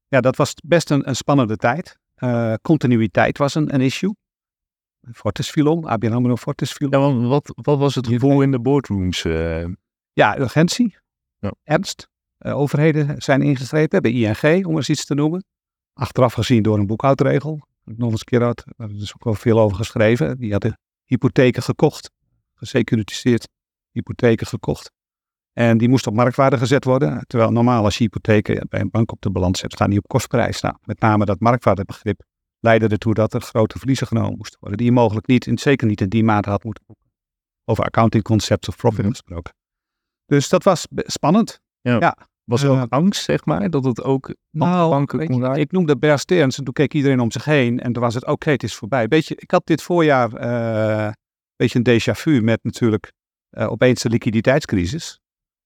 ja, 0.07 0.21
dat 0.21 0.37
was 0.37 0.55
best 0.65 0.91
een, 0.91 1.09
een 1.09 1.17
spannende 1.17 1.57
tijd. 1.57 1.99
continuïteit 2.63 3.39
was 3.39 3.55
een, 3.55 3.75
een 3.75 3.81
issue. 3.81 4.15
Fortis 5.13 5.51
viel 5.51 5.67
om, 5.67 5.87
ABN 5.87 6.13
AMRO 6.13 6.37
Fortis 6.37 6.73
viel 6.73 6.89
om. 6.89 7.21
Ja, 7.23 7.29
wat, 7.29 7.53
wat 7.63 7.79
was 7.79 7.95
het 7.95 8.07
gevoel 8.07 8.43
in 8.43 8.51
de 8.51 8.61
boardrooms? 8.61 9.23
Ja, 10.13 10.39
urgentie, 10.39 10.97
ja. 11.39 11.53
ernst. 11.63 12.09
Uh, 12.39 12.57
overheden 12.59 13.23
zijn 13.23 13.43
ingestrepen, 13.43 14.03
bij 14.03 14.11
ING, 14.11 14.67
om 14.67 14.77
eens 14.77 14.89
iets 14.89 15.05
te 15.05 15.15
noemen. 15.15 15.45
Achteraf 15.93 16.33
gezien 16.33 16.63
door 16.63 16.79
een 16.79 16.87
boekhoudregel. 16.87 17.67
Nog 17.85 18.11
eens 18.11 18.21
een 18.21 18.27
keer 18.27 18.43
had, 18.43 18.65
er 18.77 18.91
is 18.91 19.15
ook 19.15 19.25
wel 19.25 19.35
veel 19.35 19.61
over 19.61 19.77
geschreven. 19.77 20.39
Die 20.39 20.53
hadden 20.53 20.79
hypotheken 21.05 21.63
gekocht, 21.63 22.11
gesecuritiseerd 22.55 23.49
hypotheken 23.91 24.47
gekocht. 24.47 24.91
En 25.53 25.79
die 25.79 25.89
moesten 25.89 26.11
op 26.11 26.17
marktwaarde 26.17 26.59
gezet 26.59 26.85
worden. 26.85 27.25
Terwijl 27.27 27.51
normaal 27.51 27.85
als 27.85 27.99
je 27.99 28.05
hypotheken 28.05 28.67
bij 28.69 28.81
een 28.81 28.91
bank 28.91 29.13
op 29.13 29.21
de 29.21 29.31
balans 29.31 29.61
hebt, 29.61 29.73
staan 29.73 29.91
die 29.91 29.99
op 29.99 30.09
kostprijs. 30.09 30.61
Nou, 30.61 30.75
met 30.83 31.01
name 31.01 31.25
dat 31.25 31.41
marktwaardebegrip 31.41 32.23
leidde 32.61 32.89
ertoe 32.89 33.15
dat 33.15 33.35
er 33.35 33.41
grote 33.41 33.79
verliezen 33.79 34.07
genomen 34.07 34.37
moesten 34.37 34.61
worden. 34.61 34.79
Die 34.79 34.87
je 34.87 34.93
mogelijk 34.93 35.27
niet, 35.27 35.47
in, 35.47 35.59
zeker 35.59 35.87
niet 35.87 36.01
in 36.01 36.09
die 36.09 36.25
maand 36.25 36.45
had 36.45 36.65
moeten 36.65 36.85
boeken. 36.87 37.11
Over 37.65 37.85
accounting 37.85 38.23
concepts 38.23 38.69
of 38.69 38.77
profit 38.77 39.07
gesproken. 39.07 39.55
Dus 40.27 40.49
dat 40.49 40.65
was 40.65 40.87
spannend. 40.93 41.61
Ja. 41.81 41.97
ja. 42.01 42.17
Was 42.45 42.63
er 42.63 42.71
uh, 42.71 42.83
angst, 42.89 43.25
zeg 43.25 43.45
maar, 43.45 43.71
dat 43.71 43.85
het 43.85 44.03
ook 44.03 44.35
nou, 44.51 45.05
kon 45.05 45.57
Ik 45.57 45.73
noemde 45.73 45.99
Bear 45.99 46.19
Stearns 46.19 46.59
en 46.59 46.65
toen 46.65 46.73
keek 46.73 46.95
iedereen 46.95 47.21
om 47.21 47.31
zich 47.31 47.45
heen 47.45 47.81
en 47.81 47.93
toen 47.93 48.03
was 48.03 48.15
het 48.15 48.27
oké, 48.27 48.51
het 48.51 48.63
is 48.63 48.75
voorbij. 48.75 49.09
Beetje, 49.09 49.35
ik 49.37 49.51
had 49.51 49.67
dit 49.67 49.83
voorjaar 49.83 50.45
uh, 50.45 51.05
een 51.05 51.15
beetje 51.57 51.81
een 51.83 52.01
déjà 52.01 52.13
vu 52.13 52.41
met 52.41 52.59
natuurlijk 52.63 53.13
uh, 53.51 53.71
opeens 53.71 54.03
de 54.03 54.09
liquiditeitscrisis, 54.09 55.21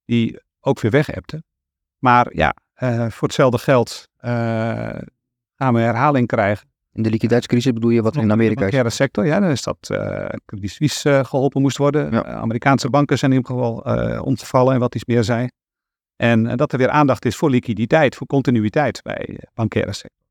die 0.05 0.40
ook 0.61 0.81
weer 0.81 0.90
weg 0.90 1.07
hebte. 1.07 1.42
Maar 1.98 2.37
ja, 2.37 2.55
uh, 2.83 3.07
voor 3.11 3.29
hetzelfde 3.29 3.59
geld 3.59 4.09
uh, 4.20 4.31
gaan 5.55 5.74
we 5.74 5.81
herhaling 5.81 6.27
krijgen. 6.27 6.66
In 6.92 7.03
de 7.03 7.11
liquiditeitscrisis 7.11 7.72
bedoel 7.72 7.90
je 7.90 8.03
wat 8.03 8.16
in 8.16 8.31
Amerika 8.31 8.66
is? 8.66 8.72
In 8.72 8.83
de 8.83 8.90
sector, 8.90 9.27
ja, 9.27 9.40
dan 9.40 9.51
is 9.51 9.62
dat 9.62 9.79
Credit 10.46 10.70
Suisse 10.70 11.22
geholpen 11.24 11.62
moest 11.62 11.77
worden. 11.77 12.11
Ja. 12.11 12.24
Amerikaanse 12.24 12.90
banken 12.90 13.18
zijn 13.18 13.33
in 13.33 13.37
ieder 13.37 13.53
geval 13.53 13.77
ontvallen 14.22 14.74
en 14.74 14.81
wat 14.81 14.94
iets 14.94 15.05
meer 15.05 15.24
zijn. 15.24 15.53
En 16.16 16.57
dat 16.57 16.72
er 16.72 16.79
weer 16.79 16.90
aandacht 16.90 17.24
is 17.24 17.37
voor 17.37 17.51
liquiditeit, 17.51 18.16
voor 18.16 18.27
continuïteit 18.27 19.03
bij 19.03 19.24
de 19.27 19.48
bankaire 19.55 19.92
sector. 19.92 20.27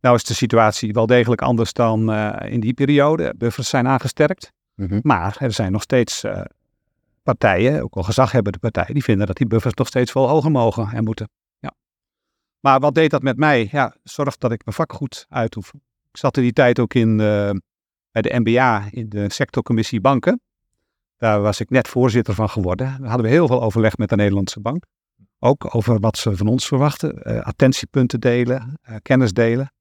Nou 0.00 0.16
is 0.16 0.24
de 0.24 0.34
situatie 0.34 0.92
wel 0.92 1.06
degelijk 1.06 1.42
anders 1.42 1.72
dan 1.72 2.12
in 2.42 2.60
die 2.60 2.74
periode. 2.74 3.34
Buffers 3.36 3.68
zijn 3.68 3.88
aangesterkt. 3.88 4.52
-hmm. 4.86 5.00
Maar 5.02 5.36
er 5.38 5.52
zijn 5.52 5.72
nog 5.72 5.82
steeds 5.82 6.24
partijen, 7.30 7.82
ook 7.82 7.94
al 7.94 8.02
gezaghebbende 8.02 8.58
partijen, 8.58 8.94
die 8.94 9.02
vinden 9.02 9.26
dat 9.26 9.36
die 9.36 9.46
buffers 9.46 9.74
nog 9.74 9.86
steeds 9.86 10.10
veel 10.12 10.28
hoger 10.28 10.50
mogen 10.50 10.88
en 10.92 11.04
moeten. 11.04 11.28
Ja. 11.58 11.74
Maar 12.60 12.80
wat 12.80 12.94
deed 12.94 13.10
dat 13.10 13.22
met 13.22 13.36
mij? 13.36 13.68
Ja, 13.70 13.96
zorg 14.02 14.36
dat 14.36 14.52
ik 14.52 14.64
mijn 14.64 14.76
vak 14.76 14.92
goed 14.92 15.26
uitoefen. 15.28 15.82
Ik 16.10 16.16
zat 16.16 16.36
in 16.36 16.42
die 16.42 16.52
tijd 16.52 16.78
ook 16.78 16.94
in, 16.94 17.10
uh, 17.10 17.50
bij 18.10 18.22
de 18.22 18.40
MBA 18.40 18.88
in 18.90 19.08
de 19.08 19.32
sectorcommissie 19.32 20.00
banken. 20.00 20.40
Daar 21.16 21.40
was 21.40 21.60
ik 21.60 21.70
net 21.70 21.88
voorzitter 21.88 22.34
van 22.34 22.48
geworden. 22.48 22.86
Daar 22.86 23.08
hadden 23.08 23.26
we 23.26 23.32
heel 23.32 23.46
veel 23.46 23.62
overleg 23.62 23.96
met 23.96 24.08
de 24.08 24.16
Nederlandse 24.16 24.60
bank. 24.60 24.84
Ook 25.38 25.74
over 25.74 26.00
wat 26.00 26.16
ze 26.16 26.36
van 26.36 26.46
ons 26.46 26.66
verwachten. 26.66 27.20
Uh, 27.22 27.40
attentiepunten 27.40 28.20
delen, 28.20 28.80
kennis 29.02 29.32
delen. 29.32 29.72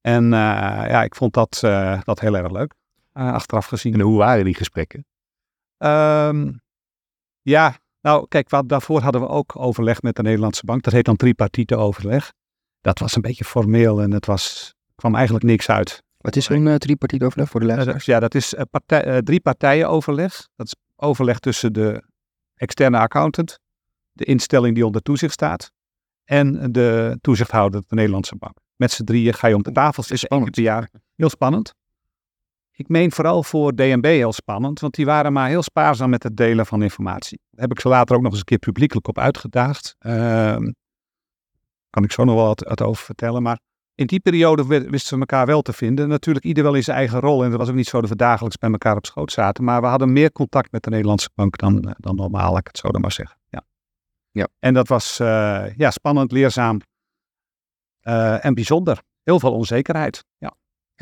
En 0.00 0.30
ja, 0.30 1.02
ik 1.02 1.14
vond 1.14 1.32
dat, 1.32 1.58
dat 2.04 2.20
heel 2.20 2.36
erg 2.36 2.50
leuk, 2.50 2.74
achteraf 3.22 3.66
gezien. 3.66 3.94
En 3.94 4.00
hoe 4.00 4.18
waren 4.18 4.44
die 4.44 4.54
gesprekken? 4.54 5.04
Um, 5.78 6.60
ja, 7.42 7.76
nou 8.00 8.26
kijk, 8.28 8.50
wat, 8.50 8.68
daarvoor 8.68 9.00
hadden 9.00 9.20
we 9.20 9.28
ook 9.28 9.56
overleg 9.56 10.02
met 10.02 10.16
de 10.16 10.22
Nederlandse 10.22 10.64
bank. 10.64 10.82
Dat 10.82 10.92
heet 10.92 11.04
dan 11.04 11.16
tripartite 11.16 11.76
overleg. 11.76 12.32
Dat 12.80 12.98
was 12.98 13.16
een 13.16 13.22
beetje 13.22 13.44
formeel 13.44 14.02
en 14.02 14.10
het 14.10 14.26
was, 14.26 14.74
kwam 14.94 15.14
eigenlijk 15.14 15.44
niks 15.44 15.68
uit. 15.68 16.02
Wat 16.18 16.36
is 16.36 16.44
zo'n 16.44 16.66
uh, 16.66 16.74
tripartite 16.74 17.24
overleg 17.24 17.48
voor 17.48 17.60
de 17.60 17.66
luisteraars? 17.66 18.04
ja, 18.04 18.20
dat 18.20 18.34
is 18.34 18.54
uh, 18.54 18.60
partij, 18.70 19.06
uh, 19.06 19.18
drie 19.18 19.40
partijen 19.40 19.88
overleg. 19.88 20.48
Dat 20.56 20.66
is 20.66 20.74
overleg 20.96 21.38
tussen 21.38 21.72
de 21.72 22.02
externe 22.54 22.98
accountant, 22.98 23.58
de 24.12 24.24
instelling 24.24 24.74
die 24.74 24.86
onder 24.86 25.02
toezicht 25.02 25.32
staat 25.32 25.70
en 26.24 26.72
de 26.72 27.18
toezichthouder, 27.20 27.82
de 27.86 27.94
Nederlandse 27.94 28.36
bank. 28.36 28.56
Met 28.76 28.90
z'n 28.90 29.04
drieën 29.04 29.34
ga 29.34 29.46
je 29.46 29.54
om 29.54 29.62
de 29.62 29.72
tafel 29.72 30.02
zitten 30.02 30.28
één 30.28 30.42
keer 30.42 30.50
per 30.50 30.62
jaar. 30.62 30.90
Heel 31.14 31.28
spannend. 31.28 31.74
Ik 32.76 32.88
meen 32.88 33.12
vooral 33.12 33.42
voor 33.42 33.74
DNB 33.74 34.04
heel 34.04 34.32
spannend, 34.32 34.80
want 34.80 34.94
die 34.94 35.04
waren 35.04 35.32
maar 35.32 35.48
heel 35.48 35.62
spaarzaam 35.62 36.10
met 36.10 36.22
het 36.22 36.36
delen 36.36 36.66
van 36.66 36.82
informatie. 36.82 37.40
Daar 37.50 37.60
heb 37.60 37.70
ik 37.70 37.80
ze 37.80 37.88
later 37.88 38.16
ook 38.16 38.22
nog 38.22 38.30
eens 38.30 38.40
een 38.40 38.46
keer 38.46 38.58
publiekelijk 38.58 39.08
op 39.08 39.18
uitgedaagd. 39.18 39.96
Uh, 40.00 40.56
kan 41.90 42.04
ik 42.04 42.12
zo 42.12 42.24
nog 42.24 42.34
wel 42.34 42.46
wat, 42.46 42.82
over 42.82 43.04
vertellen. 43.04 43.42
Maar 43.42 43.58
in 43.94 44.06
die 44.06 44.20
periode 44.20 44.66
wisten 44.66 45.14
we 45.14 45.20
elkaar 45.20 45.46
wel 45.46 45.62
te 45.62 45.72
vinden. 45.72 46.08
Natuurlijk 46.08 46.44
ieder 46.44 46.62
wel 46.62 46.74
in 46.74 46.82
zijn 46.82 46.96
eigen 46.96 47.20
rol. 47.20 47.44
En 47.44 47.50
het 47.50 47.58
was 47.58 47.68
ook 47.68 47.74
niet 47.74 47.88
zo 47.88 48.00
dat 48.00 48.10
we 48.10 48.16
dagelijks 48.16 48.56
bij 48.56 48.70
elkaar 48.70 48.96
op 48.96 49.06
schoot 49.06 49.32
zaten. 49.32 49.64
Maar 49.64 49.80
we 49.80 49.86
hadden 49.86 50.12
meer 50.12 50.32
contact 50.32 50.72
met 50.72 50.82
de 50.82 50.90
Nederlandse 50.90 51.30
bank 51.34 51.58
dan, 51.58 51.82
eh, 51.82 51.94
dan 51.96 52.16
normaal, 52.16 52.50
laat 52.50 52.60
ik 52.60 52.66
het 52.66 52.78
zo 52.78 52.88
dan 52.88 53.00
maar 53.00 53.12
zeggen. 53.12 53.38
Ja. 53.48 53.62
Ja. 54.30 54.48
En 54.58 54.74
dat 54.74 54.88
was 54.88 55.20
uh, 55.20 55.76
ja, 55.76 55.90
spannend, 55.90 56.32
leerzaam 56.32 56.80
uh, 58.02 58.44
en 58.44 58.54
bijzonder. 58.54 59.02
Heel 59.22 59.40
veel 59.40 59.52
onzekerheid. 59.52 60.24
Ja. 60.38 60.54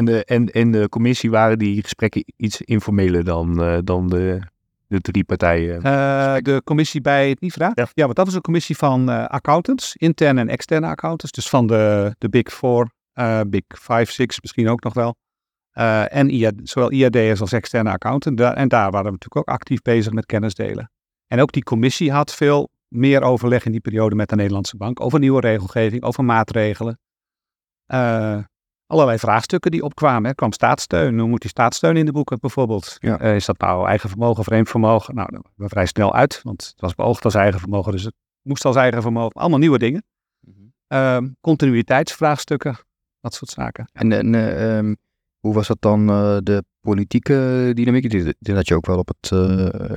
En 0.03 0.13
de, 0.13 0.25
en, 0.25 0.47
en 0.47 0.71
de 0.71 0.89
commissie 0.89 1.31
waren 1.31 1.59
die 1.59 1.83
gesprekken 1.83 2.25
iets 2.37 2.61
informeler 2.61 3.25
dan, 3.25 3.63
uh, 3.63 3.79
dan 3.85 4.09
de, 4.09 4.41
de 4.87 5.01
drie 5.01 5.25
partijen? 5.25 5.77
Uh, 5.77 6.37
de 6.37 6.61
commissie 6.65 7.01
bij 7.01 7.29
het? 7.29 7.55
Ja. 7.55 7.73
ja, 7.75 8.05
want 8.05 8.17
dat 8.17 8.27
was 8.27 8.35
een 8.35 8.41
commissie 8.41 8.77
van 8.77 9.11
uh, 9.11 9.25
accountants, 9.25 9.97
interne 9.97 10.41
en 10.41 10.49
externe 10.49 10.87
accountants. 10.87 11.33
Dus 11.33 11.49
van 11.49 11.67
de, 11.67 12.15
de 12.19 12.29
Big 12.29 12.53
Four, 12.53 12.91
Big 13.47 13.63
Five, 13.69 14.07
Six 14.07 14.41
misschien 14.41 14.69
ook 14.69 14.83
nog 14.83 14.95
wel. 14.95 15.15
en 16.09 16.31
IAD, 16.31 16.55
zowel 16.63 16.93
IAD'ers 16.93 17.41
als 17.41 17.53
externe 17.53 17.91
accountant. 17.91 18.41
en 18.41 18.69
daar 18.69 18.91
waren 18.91 19.07
we 19.07 19.13
natuurlijk 19.13 19.37
ook 19.37 19.55
actief 19.55 19.83
bezig 19.83 20.13
met 20.13 20.27
kennis 20.27 20.55
delen. 20.55 20.91
En 21.27 21.41
ook 21.41 21.53
die 21.53 21.63
commissie 21.63 22.13
had 22.13 22.35
veel 22.35 22.69
meer 22.89 23.23
overleg 23.23 23.65
in 23.65 23.73
die 23.73 23.81
periode 23.81 24.15
met 24.15 24.29
de 24.29 24.37
Nederlandse 24.37 24.77
bank 24.77 25.01
over 25.01 25.19
nieuwe 25.19 25.41
regelgeving, 25.41 26.03
over 26.03 26.25
maatregelen 26.25 26.99
allerlei 28.93 29.19
vraagstukken 29.19 29.71
die 29.71 29.83
opkwamen. 29.83 30.29
Er 30.29 30.35
kwam 30.35 30.53
staatssteun. 30.53 31.19
Hoe 31.19 31.29
moet 31.29 31.41
die 31.41 31.51
staatssteun 31.51 31.97
in 31.97 32.07
de 32.07 32.13
boeken 32.13 32.41
bijvoorbeeld? 32.41 32.97
Ja. 32.99 33.21
Uh, 33.21 33.35
is 33.35 33.45
dat 33.45 33.59
nou 33.59 33.87
eigen 33.87 34.09
vermogen, 34.09 34.45
vreemd 34.45 34.69
vermogen? 34.69 35.15
Nou, 35.15 35.29
dat 35.31 35.43
we 35.55 35.69
vrij 35.69 35.87
snel 35.87 36.15
uit, 36.15 36.41
want 36.43 36.67
het 36.67 36.81
was 36.81 36.95
beoogd 36.95 37.25
als 37.25 37.35
eigen 37.35 37.61
vermogen, 37.61 37.93
dus 37.93 38.05
het 38.05 38.15
moest 38.43 38.65
als 38.65 38.77
eigen 38.77 39.03
vermogen. 39.03 39.41
Allemaal 39.41 39.59
nieuwe 39.59 39.79
dingen. 39.79 40.05
Mm 40.41 40.73
-hmm. 40.89 41.37
continuïteitsvraagstukken, 41.41 42.79
dat 43.21 43.35
soort 43.35 43.51
zaken. 43.51 43.89
En, 43.93 44.13
en 44.13 44.33
uh, 44.33 44.77
um, 44.77 44.97
hoe 45.39 45.55
was 45.55 45.67
dat 45.67 45.81
dan 45.81 46.11
uh, 46.11 46.37
de 46.43 46.65
politieke 46.81 47.71
dynamiek? 47.75 48.05
Ik 48.05 48.35
dat 48.39 48.69
je 48.69 48.75
ook 48.75 48.87
wel 48.87 48.99
op 48.99 49.09
het, 49.09 49.31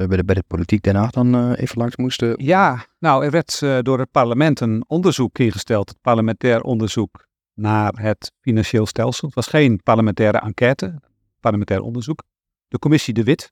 bij, 0.07 0.17
de, 0.17 0.23
bij 0.25 0.35
de 0.35 0.43
politiek 0.47 0.83
Den 0.83 0.95
Haag 0.95 1.11
dan 1.11 1.53
even 1.53 1.77
langs 1.77 1.95
moest. 1.95 2.25
Ja, 2.35 2.85
nou, 2.99 3.25
er 3.25 3.31
werd 3.31 3.59
door 3.81 3.99
het 3.99 4.11
parlement 4.11 4.59
een 4.59 4.83
onderzoek 4.87 5.39
ingesteld, 5.39 5.89
het 5.89 6.01
parlementair 6.01 6.61
onderzoek 6.61 7.25
naar 7.55 7.93
het 7.93 8.31
financieel 8.41 8.85
stelsel. 8.85 9.25
Het 9.25 9.35
was 9.35 9.47
geen 9.47 9.83
parlementaire 9.83 10.37
enquête, 10.37 11.01
parlementair 11.39 11.81
onderzoek. 11.81 12.23
De 12.67 12.79
commissie 12.79 13.13
De 13.13 13.23
Wit. 13.23 13.51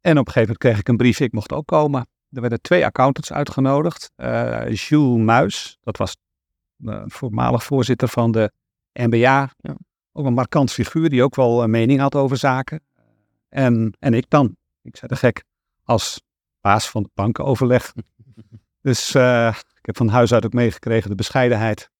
En 0.00 0.18
op 0.18 0.26
een 0.26 0.32
gegeven 0.32 0.40
moment 0.40 0.58
kreeg 0.58 0.78
ik 0.78 0.88
een 0.88 0.96
brief, 0.96 1.20
ik 1.20 1.32
mocht 1.32 1.52
ook 1.52 1.66
komen. 1.66 2.08
Er 2.30 2.40
werden 2.40 2.60
twee 2.60 2.84
accountants 2.84 3.32
uitgenodigd. 3.32 4.10
Uh, 4.16 4.72
Jules 4.72 5.24
Muis, 5.24 5.78
dat 5.80 5.96
was 5.96 6.16
uh, 6.78 7.02
voormalig 7.06 7.64
voorzitter 7.64 8.08
van 8.08 8.32
de 8.32 8.52
NBA. 8.92 9.50
Ja. 9.56 9.76
Ook 10.12 10.26
een 10.26 10.32
markant 10.32 10.72
figuur 10.72 11.08
die 11.08 11.22
ook 11.22 11.34
wel 11.34 11.62
een 11.62 11.70
mening 11.70 12.00
had 12.00 12.14
over 12.14 12.36
zaken. 12.36 12.82
En, 13.48 13.96
en 13.98 14.14
ik 14.14 14.24
dan. 14.28 14.56
Ik 14.82 14.96
zei 14.96 15.10
de 15.10 15.16
gek, 15.16 15.44
als 15.82 16.22
baas 16.60 16.90
van 16.90 17.02
het 17.02 17.10
bankenoverleg. 17.14 17.92
dus 18.82 19.14
uh, 19.14 19.48
ik 19.48 19.86
heb 19.86 19.96
van 19.96 20.08
huis 20.08 20.32
uit 20.32 20.44
ook 20.44 20.52
meegekregen 20.52 21.10
de 21.10 21.16
bescheidenheid 21.16 21.90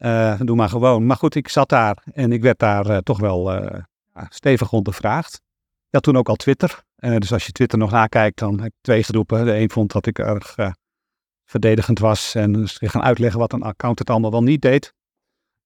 uh, 0.00 0.40
doe 0.40 0.56
maar 0.56 0.68
gewoon. 0.68 1.06
Maar 1.06 1.16
goed, 1.16 1.34
ik 1.34 1.48
zat 1.48 1.68
daar 1.68 2.02
en 2.12 2.32
ik 2.32 2.42
werd 2.42 2.58
daar 2.58 2.90
uh, 2.90 2.96
toch 2.96 3.20
wel 3.20 3.54
uh, 3.54 3.80
stevig 4.28 4.72
ondervraagd. 4.72 5.34
Ik 5.86 5.96
had 5.96 6.02
toen 6.02 6.16
ook 6.16 6.28
al 6.28 6.36
Twitter. 6.36 6.82
dus 6.96 7.32
als 7.32 7.46
je 7.46 7.52
Twitter 7.52 7.78
nog 7.78 7.90
nakijkt, 7.90 8.38
dan 8.38 8.60
heb 8.60 8.66
ik 8.66 8.78
twee 8.80 9.02
groepen. 9.02 9.44
De 9.44 9.56
een 9.56 9.70
vond 9.70 9.92
dat 9.92 10.06
ik 10.06 10.18
erg 10.18 10.54
verdedigend 11.44 11.98
was 11.98 12.34
en 12.34 12.52
dus 12.52 12.76
gaan 12.80 13.02
uitleggen 13.02 13.40
wat 13.40 13.52
een 13.52 13.62
accountant 13.62 14.10
allemaal 14.10 14.30
wel 14.30 14.42
niet 14.42 14.62
deed. 14.62 14.94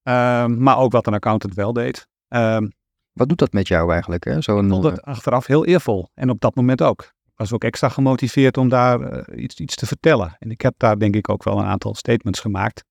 Ehm, 0.03 0.63
maar 0.63 0.79
ook 0.79 0.93
wat 0.93 1.07
een 1.07 1.15
accountant 1.15 1.55
wel 1.55 1.73
deed. 1.73 2.09
Um, 2.29 2.73
wat 3.13 3.29
doet 3.29 3.39
dat 3.39 3.53
met 3.53 3.69
jou 3.69 3.93
eigenlijk? 3.93 4.25
Hè? 4.25 4.41
Zo 4.41 4.59
een, 4.59 4.65
ik 4.65 4.71
vond 4.71 4.85
het 4.85 5.03
achteraf 5.03 5.47
heel 5.47 5.65
eervol. 5.65 6.09
En 6.15 6.31
op 6.31 6.41
dat 6.41 6.55
moment 6.55 6.83
ook. 6.83 7.03
Ik 7.03 7.41
was 7.41 7.53
ook 7.53 7.65
extra 7.65 7.89
gemotiveerd 7.89 8.57
om 8.57 8.69
daar 8.69 9.31
iets, 9.35 9.57
iets 9.57 9.75
te 9.75 9.87
vertellen. 9.87 10.37
En 10.39 10.51
ik 10.51 10.61
heb 10.61 10.75
daar 10.77 10.99
denk 10.99 11.17
ik 11.17 11.29
ook 11.29 11.45
wel 11.45 11.59
een 11.59 11.65
aantal 11.65 11.95
statements 11.95 12.41
gemaakt. 12.41 12.85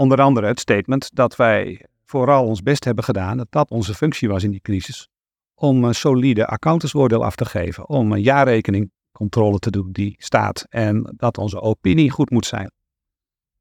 Onder 0.00 0.20
andere 0.20 0.46
het 0.46 0.60
statement 0.60 1.10
dat 1.14 1.36
wij 1.36 1.86
vooral 2.04 2.46
ons 2.46 2.62
best 2.62 2.84
hebben 2.84 3.04
gedaan, 3.04 3.36
dat 3.36 3.46
dat 3.50 3.70
onze 3.70 3.94
functie 3.94 4.28
was 4.28 4.42
in 4.42 4.50
die 4.50 4.60
crisis, 4.60 5.08
om 5.54 5.84
een 5.84 5.94
solide 5.94 6.46
accountantswoordeel 6.46 7.24
af 7.24 7.34
te 7.34 7.44
geven, 7.44 7.88
om 7.88 8.12
een 8.12 8.22
jaarrekeningcontrole 8.22 9.58
te 9.58 9.70
doen 9.70 9.92
die 9.92 10.14
staat 10.18 10.66
en 10.68 11.12
dat 11.16 11.38
onze 11.38 11.60
opinie 11.60 12.10
goed 12.10 12.30
moet 12.30 12.46
zijn. 12.46 12.72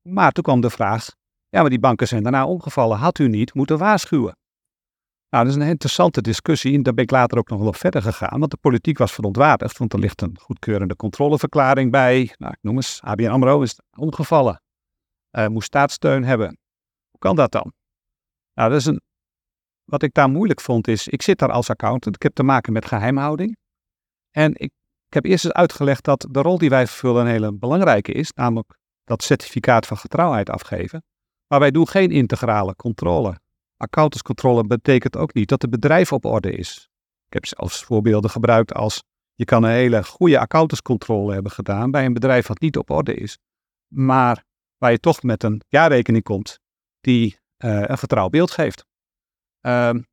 Maar 0.02 0.32
toen 0.32 0.44
kwam 0.44 0.62
de 0.62 0.70
vraag, 0.70 1.10
ja 1.50 1.62
maar 1.62 1.70
die 1.70 1.80
banken 1.80 2.08
zijn 2.08 2.24
daarna 2.24 2.48
omgevallen, 2.48 2.98
had 2.98 3.20
u 3.20 3.28
niet 3.28 3.54
moeten 3.54 3.78
waarschuwen? 3.78 4.38
Nou, 5.30 5.46
dat 5.46 5.56
is 5.56 5.62
een 5.62 5.70
interessante 5.70 6.22
discussie 6.22 6.76
en 6.76 6.84
daar 6.84 6.94
ben 6.94 7.04
ik 7.04 7.12
later 7.12 7.38
ook 7.38 7.50
nog 7.50 7.60
wel 7.60 7.68
op 7.68 7.76
verder 7.76 8.02
gegaan, 8.02 8.40
want 8.40 8.52
de 8.52 8.58
politiek 8.58 8.98
was 8.98 9.12
verontwaardigd, 9.12 9.78
want 9.78 9.94
er 9.94 10.00
ligt 10.00 10.22
een 10.22 10.38
goedkeurende 10.40 10.96
controleverklaring 10.96 11.92
bij, 11.92 12.36
nou 12.38 12.54
ik 12.54 12.60
noem 12.62 12.76
eens, 12.76 13.00
ABN 13.04 13.28
AMRO 13.28 13.62
is 13.62 13.80
omgevallen 13.98 14.62
uh, 15.32 15.48
moest 15.48 15.68
staatssteun 15.68 16.24
hebben. 16.24 16.48
Hoe 17.10 17.20
kan 17.20 17.36
dat 17.36 17.52
dan? 17.52 17.74
Nou, 18.54 18.70
dat 18.70 18.80
is 18.80 18.86
een, 18.86 19.02
wat 19.84 20.04
ik 20.04 20.14
daar 20.14 20.30
moeilijk 20.30 20.62
vond 20.62 20.88
is, 20.88 21.08
ik 21.08 21.22
zit 21.22 21.40
daar 21.40 21.52
als 21.52 21.70
accountant, 21.70 22.16
ik 22.16 22.24
heb 22.24 22.34
te 22.34 22.44
maken 22.44 22.74
met 22.74 22.86
geheimhouding. 22.86 23.58
En 24.32 24.54
ik, 24.56 24.72
heb 25.10 25.26
eerst 25.26 25.46
eens 25.46 25.54
uitgelegd 25.54 26.04
dat 26.04 26.28
de 26.32 26.42
rol 26.42 26.58
die 26.58 26.70
wij 26.70 26.88
vervullen 26.88 27.22
een 27.22 27.32
hele 27.32 27.54
belangrijke 27.54 28.12
is, 28.12 28.32
namelijk 28.32 28.78
dat 29.04 29.24
certificaat 29.24 29.88
van 29.88 29.98
getrouwheid 29.98 30.50
afgeven. 30.50 31.04
Maar 31.48 31.60
wij 31.60 31.72
doen 31.72 31.88
geen 31.88 32.12
integrale 32.12 32.76
controle. 32.76 33.40
Accountantscontrole 33.78 34.64
betekent 34.64 35.18
ook 35.18 35.34
niet 35.34 35.50
dat 35.50 35.62
het 35.62 35.72
bedrijf 35.72 36.12
op 36.12 36.26
orde 36.26 36.52
is. 36.52 36.90
Ik 37.26 37.34
heb 37.34 37.46
zelfs 37.46 37.84
voorbeelden 37.84 38.30
gebruikt 38.30 38.74
als 38.74 39.04
je 39.34 39.46
kan 39.46 39.64
een 39.64 39.72
hele 39.72 40.04
goede 40.04 40.40
accountantscontrole 40.40 41.34
hebben 41.34 41.52
gedaan 41.52 41.92
bij 41.92 42.06
een 42.06 42.14
bedrijf 42.14 42.46
dat 42.46 42.60
niet 42.60 42.78
op 42.78 42.90
orde 42.90 43.14
is. 43.14 43.38
Maar 43.88 44.44
waar 44.80 44.92
je 44.92 45.00
toch 45.00 45.24
met 45.24 45.44
een 45.44 45.62
jaarrekening 45.68 46.24
komt 46.24 46.60
die 47.00 47.38
uh, 47.58 47.84
een 47.86 47.98
vertrouwd 47.98 48.32
beeld 48.32 48.52
geeft. 48.52 48.86
Um, 49.62 50.08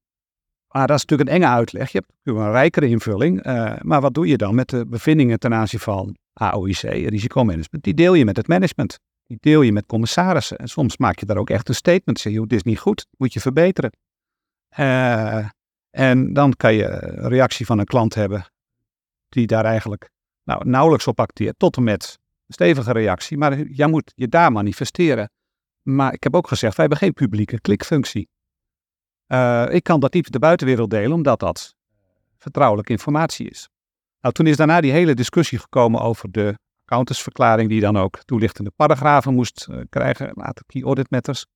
maar 0.68 0.86
dat 0.86 0.96
is 0.96 1.04
natuurlijk 1.04 1.30
een 1.30 1.42
enge 1.42 1.52
uitleg. 1.52 1.92
Je 1.92 1.98
hebt 1.98 2.38
een 2.38 2.50
rijkere 2.50 2.86
invulling. 2.86 3.46
Uh, 3.46 3.74
maar 3.80 4.00
wat 4.00 4.14
doe 4.14 4.26
je 4.26 4.36
dan 4.36 4.54
met 4.54 4.68
de 4.68 4.86
bevindingen 4.86 5.38
ten 5.38 5.54
aanzien 5.54 5.80
van 5.80 6.16
AOIC, 6.32 6.80
risicomanagement? 6.80 7.84
Die 7.84 7.94
deel 7.94 8.14
je 8.14 8.24
met 8.24 8.36
het 8.36 8.48
management. 8.48 8.98
die 9.26 9.38
deel 9.40 9.62
je 9.62 9.72
met 9.72 9.86
commissarissen. 9.86 10.58
En 10.58 10.68
soms 10.68 10.96
maak 10.96 11.18
je 11.18 11.26
daar 11.26 11.36
ook 11.36 11.50
echt 11.50 11.68
een 11.68 11.74
statement. 11.74 12.18
Zeg 12.18 12.32
dit 12.32 12.52
is 12.52 12.62
niet 12.62 12.78
goed, 12.78 13.06
moet 13.16 13.32
je 13.32 13.40
verbeteren. 13.40 13.90
Uh, 14.78 15.48
en 15.90 16.32
dan 16.32 16.52
kan 16.56 16.74
je 16.74 16.84
een 16.84 17.28
reactie 17.28 17.66
van 17.66 17.78
een 17.78 17.84
klant 17.84 18.14
hebben 18.14 18.46
die 19.28 19.46
daar 19.46 19.64
eigenlijk 19.64 20.10
nou, 20.42 20.68
nauwelijks 20.68 21.06
op 21.06 21.20
acteert, 21.20 21.58
tot 21.58 21.76
en 21.76 21.84
met 21.84 22.18
stevige 22.48 22.92
reactie. 22.92 23.38
Maar 23.38 23.62
jij 23.62 23.86
moet 23.86 24.12
je 24.14 24.28
daar 24.28 24.52
manifesteren. 24.52 25.30
Maar 25.82 26.12
ik 26.12 26.22
heb 26.22 26.34
ook 26.34 26.48
gezegd, 26.48 26.76
wij 26.76 26.86
hebben 26.86 27.04
geen 27.04 27.12
publieke 27.12 27.60
klikfunctie. 27.60 28.28
Uh, 29.28 29.66
ik 29.68 29.82
kan 29.82 30.00
dat 30.00 30.12
niet 30.12 30.32
de 30.32 30.38
buitenwereld 30.38 30.90
delen, 30.90 31.12
omdat 31.12 31.40
dat 31.40 31.74
vertrouwelijke 32.36 32.92
informatie 32.92 33.50
is. 33.50 33.68
Nou, 34.20 34.34
toen 34.34 34.46
is 34.46 34.56
daarna 34.56 34.80
die 34.80 34.92
hele 34.92 35.14
discussie 35.14 35.58
gekomen 35.58 36.00
over 36.00 36.30
de 36.30 36.58
accountantsverklaring, 36.84 37.68
die 37.68 37.80
dan 37.80 37.96
ook 37.96 38.24
toelichtende 38.24 38.70
paragrafen 38.76 39.34
moest 39.34 39.66
uh, 39.70 39.80
krijgen, 39.88 40.30
later 40.34 40.64
key 40.66 40.82
audit 40.82 41.10
matters. 41.10 41.46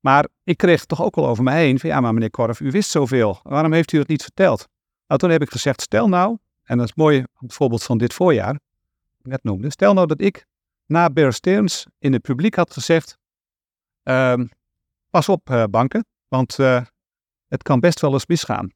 Maar 0.00 0.28
ik 0.44 0.56
kreeg 0.56 0.84
toch 0.84 1.02
ook 1.02 1.14
wel 1.14 1.26
over 1.26 1.44
me 1.44 1.52
heen 1.52 1.78
van 1.78 1.90
ja, 1.90 2.00
maar 2.00 2.14
meneer 2.14 2.30
Korf, 2.30 2.60
u 2.60 2.70
wist 2.70 2.90
zoveel. 2.90 3.40
Waarom 3.42 3.72
heeft 3.72 3.92
u 3.92 3.98
dat 3.98 4.08
niet 4.08 4.22
verteld? 4.22 4.68
Nou, 5.06 5.20
toen 5.20 5.30
heb 5.30 5.42
ik 5.42 5.50
gezegd, 5.50 5.80
stel 5.80 6.08
nou, 6.08 6.38
en 6.62 6.78
dat 6.78 6.86
is 6.86 6.94
mooi 6.94 7.24
het 7.34 7.52
voorbeeld 7.52 7.82
van 7.82 7.98
dit 7.98 8.14
voorjaar, 8.14 8.60
net 9.22 9.42
noemde, 9.42 9.70
stel 9.70 9.94
nou 9.94 10.06
dat 10.06 10.20
ik 10.20 10.46
na 10.86 11.10
Bear 11.10 11.32
Stearns 11.32 11.86
in 11.98 12.12
het 12.12 12.22
publiek 12.22 12.54
had 12.54 12.72
gezegd, 12.72 13.18
uh, 14.04 14.44
pas 15.10 15.28
op 15.28 15.50
uh, 15.50 15.64
banken, 15.64 16.06
want 16.28 16.58
uh, 16.58 16.84
het 17.46 17.62
kan 17.62 17.80
best 17.80 18.00
wel 18.00 18.12
eens 18.12 18.26
misgaan. 18.26 18.70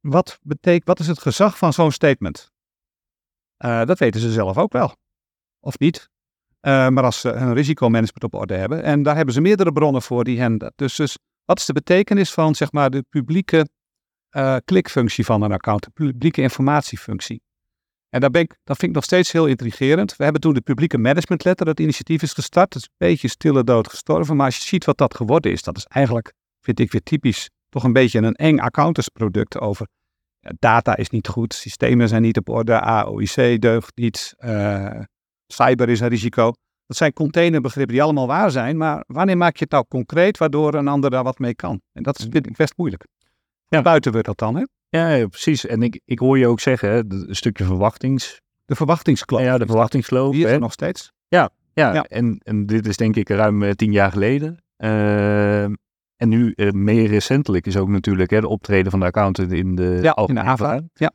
Wat, 0.00 0.38
betekent, 0.42 0.84
wat 0.84 0.98
is 0.98 1.06
het 1.06 1.18
gezag 1.18 1.58
van 1.58 1.72
zo'n 1.72 1.92
statement? 1.92 2.52
Uh, 3.64 3.84
dat 3.84 3.98
weten 3.98 4.20
ze 4.20 4.32
zelf 4.32 4.58
ook 4.58 4.72
wel. 4.72 4.96
Of 5.60 5.78
niet? 5.78 6.08
Maar 6.60 7.02
als 7.02 7.20
ze 7.20 7.28
hun 7.28 7.54
risicomanagement 7.54 8.24
op 8.24 8.34
orde 8.34 8.54
hebben. 8.54 8.82
En 8.82 9.02
daar 9.02 9.16
hebben 9.16 9.34
ze 9.34 9.40
meerdere 9.40 9.72
bronnen 9.72 10.02
voor 10.02 10.24
die 10.24 10.40
hen. 10.40 10.72
Dus, 10.76 10.94
dus 10.94 11.18
wat 11.44 11.58
is 11.58 11.66
de 11.66 11.72
betekenis 11.72 12.32
van 12.32 12.54
zeg 12.54 12.72
maar, 12.72 12.90
de 12.90 13.02
publieke 13.02 13.68
klikfunctie 14.64 15.24
van 15.24 15.42
een 15.42 15.52
account, 15.52 15.82
de 15.84 15.90
publieke 15.90 16.42
informatiefunctie? 16.42 17.42
En 18.08 18.20
dat 18.20 18.32
vind 18.66 18.82
ik 18.82 18.92
nog 18.92 19.04
steeds 19.04 19.32
heel 19.32 19.46
intrigerend. 19.46 20.16
We 20.16 20.24
hebben 20.24 20.42
toen 20.42 20.54
de 20.54 20.60
publieke 20.60 20.98
management 20.98 21.44
letter, 21.44 21.66
dat 21.66 21.80
initiatief 21.80 22.22
is 22.22 22.32
gestart. 22.32 22.72
Dat 22.72 22.82
is 22.82 22.88
een 22.88 23.08
beetje 23.08 23.28
stille 23.28 23.64
dood 23.64 23.88
gestorven. 23.88 24.36
Maar 24.36 24.46
als 24.46 24.56
je 24.56 24.62
ziet 24.62 24.84
wat 24.84 24.98
dat 24.98 25.14
geworden 25.14 25.52
is, 25.52 25.62
dat 25.62 25.76
is 25.76 25.84
eigenlijk, 25.84 26.32
vind 26.60 26.80
ik 26.80 26.92
weer 26.92 27.02
typisch, 27.02 27.50
toch 27.68 27.84
een 27.84 27.92
beetje 27.92 28.18
een 28.18 28.34
eng 28.34 28.58
accountantsproduct 28.58 29.58
over 29.58 29.86
data 30.58 30.96
is 30.96 31.10
niet 31.10 31.28
goed, 31.28 31.54
systemen 31.54 32.08
zijn 32.08 32.22
niet 32.22 32.36
op 32.36 32.48
orde, 32.48 32.80
AOIC 32.80 33.60
deugt 33.60 33.96
niet, 33.96 34.34
uh, 34.38 35.00
cyber 35.46 35.88
is 35.88 36.00
een 36.00 36.08
risico. 36.08 36.52
Dat 36.86 36.96
zijn 36.96 37.12
containerbegrippen 37.12 37.94
die 37.94 38.02
allemaal 38.02 38.26
waar 38.26 38.50
zijn, 38.50 38.76
maar 38.76 39.04
wanneer 39.06 39.36
maak 39.36 39.56
je 39.56 39.62
het 39.62 39.72
nou 39.72 39.84
concreet 39.88 40.38
waardoor 40.38 40.74
een 40.74 40.88
ander 40.88 41.10
daar 41.10 41.24
wat 41.24 41.38
mee 41.38 41.54
kan? 41.54 41.80
En 41.92 42.02
dat 42.02 42.18
is, 42.18 42.26
vind 42.30 42.46
ik 42.46 42.56
best 42.56 42.72
moeilijk. 42.76 43.06
Ja. 43.68 43.82
Buiten 43.82 44.12
wordt 44.12 44.26
dat 44.26 44.38
dan, 44.38 44.56
hè? 44.56 44.64
Ja, 44.88 45.08
ja, 45.08 45.26
precies. 45.26 45.66
En 45.66 45.82
ik, 45.82 46.00
ik 46.04 46.18
hoor 46.18 46.38
je 46.38 46.46
ook 46.46 46.60
zeggen, 46.60 46.90
hè, 46.90 47.02
een 47.08 47.36
stukje 47.36 47.64
verwachtings... 47.64 48.40
De 48.64 48.74
verwachtingskloof. 48.74 49.42
Ja, 49.42 49.58
de 49.58 49.66
verwachtingskloof. 49.66 50.32
Die 50.32 50.44
is 50.44 50.50
er 50.50 50.58
nog 50.58 50.72
steeds. 50.72 51.12
Ja, 51.28 51.50
ja, 51.72 51.94
ja. 51.94 52.04
En, 52.04 52.40
en 52.42 52.66
dit 52.66 52.86
is 52.86 52.96
denk 52.96 53.16
ik 53.16 53.28
ruim 53.28 53.62
uh, 53.62 53.70
tien 53.70 53.92
jaar 53.92 54.12
geleden. 54.12 54.58
Uh, 54.78 55.62
en 55.62 56.28
nu 56.28 56.52
uh, 56.56 56.70
meer 56.70 57.08
recentelijk 57.08 57.66
is 57.66 57.76
ook 57.76 57.88
natuurlijk 57.88 58.30
hè, 58.30 58.40
de 58.40 58.48
optreden 58.48 58.90
van 58.90 59.00
de 59.00 59.06
accountant 59.06 59.52
in 59.52 59.74
de, 59.74 59.98
ja, 60.02 60.16
in 60.26 60.34
de 60.34 60.40
AVA. 60.40 60.82
Ja. 60.94 61.12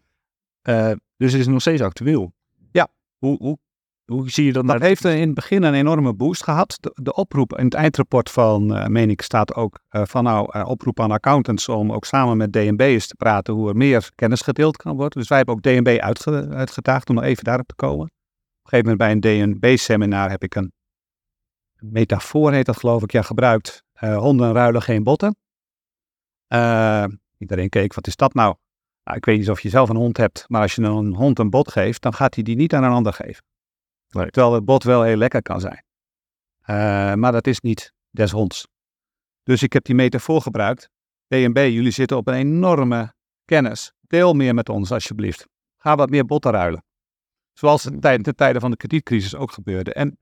dus 1.18 1.32
het 1.32 1.42
is 1.42 1.48
nog 1.48 1.62
steeds 1.62 1.82
actueel. 1.82 2.34
Ja. 2.72 2.88
Hoe, 3.18 3.38
hoe 3.38 3.58
hoe 4.06 4.30
zie 4.30 4.46
je 4.46 4.54
dat? 4.54 4.68
Dat 4.68 4.82
heeft 4.82 5.06
in 5.06 5.20
het 5.20 5.34
begin 5.34 5.64
een 5.64 5.74
enorme 5.74 6.14
boost 6.14 6.44
gehad. 6.44 6.78
De, 6.80 6.92
de 7.02 7.14
oproep 7.14 7.58
in 7.58 7.66
het 7.66 7.74
eindrapport 7.74 8.30
van, 8.30 8.78
uh, 8.78 8.86
meen 8.86 9.10
ik, 9.10 9.22
staat 9.22 9.56
ook 9.56 9.80
uh, 9.92 10.02
van 10.06 10.24
nou, 10.24 10.58
uh, 10.58 10.68
oproep 10.68 11.00
aan 11.00 11.12
accountants 11.12 11.70
om 11.70 11.92
ook 11.92 12.06
samen 12.06 12.38
met 12.38 12.54
DNB 12.54 12.80
eens 12.80 13.08
te 13.08 13.16
praten 13.16 13.54
hoe 13.54 13.70
er 13.70 13.76
meer 13.76 14.10
kennis 14.16 14.42
gedeeld 14.42 14.78
kan 14.78 14.96
worden. 14.96 15.20
Dus 15.20 15.28
wij 15.28 15.38
hebben 15.38 15.56
ook 15.56 15.62
DNB 15.62 15.98
uitge 16.00 16.48
uitgedaagd 16.50 17.10
om 17.10 17.16
nog 17.16 17.24
even 17.24 17.44
daarop 17.44 17.68
te 17.68 17.76
komen. 17.76 18.06
Op 18.06 18.12
een 18.62 18.70
gegeven 18.70 18.98
moment 18.98 19.22
bij 19.22 19.32
een 19.42 19.60
DNB-seminar 19.60 20.30
heb 20.30 20.44
ik 20.44 20.56
een 20.56 20.72
metafoor, 21.80 22.52
heet 22.52 22.66
dat 22.66 22.78
geloof 22.78 23.04
ik, 23.04 23.12
ja, 23.12 23.22
gebruikt. 23.22 23.84
honden 24.00 24.54
ruilen 24.54 24.82
geen 24.82 25.04
botten. 25.04 25.36
iedereen 27.38 27.70
keek, 27.70 27.94
wat 27.94 28.08
is 28.08 28.16
dat 28.16 28.34
nou? 28.34 28.56
nou? 29.04 29.18
Ik 29.18 29.26
weet 29.26 29.38
niet 29.38 29.50
of 29.50 29.60
je 29.60 29.70
zelf 29.70 29.90
een 29.90 29.96
hond 29.96 30.18
hebt, 30.18 30.46
maar 30.48 30.62
als 30.62 30.76
je 30.76 30.82
een 30.82 31.16
hond 31.16 31.40
een 31.40 31.50
bot 31.50 31.72
geeft, 31.72 32.02
dan 32.02 32.14
gaat 32.14 32.36
hij 32.36 32.44
die 32.44 32.56
niet 32.56 32.74
aan 32.74 32.84
een 32.84 32.92
ander 32.92 33.14
geven. 33.14 33.44
Terwijl 34.12 34.54
het 34.54 34.66
bot 34.66 34.84
wel 34.84 35.04
heel 35.04 35.16
lekker 35.16 35.42
kan 35.42 35.60
zijn. 35.60 35.84
Uh, 36.62 37.14
maar 37.14 37.32
dat 37.32 37.48
is 37.48 37.60
niet 37.60 37.94
des 38.10 38.32
honds. 38.32 38.68
Dus 39.44 39.64
ik 39.64 39.74
heb 39.74 39.84
die 39.84 39.96
metafoor 39.96 40.42
gebruikt. 40.42 40.90
DNB, 41.28 41.58
jullie 41.58 41.92
zitten 41.92 42.18
op 42.18 42.28
een 42.28 42.34
enorme 42.34 43.14
kennis. 43.46 43.94
Deel 44.00 44.34
meer 44.34 44.54
met 44.54 44.70
ons 44.70 44.92
alsjeblieft. 44.92 45.48
Ga 45.78 45.96
wat 45.96 46.10
meer 46.10 46.26
botten 46.26 46.52
ruilen. 46.52 46.84
Zoals 47.54 47.84
het 47.84 48.02
tijdens 48.02 48.28
de 48.28 48.36
tijden 48.36 48.62
van 48.62 48.72
de 48.72 48.78
kredietcrisis 48.78 49.36
ook 49.36 49.52
gebeurde. 49.52 49.94
En 49.94 50.18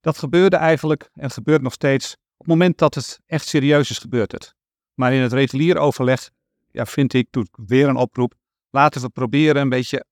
dat 0.00 0.18
gebeurde 0.18 0.56
eigenlijk 0.56 1.10
en 1.12 1.30
gebeurt 1.30 1.62
nog 1.62 1.72
steeds 1.72 2.12
op 2.12 2.38
het 2.38 2.46
moment 2.46 2.78
dat 2.78 2.94
het 2.94 3.20
echt 3.26 3.46
serieus 3.46 3.90
is 3.90 3.98
gebeurt 3.98 4.32
het. 4.32 4.54
Maar 4.94 5.12
in 5.12 5.20
het 5.20 5.32
regulier 5.32 5.78
overleg 5.78 6.30
ja, 6.70 6.86
vind 6.86 7.12
ik, 7.14 7.26
doe 7.30 7.42
ik 7.42 7.66
weer 7.66 7.88
een 7.88 7.96
oproep. 7.96 8.34
Laten 8.70 9.00
we 9.00 9.08
proberen 9.08 9.62
een 9.62 9.68
beetje 9.68 10.04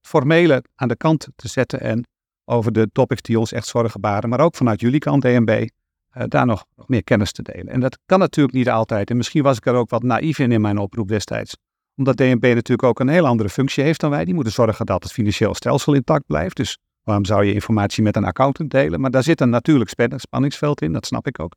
formele 0.00 0.64
aan 0.74 0.88
de 0.88 0.96
kant 0.96 1.28
te 1.36 1.48
zetten 1.48 1.80
en 1.80 2.06
over 2.48 2.72
de 2.72 2.88
topics 2.92 3.22
die 3.22 3.38
ons 3.38 3.52
echt 3.52 3.66
zorgen 3.66 4.00
baren, 4.00 4.28
maar 4.28 4.40
ook 4.40 4.56
vanuit 4.56 4.80
jullie 4.80 4.98
kant, 4.98 5.22
DNB, 5.22 5.48
uh, 5.48 5.66
eh, 6.10 6.28
daar 6.28 6.46
nog, 6.46 6.64
nog, 6.76 6.88
meer 6.88 7.04
kennis 7.04 7.32
te 7.32 7.42
delen. 7.42 7.68
En 7.68 7.80
dat 7.80 7.98
kan 8.06 8.18
natuurlijk 8.18 8.56
niet 8.56 8.68
altijd. 8.68 9.10
En 9.10 9.16
misschien 9.16 9.42
was 9.42 9.56
ik 9.56 9.66
er 9.66 9.74
ook 9.74 9.90
wat 9.90 10.02
naïef 10.02 10.38
in 10.38 10.52
in 10.52 10.60
mijn 10.60 10.78
oproep 10.78 11.08
destijds. 11.08 11.56
Omdat 11.96 12.16
DNB 12.16 12.42
natuurlijk 12.42 12.82
ook 12.82 13.00
een 13.00 13.08
heel 13.08 13.26
andere 13.26 13.48
functie 13.48 13.84
heeft 13.84 14.00
dan 14.00 14.10
wij. 14.10 14.24
Die 14.24 14.34
moeten 14.34 14.52
zorgen 14.52 14.86
dat 14.86 15.02
het 15.02 15.12
financieel 15.12 15.54
stelsel 15.54 15.94
intact 15.94 16.26
blijft. 16.26 16.56
Dus 16.56 16.78
waarom 17.02 17.24
zou 17.24 17.44
je 17.44 17.52
informatie 17.52 18.02
met 18.02 18.16
een 18.16 18.24
accountant 18.24 18.70
delen? 18.70 19.00
Maar 19.00 19.10
daar 19.10 19.22
zit 19.22 19.40
een 19.40 19.50
natuurlijk 19.50 19.90
spanningsveld 20.16 20.80
in, 20.80 20.92
dat 20.92 21.06
snap 21.06 21.26
ik 21.26 21.40
ook. 21.40 21.54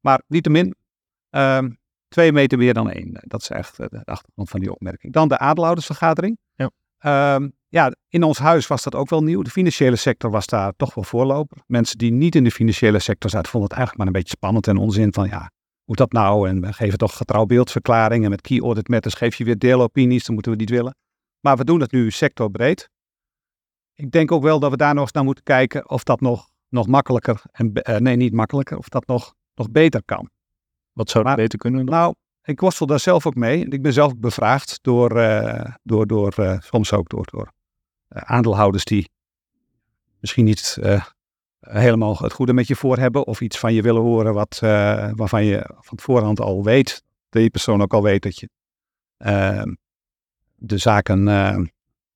Maar 0.00 0.22
niettemin, 0.26 0.74
uh, 1.30 1.58
twee 2.08 2.32
meter 2.32 2.58
meer 2.58 2.74
dan 2.74 2.90
één. 2.90 3.18
Dat 3.20 3.40
is 3.40 3.50
echt 3.50 3.76
de 3.76 4.04
achtergrond 4.04 4.50
van 4.50 4.60
die 4.60 4.72
opmerking. 4.72 5.12
Dan 5.12 5.28
de 5.28 5.38
aandeelhoudersvergadering. 5.38 6.38
Ja. 6.54 6.70
Uh, 7.40 7.48
ja, 7.70 7.92
in 8.08 8.22
ons 8.22 8.38
huis 8.38 8.66
was 8.66 8.82
dat 8.82 8.94
ook 8.94 9.08
wel 9.08 9.22
nieuw. 9.22 9.42
De 9.42 9.50
financiële 9.50 9.96
sector 9.96 10.30
was 10.30 10.46
daar 10.46 10.72
toch 10.76 10.94
wel 10.94 11.04
voorloper. 11.04 11.58
Mensen 11.66 11.98
die 11.98 12.12
niet 12.12 12.34
in 12.34 12.44
de 12.44 12.50
financiële 12.50 12.98
sector 12.98 13.30
zaten, 13.30 13.50
vonden 13.50 13.68
het 13.68 13.78
eigenlijk 13.78 13.98
maar 13.98 14.06
een 14.06 14.22
beetje 14.22 14.36
spannend 14.36 14.66
en 14.66 14.76
onzin 14.76 15.12
van 15.12 15.28
ja, 15.28 15.50
moet 15.84 15.96
dat 15.96 16.12
nou? 16.12 16.48
En 16.48 16.60
we 16.60 16.72
geven 16.72 16.98
toch 16.98 17.16
getrouw 17.16 17.44
beeldverklaringen. 17.44 18.30
Met 18.30 18.40
key 18.40 18.60
audit 18.60 18.88
matters 18.88 19.14
geef 19.14 19.36
je 19.36 19.44
weer 19.44 19.58
deelopinies, 19.58 20.24
dan 20.24 20.34
moeten 20.34 20.52
we 20.52 20.58
niet 20.58 20.70
willen. 20.70 20.96
Maar 21.40 21.56
we 21.56 21.64
doen 21.64 21.80
het 21.80 21.92
nu 21.92 22.10
sectorbreed. 22.10 22.90
Ik 23.94 24.10
denk 24.10 24.32
ook 24.32 24.42
wel 24.42 24.60
dat 24.60 24.70
we 24.70 24.76
daar 24.76 24.94
nog 24.94 25.02
eens 25.02 25.12
naar 25.12 25.24
moeten 25.24 25.44
kijken 25.44 25.90
of 25.90 26.04
dat 26.04 26.20
nog, 26.20 26.48
nog 26.68 26.86
makkelijker, 26.86 27.42
en, 27.52 27.70
uh, 27.72 27.96
nee 27.96 28.16
niet 28.16 28.32
makkelijker, 28.32 28.78
of 28.78 28.88
dat 28.88 29.06
nog, 29.06 29.34
nog 29.54 29.70
beter 29.70 30.02
kan. 30.04 30.30
Wat 30.92 31.10
zou 31.10 31.24
maar, 31.24 31.36
beter 31.36 31.58
kunnen? 31.58 31.86
Dan? 31.86 31.94
Nou, 31.94 32.14
ik 32.42 32.60
worstel 32.60 32.86
daar 32.86 33.00
zelf 33.00 33.26
ook 33.26 33.34
mee. 33.34 33.68
Ik 33.68 33.82
ben 33.82 33.92
zelf 33.92 34.16
bevraagd 34.16 34.78
door, 34.82 35.16
uh, 35.16 35.64
door, 35.82 36.06
door 36.06 36.34
uh, 36.38 36.56
soms 36.60 36.92
ook 36.92 37.08
door, 37.08 37.26
door 37.30 37.52
aandeelhouders 38.10 38.84
die 38.84 39.10
misschien 40.20 40.44
niet 40.44 40.78
helemaal 41.60 42.16
het 42.18 42.32
goede 42.32 42.52
met 42.52 42.66
je 42.66 42.76
voor 42.76 42.98
hebben. 42.98 43.26
Of 43.26 43.40
iets 43.40 43.58
van 43.58 43.74
je 43.74 43.82
willen 43.82 44.02
horen 44.02 44.34
wat, 44.34 44.58
waarvan 45.14 45.44
je 45.44 45.74
van 45.80 46.00
voorhand 46.00 46.40
al 46.40 46.64
weet. 46.64 47.02
Dat 47.28 47.42
die 47.42 47.50
persoon 47.50 47.82
ook 47.82 47.94
al 47.94 48.02
weet 48.02 48.22
dat 48.22 48.38
je 48.38 48.48
ehm, 49.16 49.74
de 50.54 50.78
zaken 50.78 51.24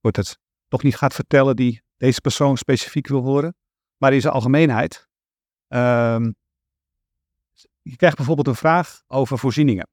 wordt 0.00 0.16
het 0.16 0.38
toch 0.68 0.82
niet 0.82 0.96
gaat 0.96 1.14
vertellen 1.14 1.56
die 1.56 1.82
deze 1.96 2.20
persoon 2.20 2.56
specifiek 2.56 3.06
wil 3.06 3.22
horen. 3.22 3.54
Maar 3.96 4.12
in 4.12 4.20
zijn 4.20 4.32
algemeenheid. 4.32 5.08
Ehm, 5.68 6.32
je 7.82 7.96
krijgt 7.96 8.16
bijvoorbeeld 8.16 8.46
een 8.46 8.54
vraag 8.54 9.02
over 9.06 9.38
voorzieningen. 9.38 9.88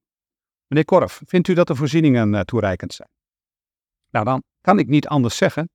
Meneer 0.67 0.85
Korf, 0.85 1.21
vindt 1.25 1.47
u 1.47 1.53
dat 1.53 1.67
de 1.67 1.75
voorzieningen 1.75 2.45
toereikend 2.45 2.93
zijn? 2.93 3.09
Nou, 4.09 4.25
dan 4.25 4.43
kan 4.61 4.79
ik 4.79 4.87
niet 4.87 5.07
anders 5.07 5.37
zeggen 5.37 5.69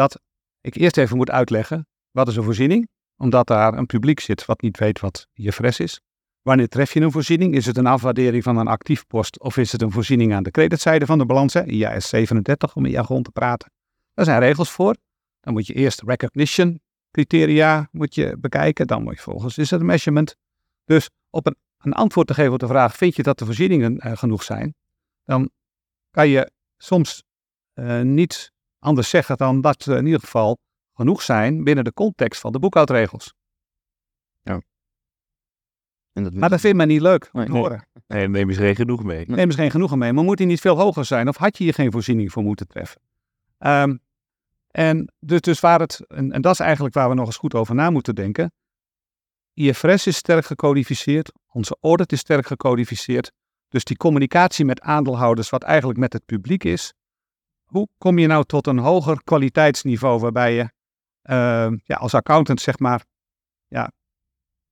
dat 0.00 0.20
ik 0.60 0.74
eerst 0.74 0.96
even 0.96 1.16
moet 1.16 1.30
uitleggen 1.30 1.86
wat 2.10 2.28
is 2.28 2.36
een 2.36 2.42
voorziening, 2.42 2.88
omdat 3.16 3.46
daar 3.46 3.74
een 3.74 3.86
publiek 3.86 4.20
zit 4.20 4.44
wat 4.44 4.60
niet 4.60 4.78
weet 4.78 5.00
wat 5.00 5.26
IFRS 5.32 5.80
is. 5.80 6.00
Wanneer 6.42 6.68
tref 6.68 6.92
je 6.92 7.00
een 7.00 7.10
voorziening? 7.10 7.54
Is 7.54 7.66
het 7.66 7.76
een 7.76 7.86
afwaardering 7.86 8.42
van 8.42 8.56
een 8.56 8.66
actief 8.66 9.06
post 9.06 9.40
of 9.40 9.56
is 9.56 9.72
het 9.72 9.82
een 9.82 9.90
voorziening 9.90 10.34
aan 10.34 10.42
de 10.42 10.50
creditzijde 10.50 11.06
van 11.06 11.18
de 11.18 11.26
balans? 11.26 11.54
IAS 11.54 12.08
37 12.08 12.76
om 12.76 12.84
in 12.84 12.90
jargon 12.90 13.22
te 13.22 13.30
praten. 13.30 13.70
Daar 14.14 14.24
zijn 14.24 14.40
regels 14.40 14.70
voor. 14.70 14.96
Dan 15.40 15.52
moet 15.52 15.66
je 15.66 15.74
eerst 15.74 16.02
recognition 16.02 16.80
criteria 17.10 17.88
moet 17.92 18.14
je 18.14 18.36
bekijken. 18.38 18.86
Dan 18.86 19.02
moet 19.02 19.16
je 19.16 19.22
volgens 19.22 19.58
is 19.58 19.70
het 19.70 19.80
een 19.80 19.86
measurement. 19.86 20.36
Dus 20.84 21.10
op 21.30 21.46
een 21.78 21.92
antwoord 21.92 22.26
te 22.26 22.34
geven 22.34 22.52
op 22.52 22.58
de 22.58 22.66
vraag: 22.66 22.96
vind 22.96 23.16
je 23.16 23.22
dat 23.22 23.38
de 23.38 23.44
voorzieningen 23.44 24.06
uh, 24.06 24.16
genoeg 24.16 24.42
zijn? 24.42 24.74
Dan 25.24 25.50
kan 26.10 26.28
je 26.28 26.50
soms 26.76 27.24
uh, 27.74 28.00
niet 28.00 28.52
anders 28.80 29.08
zeggen 29.08 29.36
dan 29.36 29.60
dat 29.60 29.84
we 29.84 29.96
in 29.96 30.04
ieder 30.06 30.20
geval 30.20 30.58
genoeg 30.94 31.22
zijn 31.22 31.64
binnen 31.64 31.84
de 31.84 31.92
context 31.92 32.40
van 32.40 32.52
de 32.52 32.58
boekhoudregels. 32.58 33.32
En 36.12 36.22
dat 36.22 36.34
Maar 36.34 36.48
dat 36.48 36.60
vindt 36.60 36.76
men 36.76 36.88
niet 36.88 37.00
leuk 37.00 37.28
om 37.32 37.40
Nee. 37.40 37.48
te 37.48 37.52
horen. 37.56 37.88
Nee, 38.06 38.28
neem 38.28 38.48
eens 38.48 38.58
geen 38.58 38.74
genoeg 38.74 39.02
mee. 39.02 39.24
Neem 39.26 39.38
eens 39.38 39.54
geen 39.54 39.70
genoegen 39.70 39.98
mee. 39.98 40.12
Maar 40.12 40.24
moet 40.24 40.36
die 40.36 40.46
niet 40.46 40.60
veel 40.60 40.76
hoger 40.78 41.04
zijn? 41.04 41.28
Of 41.28 41.36
had 41.36 41.58
je 41.58 41.64
hier 41.64 41.74
geen 41.74 41.92
voorziening 41.92 42.32
voor 42.32 42.42
moeten 42.42 42.66
treffen? 42.66 43.00
Ehm, 43.58 43.96
en 44.70 45.12
dus, 45.20 45.40
dus 45.40 45.60
waar 45.60 45.80
het, 45.80 46.04
en, 46.08 46.32
en 46.32 46.40
dat 46.40 46.52
is 46.52 46.60
eigenlijk 46.60 46.94
waar 46.94 47.08
we 47.08 47.14
nog 47.14 47.26
eens 47.26 47.36
goed 47.36 47.54
over 47.54 47.74
na 47.74 47.90
moeten 47.90 48.14
denken. 48.14 48.52
IFRS 49.54 50.06
is 50.06 50.16
sterk 50.16 50.44
gecodificeerd. 50.44 51.32
Onze 51.52 51.76
audit 51.80 52.12
is 52.12 52.18
sterk 52.18 52.46
gecodificeerd. 52.46 53.32
Dus 53.68 53.84
die 53.84 53.96
communicatie 53.96 54.64
met 54.64 54.80
aandeelhouders, 54.80 55.50
wat 55.50 55.62
eigenlijk 55.62 55.98
met 55.98 56.12
het 56.12 56.24
publiek 56.24 56.64
is. 56.64 56.92
Hoe 57.70 57.88
kom 57.98 58.18
je 58.18 58.26
nou 58.26 58.44
tot 58.44 58.66
een 58.66 58.78
hoger 58.78 59.24
kwaliteitsniveau 59.24 60.20
waarbij 60.20 60.54
je 60.54 60.70
ehm, 61.22 61.76
ja, 61.84 61.96
als 61.96 62.14
accountant 62.14 62.60
zeg 62.60 62.78
maar 62.78 63.04
ja, 63.68 63.92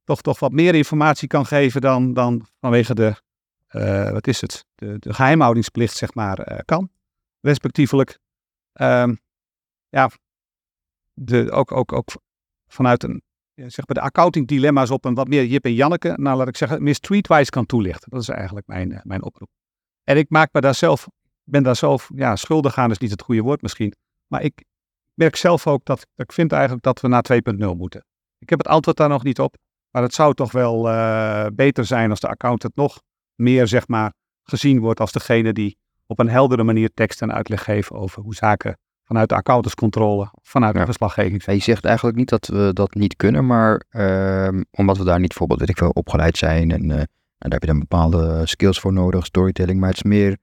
toch, 0.04 0.20
toch 0.20 0.38
wat 0.38 0.52
meer 0.52 0.74
informatie 0.74 1.28
kan 1.28 1.46
geven 1.46 1.80
dan, 1.80 2.12
dan 2.12 2.46
vanwege 2.60 2.94
de 2.94 3.14
eh, 3.68 4.10
wat 4.10 4.26
is 4.26 4.40
het, 4.40 4.64
de, 4.74 4.96
de 4.98 5.14
geheimhoudingsplicht, 5.14 5.96
zeg 5.96 6.14
maar, 6.14 6.38
eh, 6.38 6.58
kan. 6.64 6.90
Respectievelijk, 7.40 8.18
ehm, 8.72 9.14
ja, 9.88 10.10
de, 11.14 11.50
ook, 11.50 11.72
ook, 11.72 11.92
ook 11.92 12.08
vanuit 12.66 13.02
een, 13.02 13.22
zeg 13.54 13.86
maar 13.86 13.96
de 13.96 14.00
accounting 14.00 14.46
dilemma's 14.46 14.90
op 14.90 15.04
een 15.04 15.14
wat 15.14 15.28
meer 15.28 15.44
Jip 15.44 15.64
en 15.64 15.74
Janneke, 15.74 16.12
nou 16.16 16.36
laat 16.36 16.48
ik 16.48 16.56
zeggen, 16.56 16.82
meer 16.82 16.94
streetwise 16.94 17.50
kan 17.50 17.66
toelichten. 17.66 18.10
Dat 18.10 18.20
is 18.20 18.28
eigenlijk 18.28 18.66
mijn, 18.66 18.92
eh, 18.92 19.00
mijn 19.02 19.22
oproep. 19.22 19.50
En 20.04 20.16
ik 20.16 20.30
maak 20.30 20.52
me 20.52 20.60
daar 20.60 20.74
zelf, 20.74 21.08
ben 21.50 21.62
daar 21.62 21.76
zelf, 21.76 22.10
ja, 22.14 22.36
schuldig 22.36 22.78
aan 22.78 22.90
is 22.90 22.98
niet 22.98 23.10
het 23.10 23.22
goede 23.22 23.40
woord 23.42 23.62
misschien, 23.62 23.94
maar 24.26 24.42
ik 24.42 24.64
merk 25.14 25.36
zelf 25.36 25.66
ook 25.66 25.84
dat, 25.84 26.06
dat 26.14 26.26
ik 26.26 26.32
vind 26.32 26.52
eigenlijk 26.52 26.82
dat 26.82 27.00
we 27.00 27.08
naar 27.08 27.24
2.0 27.32 27.76
moeten. 27.76 28.04
Ik 28.38 28.48
heb 28.50 28.58
het 28.58 28.68
antwoord 28.68 28.96
daar 28.96 29.08
nog 29.08 29.22
niet 29.22 29.40
op, 29.40 29.56
maar 29.90 30.02
het 30.02 30.14
zou 30.14 30.34
toch 30.34 30.52
wel 30.52 30.88
eh, 30.90 31.46
beter 31.52 31.84
zijn 31.84 32.10
als 32.10 32.20
de 32.20 32.28
accountant 32.28 32.76
nog 32.76 33.00
meer 33.34 33.66
zeg 33.66 33.88
maar 33.88 34.12
gezien 34.42 34.80
wordt 34.80 35.00
als 35.00 35.12
degene 35.12 35.52
die 35.52 35.78
op 36.06 36.18
een 36.18 36.28
heldere 36.28 36.62
manier 36.64 36.90
tekst 36.94 37.22
en 37.22 37.32
uitleg 37.32 37.64
geeft 37.64 37.90
over 37.90 38.22
hoe 38.22 38.34
zaken 38.34 38.78
vanuit 39.04 39.28
de 39.28 39.34
accountantscontrole, 39.34 40.30
vanuit 40.42 40.72
de 40.72 40.78
Ja. 40.78 40.84
verslaggeving. 40.84 41.44
Ja, 41.44 41.52
je 41.52 41.60
zegt 41.60 41.84
eigenlijk 41.84 42.16
niet 42.16 42.28
dat 42.28 42.46
we 42.46 42.70
dat 42.72 42.94
niet 42.94 43.16
kunnen, 43.16 43.46
maar 43.46 43.82
ehm, 43.88 44.62
omdat 44.70 44.98
we 44.98 45.04
daar 45.04 45.18
niet 45.18 45.28
bijvoorbeeld, 45.28 45.60
weet 45.60 45.68
ik 45.68 45.76
veel, 45.78 45.90
opgeleid 45.90 46.36
zijn 46.36 46.70
en, 46.70 46.90
eh, 46.90 46.98
en 46.98 47.06
daar 47.38 47.50
heb 47.50 47.60
je 47.60 47.66
dan 47.68 47.78
bepaalde 47.78 48.46
skills 48.46 48.80
voor 48.80 48.92
nodig, 48.92 49.26
storytelling, 49.26 49.80
maar 49.80 49.88
het 49.88 49.96
is 49.96 50.02
meer 50.02 50.38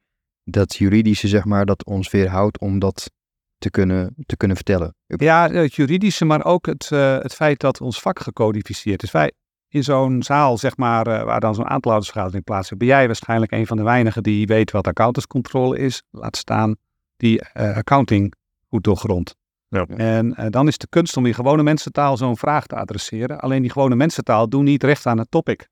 dat 0.46 0.76
juridische, 0.76 1.28
zeg 1.28 1.46
maar, 1.46 1.66
dat 1.66 1.86
ons 1.86 2.12
weerhoudt 2.12 2.60
om 2.60 2.80
dat 2.80 3.12
te 3.58 3.70
kunnen, 3.70 4.16
te 4.26 4.38
kunnen 4.38 4.56
vertellen. 4.56 4.96
Ja, 5.06 5.50
het 5.50 5.74
juridische, 5.74 6.26
maar 6.26 6.46
ook 6.46 6.66
het, 6.66 6.92
eh, 6.92 7.18
het 7.20 7.34
feit 7.34 7.60
dat 7.60 7.82
ons 7.82 8.02
vak 8.02 8.20
gecodificeerd 8.20 9.04
is. 9.04 9.12
Wij 9.12 9.32
in 9.68 9.84
zo'n 9.84 10.24
zaal, 10.24 10.58
zeg 10.58 10.78
maar, 10.78 11.08
eh, 11.08 11.24
waar 11.24 11.40
dan 11.40 11.56
zo'n 11.56 11.70
aandeelhoudersvergadering 11.70 12.44
plaatsvindt, 12.44 12.84
ben 12.84 12.94
jij 12.94 13.06
waarschijnlijk 13.06 13.52
een 13.52 13.68
van 13.68 13.78
de 13.78 13.84
weinigen 13.84 14.24
die 14.24 14.48
weet 14.48 14.72
wat 14.72 14.88
accountantscontrole 14.88 15.78
is. 15.78 16.04
Laat 16.12 16.38
staan 16.38 16.76
die 17.18 17.42
eh, 17.42 17.78
accounting 17.78 18.34
goed 18.70 18.84
doorgrond. 18.84 19.36
Ja. 19.68 19.86
En 19.86 20.36
eh, 20.36 20.50
dan 20.50 20.68
is 20.68 20.78
de 20.78 20.88
kunst 20.90 21.18
om 21.18 21.26
in 21.26 21.34
gewone 21.34 21.64
mensentaal 21.64 22.18
zo'n 22.18 22.38
vraag 22.38 22.66
te 22.66 22.76
adresseren. 22.76 23.40
Alleen 23.40 23.62
die 23.62 23.72
gewone 23.72 23.96
mensentaal 23.96 24.50
doen 24.50 24.64
niet 24.64 24.84
recht 24.84 25.06
aan 25.06 25.18
het 25.18 25.32
topic. 25.32 25.68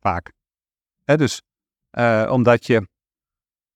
Vaak. 0.00 0.32
Hè, 1.04 1.16
dus 1.16 1.42
eh, 1.90 2.28
omdat 2.30 2.66
je, 2.66 2.88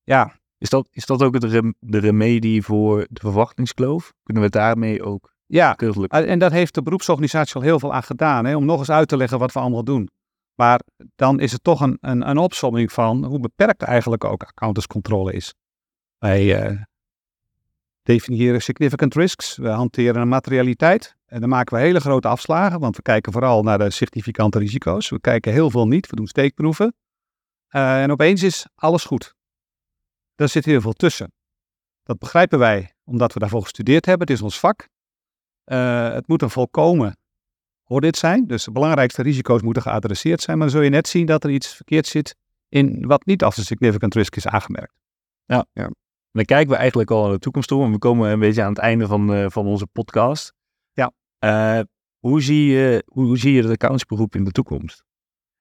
ja, 0.05 0.33
Is 0.59 0.69
dat, 0.69 0.89
is 0.91 1.07
dat 1.07 1.23
ook 1.23 1.35
het 1.35 1.45
rem- 1.45 1.75
de 1.79 1.99
remedie 1.99 2.63
voor 2.63 3.07
de 3.11 3.21
verwachtingskloof? 3.21 4.13
Kunnen 4.23 4.43
we 4.43 4.49
daarmee 4.49 5.03
ook 5.03 5.35
ja. 5.47 5.77
Uh, 5.81 6.07
En 6.09 6.39
daar 6.39 6.53
heeft 6.53 6.75
de 6.75 6.83
beroepsorganisatie 6.83 7.55
al 7.55 7.61
heel 7.61 7.79
veel 7.79 7.95
aan 7.95 8.03
gedaan, 8.03 8.45
hè, 8.45 8.57
om 8.57 8.65
nog 8.65 8.79
eens 8.79 8.91
uit 8.91 9.09
te 9.09 9.17
leggen 9.17 9.39
wat 9.39 9.53
we 9.53 9.59
allemaal 9.61 9.85
doen. 9.85 10.09
Maar 10.55 10.81
dan 11.17 11.41
is 11.41 11.53
het 11.53 11.65
toch 11.65 11.81
een, 11.81 11.99
een, 12.01 12.29
een 12.29 12.39
opsomming 12.39 12.93
van 12.93 13.25
hoe 13.25 13.41
beperkt 13.41 13.83
eigenlijk 13.83 14.25
ook 14.25 14.43
accountantscontrole 14.43 15.33
is. 15.33 15.55
Wij 16.19 16.63
eh, 16.63 16.83
definiëren 18.03 18.63
significant 18.63 19.15
risks, 19.15 19.57
we 19.57 19.69
hanteren 19.69 20.21
een 20.21 20.29
materialiteit 20.29 21.17
en 21.27 21.41
dan 21.41 21.49
maken 21.49 21.77
we 21.77 21.83
hele 21.83 22.01
grote 22.01 22.29
afslagen, 22.29 22.81
want 22.81 22.97
we 22.97 23.03
kijken 23.03 23.33
vooral 23.33 23.63
naar 23.63 23.79
de 23.79 23.91
significante 23.91 24.59
risico's. 24.59 25.11
We 25.11 25.21
kijken 25.21 25.53
heel 25.53 25.71
veel 25.71 25.87
niet, 25.87 26.11
we 26.11 26.17
doen 26.17 26.27
steekproeven. 26.27 26.95
Uh, 27.71 28.03
en 28.03 28.11
opeens 28.11 28.43
is 28.43 28.67
alles 28.75 29.05
goed. 29.05 29.35
Daar 30.35 30.49
zit 30.49 30.65
heel 30.65 30.81
veel 30.81 30.93
tussen. 30.93 31.33
Dat 32.03 32.19
begrijpen 32.19 32.59
wij, 32.59 32.95
omdat 33.05 33.33
we 33.33 33.39
daarvoor 33.39 33.63
gestudeerd 33.63 34.07
hebben. 34.07 34.27
Het 34.27 34.37
is 34.37 34.43
ons 34.43 34.59
vak. 34.59 34.89
Uh, 35.65 36.13
het 36.13 36.29
moet 36.29 36.43
een 36.43 36.51
volkomen 36.51 37.17
audit 37.85 38.17
zijn. 38.17 38.47
Dus 38.47 38.65
de 38.65 38.71
belangrijkste 38.71 39.23
risico's 39.23 39.63
moeten 39.63 39.83
geadresseerd 39.83 40.41
zijn. 40.41 40.59
Maar 40.59 40.67
dan 40.67 40.77
zul 40.77 40.85
je 40.85 40.91
net 40.91 41.09
zien 41.09 41.27
dat 41.27 41.45
er 41.45 41.51
iets 41.51 41.75
verkeerd 41.75 42.07
zit 42.07 42.37
in 42.69 43.07
wat 43.07 43.27
niet 43.27 43.45
als 43.45 43.57
een 43.57 43.65
significant 43.65 44.15
risk 44.15 44.37
is 44.37 44.47
aangemerkt. 44.47 44.95
Ja. 45.45 45.67
Ja. 45.73 45.91
Dan 46.31 46.45
kijken 46.45 46.71
we 46.71 46.77
eigenlijk 46.77 47.11
al 47.11 47.23
naar 47.23 47.33
de 47.33 47.39
toekomst 47.39 47.69
toe. 47.69 47.85
En 47.85 47.91
we 47.91 47.99
komen 47.99 48.31
een 48.31 48.39
beetje 48.39 48.63
aan 48.63 48.69
het 48.69 48.79
einde 48.79 49.07
van, 49.07 49.35
uh, 49.35 49.47
van 49.49 49.67
onze 49.67 49.87
podcast. 49.87 50.53
Ja. 50.93 51.13
Uh, 51.45 51.81
hoe, 52.19 52.43
zie 52.43 52.67
je, 52.67 53.03
hoe, 53.07 53.25
hoe 53.25 53.39
zie 53.39 53.53
je 53.53 53.63
het 53.63 53.71
accountsberoep 53.71 54.35
in 54.35 54.45
de 54.45 54.51
toekomst? 54.51 55.05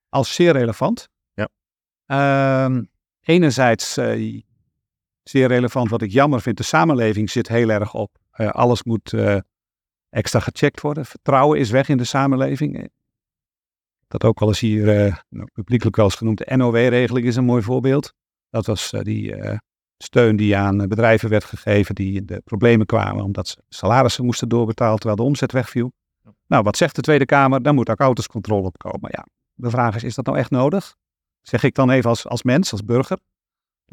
Als 0.10 0.34
zeer 0.34 0.52
relevant. 0.52 1.10
Ja. 1.34 1.50
Uh, 2.08 2.82
enerzijds 3.22 3.98
zeer 5.24 5.48
relevant. 5.48 5.90
Wat 5.90 6.02
ik 6.02 6.12
jammer 6.12 6.42
vind, 6.42 6.58
de 6.58 6.64
samenleving 6.64 7.30
zit 7.30 7.48
heel 7.48 7.70
erg 7.70 7.94
op. 7.94 8.18
Uh, 8.38 8.50
alles 8.50 8.84
moet 8.84 9.16
extra 10.10 10.40
gecheckt 10.40 10.82
worden. 10.82 11.06
Vertrouwen 11.06 11.60
is 11.60 11.70
weg 11.70 11.90
in 11.90 11.98
de 11.98 12.04
samenleving. 12.04 12.90
Dat 14.08 14.24
ook 14.24 14.40
wel 14.40 14.50
eens 14.50 14.60
hier 14.60 15.06
uh, 15.06 15.16
publiekelijk 15.54 15.96
wel 15.96 16.06
eens 16.06 16.16
genoemd. 16.16 16.38
De 16.38 16.56
NOW-regeling 16.56 17.26
is 17.26 17.36
een 17.36 17.46
mooi 17.46 17.62
voorbeeld. 17.62 18.14
Dat 18.50 18.66
was 18.66 18.94
die 19.02 19.36
steun 19.98 20.36
die 20.36 20.58
aan 20.58 20.88
bedrijven 20.88 21.30
werd 21.30 21.44
gegeven 21.44 21.96
die 21.96 22.16
in 22.16 22.26
de 22.26 22.42
problemen 22.44 22.86
kwamen 22.86 23.24
omdat 23.24 23.48
ze 23.48 23.64
salarissen 23.70 24.26
moesten 24.26 24.50
doorbetalen 24.50 24.96
terwijl 24.96 25.16
de 25.16 25.24
omzet 25.24 25.52
wegviel. 25.52 25.92
Ja. 26.24 26.34
Nou, 26.48 26.64
wat 26.64 26.78
zegt 26.78 26.96
de 26.96 27.02
Tweede 27.02 27.26
Kamer? 27.26 27.62
Daar 27.62 27.74
moet 27.74 27.90
accountantscontrole 27.90 28.66
op 28.66 28.78
komen. 28.78 29.10
Ja, 29.14 29.26
de 29.54 29.70
vraag 29.70 29.96
is, 29.96 30.04
is 30.04 30.16
dat 30.16 30.26
nou 30.26 30.38
echt 30.38 30.50
nodig? 30.50 30.96
Zeg 31.42 31.64
ik 31.64 31.76
dan 31.76 31.90
even 31.90 32.10
als, 32.10 32.28
als 32.28 32.44
mens, 32.44 32.72
als 32.72 32.84
burger. 32.84 33.18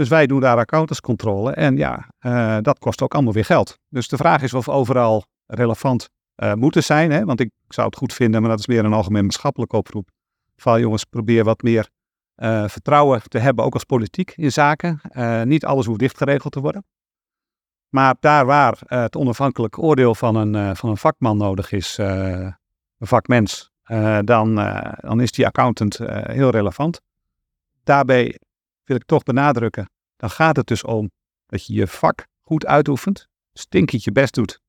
Dus 0.01 0.09
wij 0.09 0.27
doen 0.27 0.41
daar 0.41 0.57
accountantscontrole 0.57 1.53
en 1.53 1.77
ja, 1.77 2.09
dat 2.61 2.79
kost 2.79 3.03
ook 3.03 3.15
allemaal 3.15 3.33
weer 3.33 3.45
geld. 3.45 3.79
Dus 3.89 4.09
de 4.09 4.17
vraag 4.17 4.43
is 4.43 4.55
of 4.55 4.69
overal 4.69 5.25
relevant 5.47 6.09
uh, 6.37 6.55
moeten 6.55 6.83
zijn. 6.83 7.11
Hè? 7.11 7.25
Want 7.25 7.41
ik 7.41 7.51
zou 7.69 7.87
het 7.87 7.97
goed 7.97 8.13
vinden, 8.13 8.41
maar 8.41 8.51
dat 8.51 8.59
is 8.59 8.67
meer 8.67 8.85
een 8.85 8.93
algemeen 8.93 9.23
maatschappelijke 9.23 9.77
oproep. 9.77 10.11
Van 10.57 10.81
jongens, 10.81 11.05
probeer 11.05 11.45
wat 11.45 11.63
meer 11.63 11.89
uh, 12.37 12.69
vertrouwen 12.69 13.23
te 13.29 13.39
hebben, 13.39 13.65
ook 13.65 13.75
als 13.75 13.85
politiek 13.85 14.33
in 14.37 14.53
zaken. 14.53 15.01
Niet 15.45 15.65
alles 15.65 15.87
hoeft 15.87 15.99
dicht 15.99 16.17
geregeld 16.17 16.53
te 16.53 16.61
worden. 16.61 16.85
Maar 17.89 18.15
daar 18.21 18.47
waar 18.47 18.79
het 18.85 19.17
onafhankelijk 19.17 19.79
oordeel 19.79 20.15
van 20.15 20.35
een, 20.35 20.77
van 20.77 20.91
een 20.91 20.97
vakman 20.97 21.37
nodig 21.37 21.73
is, 21.73 21.99
een 21.99 22.57
vakmens, 22.99 23.71
dan, 24.25 24.55
dan 25.01 25.21
is 25.21 25.33
die 25.33 25.47
accountant 25.47 25.99
heel 26.23 26.51
relevant. 26.51 27.01
Daarbij 27.85 28.39
wil 28.91 28.99
ik 28.99 29.05
toch 29.07 29.23
benadrukken, 29.23 29.91
dan 30.17 30.31
gaat 30.31 30.57
het 30.57 30.67
dus 30.67 30.85
om 30.85 31.11
dat 31.47 31.67
je 31.67 31.73
je 31.73 31.87
vak 31.87 32.27
goed 32.41 32.67
uitoefent, 32.67 33.29
stinkend 33.53 34.05
je 34.05 34.13
best 34.13 34.35
doet 34.35 34.61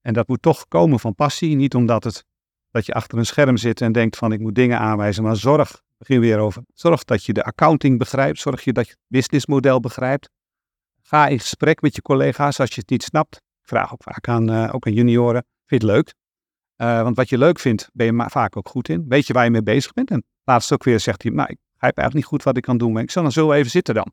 en 0.00 0.12
dat 0.12 0.28
moet 0.28 0.42
toch 0.42 0.68
komen 0.68 1.00
van 1.00 1.14
passie, 1.14 1.56
niet 1.56 1.74
omdat 1.74 2.04
het, 2.04 2.24
dat 2.70 2.86
je 2.86 2.94
achter 2.94 3.18
een 3.18 3.26
scherm 3.26 3.56
zit 3.56 3.80
en 3.80 3.92
denkt 3.92 4.16
van 4.16 4.32
ik 4.32 4.40
moet 4.40 4.54
dingen 4.54 4.78
aanwijzen, 4.78 5.22
maar 5.22 5.36
zorg, 5.36 5.82
begin 5.98 6.20
weer 6.20 6.38
over, 6.38 6.62
zorg 6.74 7.04
dat 7.04 7.24
je 7.24 7.32
de 7.32 7.44
accounting 7.44 7.98
begrijpt, 7.98 8.40
zorg 8.40 8.64
je 8.64 8.72
dat 8.72 8.86
je 8.86 8.92
het 8.92 9.00
businessmodel 9.06 9.80
begrijpt. 9.80 10.30
Ga 11.02 11.26
in 11.26 11.40
gesprek 11.40 11.80
met 11.80 11.94
je 11.94 12.02
collega's 12.02 12.60
als 12.60 12.74
je 12.74 12.80
het 12.80 12.90
niet 12.90 13.02
snapt. 13.02 13.36
Ik 13.36 13.68
vraag 13.68 13.92
ook 13.92 14.02
vaak 14.02 14.28
aan, 14.28 14.50
uh, 14.50 14.74
ook 14.74 14.86
aan 14.86 14.92
junioren, 14.92 15.44
vind 15.66 15.82
je 15.82 15.88
het 15.88 15.96
leuk? 15.96 16.14
Uh, 16.76 17.02
want 17.02 17.16
wat 17.16 17.28
je 17.28 17.38
leuk 17.38 17.58
vindt, 17.58 17.90
ben 17.92 18.06
je 18.06 18.24
vaak 18.30 18.56
ook 18.56 18.68
goed 18.68 18.88
in. 18.88 19.04
Weet 19.08 19.26
je 19.26 19.32
waar 19.32 19.44
je 19.44 19.50
mee 19.50 19.62
bezig 19.62 19.92
bent? 19.92 20.10
En 20.10 20.24
laatst 20.44 20.72
ook 20.72 20.84
weer 20.84 21.00
zegt 21.00 21.22
hij, 21.22 21.32
nou 21.32 21.48
ik 21.48 21.58
begrijp 21.80 21.98
eigenlijk 21.98 22.14
niet 22.14 22.24
goed 22.24 22.42
wat 22.42 22.56
ik 22.56 22.62
kan 22.62 22.78
doen, 22.78 22.92
maar 22.92 23.02
ik 23.02 23.10
zal 23.10 23.22
dan 23.22 23.32
zo 23.32 23.52
even 23.52 23.70
zitten 23.70 23.94
dan. 23.94 24.12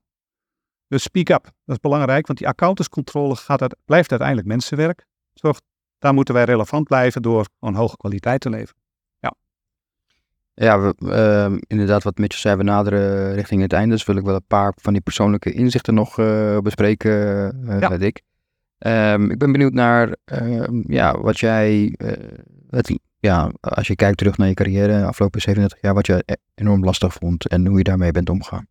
Dus 0.87 1.03
speak 1.03 1.29
up, 1.29 1.43
dat 1.43 1.75
is 1.75 1.79
belangrijk, 1.79 2.27
want 2.27 2.39
die 2.39 2.47
accountantscontrole 2.47 3.35
gaat 3.35 3.61
uit, 3.61 3.75
blijft 3.85 4.09
uiteindelijk 4.09 4.47
mensenwerk. 4.47 5.05
Zorg 5.33 5.59
daar 5.99 6.13
moeten 6.13 6.33
wij 6.33 6.43
relevant 6.43 6.87
blijven 6.87 7.21
door 7.21 7.47
een 7.59 7.75
hoge 7.75 7.97
kwaliteit 7.97 8.41
te 8.41 8.49
leveren. 8.49 8.81
Ja, 9.19 9.35
ja 10.53 10.79
we, 10.79 10.95
uh, 11.01 11.57
inderdaad 11.67 12.03
wat 12.03 12.17
Mitchell 12.17 12.39
zei, 12.39 12.55
we 12.55 12.63
naderen 12.63 13.33
richting 13.33 13.61
het 13.61 13.73
einde. 13.73 13.95
Dus 13.95 14.05
wil 14.05 14.15
ik 14.15 14.25
wel 14.25 14.35
een 14.35 14.47
paar 14.47 14.73
van 14.81 14.93
die 14.93 15.01
persoonlijke 15.01 15.51
inzichten 15.51 15.93
nog 15.93 16.17
uh, 16.17 16.57
bespreken, 16.57 17.11
uh, 17.65 17.79
ja. 17.79 17.97
Dick. 17.97 18.21
Um, 18.79 19.31
ik 19.31 19.37
ben 19.37 19.51
benieuwd 19.51 19.73
naar 19.73 20.15
ja, 20.87 21.19
wat 21.19 21.39
jij, 21.39 21.95
het, 22.69 22.99
ja, 23.19 23.51
als 23.59 23.87
je 23.87 23.95
kijkt 23.95 24.17
terug 24.17 24.37
naar 24.37 24.47
je 24.47 24.53
carrière, 24.53 25.05
afgelopen 25.05 25.41
37 25.41 25.81
jaar, 25.81 25.93
wat 25.93 26.05
je 26.05 26.23
e-, 26.25 26.35
enorm 26.55 26.83
lastig 26.83 27.13
vond 27.13 27.47
en 27.47 27.65
hoe 27.65 27.77
je 27.77 27.83
daarmee 27.83 28.11
bent 28.11 28.29
omgegaan. 28.29 28.67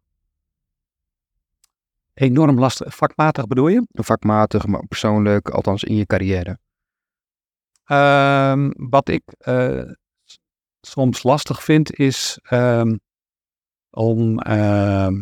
Enorm 2.14 2.58
lastig, 2.58 2.94
vakmatig 2.96 3.46
bedoel 3.46 3.68
je? 3.68 3.86
Vakmatig, 3.92 4.66
maar 4.66 4.86
persoonlijk, 4.86 5.48
althans 5.48 5.84
in 5.84 5.94
je 5.96 6.06
carrière. 6.06 6.58
Ehm, 7.84 8.70
wat 8.76 9.08
ik 9.08 9.22
eh, 9.38 9.90
soms 10.80 11.22
lastig 11.22 11.64
vind 11.64 11.94
is 11.94 12.38
ehm, 12.42 12.96
om, 13.90 14.38
ehm, 14.38 15.14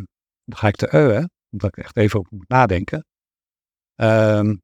dan 0.45 0.59
ga 0.59 0.69
ik 0.69 0.77
te 0.77 0.95
eu, 0.95 1.13
hè, 1.13 1.25
omdat 1.51 1.77
ik 1.77 1.85
echt 1.85 1.97
even 1.97 2.21
op 2.21 2.31
moet 2.31 2.49
nadenken. 2.49 3.05
Ehm, 3.95 4.55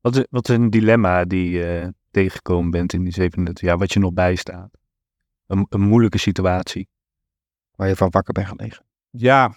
Wat 0.00 0.16
is, 0.16 0.26
wat 0.30 0.48
is 0.48 0.56
een 0.56 0.70
dilemma 0.70 1.24
die 1.24 1.50
je 1.50 1.94
tegengekomen 2.10 2.70
bent 2.70 2.92
in 2.92 3.02
die 3.02 3.12
37 3.12 3.64
jaar, 3.68 3.78
wat 3.78 3.92
je 3.92 3.98
nog 3.98 4.12
bijstaat? 4.12 4.70
Een, 5.46 5.66
een 5.68 5.80
moeilijke 5.80 6.18
situatie. 6.18 6.88
Waar 7.76 7.88
je 7.88 7.96
van 7.96 8.10
wakker 8.10 8.32
bent 8.32 8.48
gelegen. 8.48 8.84
ja, 9.10 9.54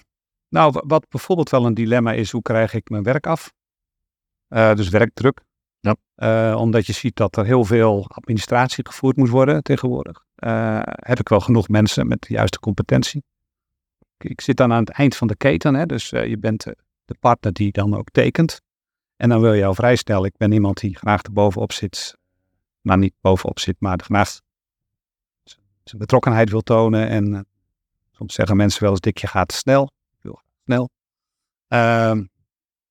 nou, 0.49 0.71
wa- 0.71 0.83
wat 0.87 1.09
bijvoorbeeld 1.09 1.49
wel 1.49 1.65
een 1.65 1.73
dilemma 1.73 2.11
is, 2.13 2.31
hoe 2.31 2.41
krijg 2.41 2.73
ik 2.73 2.89
mijn 2.89 3.03
werk 3.03 3.27
af? 3.27 3.53
Eh, 4.47 4.75
dus 4.75 4.89
werkdruk. 4.89 5.41
Ja. 5.79 5.95
Eh, 6.15 6.59
omdat 6.59 6.85
je 6.85 6.93
ziet 6.93 7.15
dat 7.15 7.37
er 7.37 7.45
heel 7.45 7.63
veel 7.65 8.07
administratie 8.09 8.87
gevoerd 8.87 9.15
moet 9.17 9.29
worden 9.29 9.63
tegenwoordig. 9.63 10.25
Eh, 10.35 10.79
heb 10.83 11.19
ik 11.19 11.29
wel 11.29 11.39
genoeg 11.39 11.67
mensen 11.67 12.07
met 12.07 12.21
de 12.21 12.33
juiste 12.33 12.59
competentie? 12.59 13.23
Ik, 14.17 14.29
ik 14.29 14.41
zit 14.41 14.57
dan 14.57 14.71
aan 14.73 14.79
het 14.79 14.89
eind 14.89 15.15
van 15.15 15.27
de 15.27 15.35
keten, 15.35 15.73
hè, 15.75 15.85
dus 15.85 16.11
eh, 16.11 16.25
je 16.27 16.37
bent 16.37 16.63
de, 16.63 16.75
partner 17.19 17.53
die 17.53 17.71
dan 17.71 17.95
ook 17.95 18.09
tekent. 18.09 18.61
En 19.15 19.29
dan 19.29 19.41
wil 19.41 19.53
je 19.53 19.65
al 19.65 19.73
vrij 19.73 19.95
snel, 19.95 20.25
ik 20.25 20.37
ben 20.37 20.51
iemand 20.51 20.79
die 20.79 20.97
graag 20.97 21.23
er 21.23 21.33
bovenop 21.33 21.71
zit. 21.71 22.17
Nou, 22.83 22.99
niet 22.99 23.13
bovenop 23.21 23.59
zit, 23.59 23.75
maar 23.79 23.99
z- 25.43 25.55
zijn 25.83 25.97
betrokkenheid 26.01 26.49
wil 26.49 26.61
tonen. 26.61 27.07
En 27.07 27.33
eh, 27.35 27.41
soms 28.11 28.33
zeggen 28.33 28.55
mensen 28.57 28.81
wel 28.81 28.91
eens, 28.91 28.99
dik, 28.99 29.17
je 29.17 29.27
gaat 29.27 29.51
snel. 29.51 29.91
Graag 30.21 30.41
snel. 30.65 30.89
Ehm, 31.67 32.23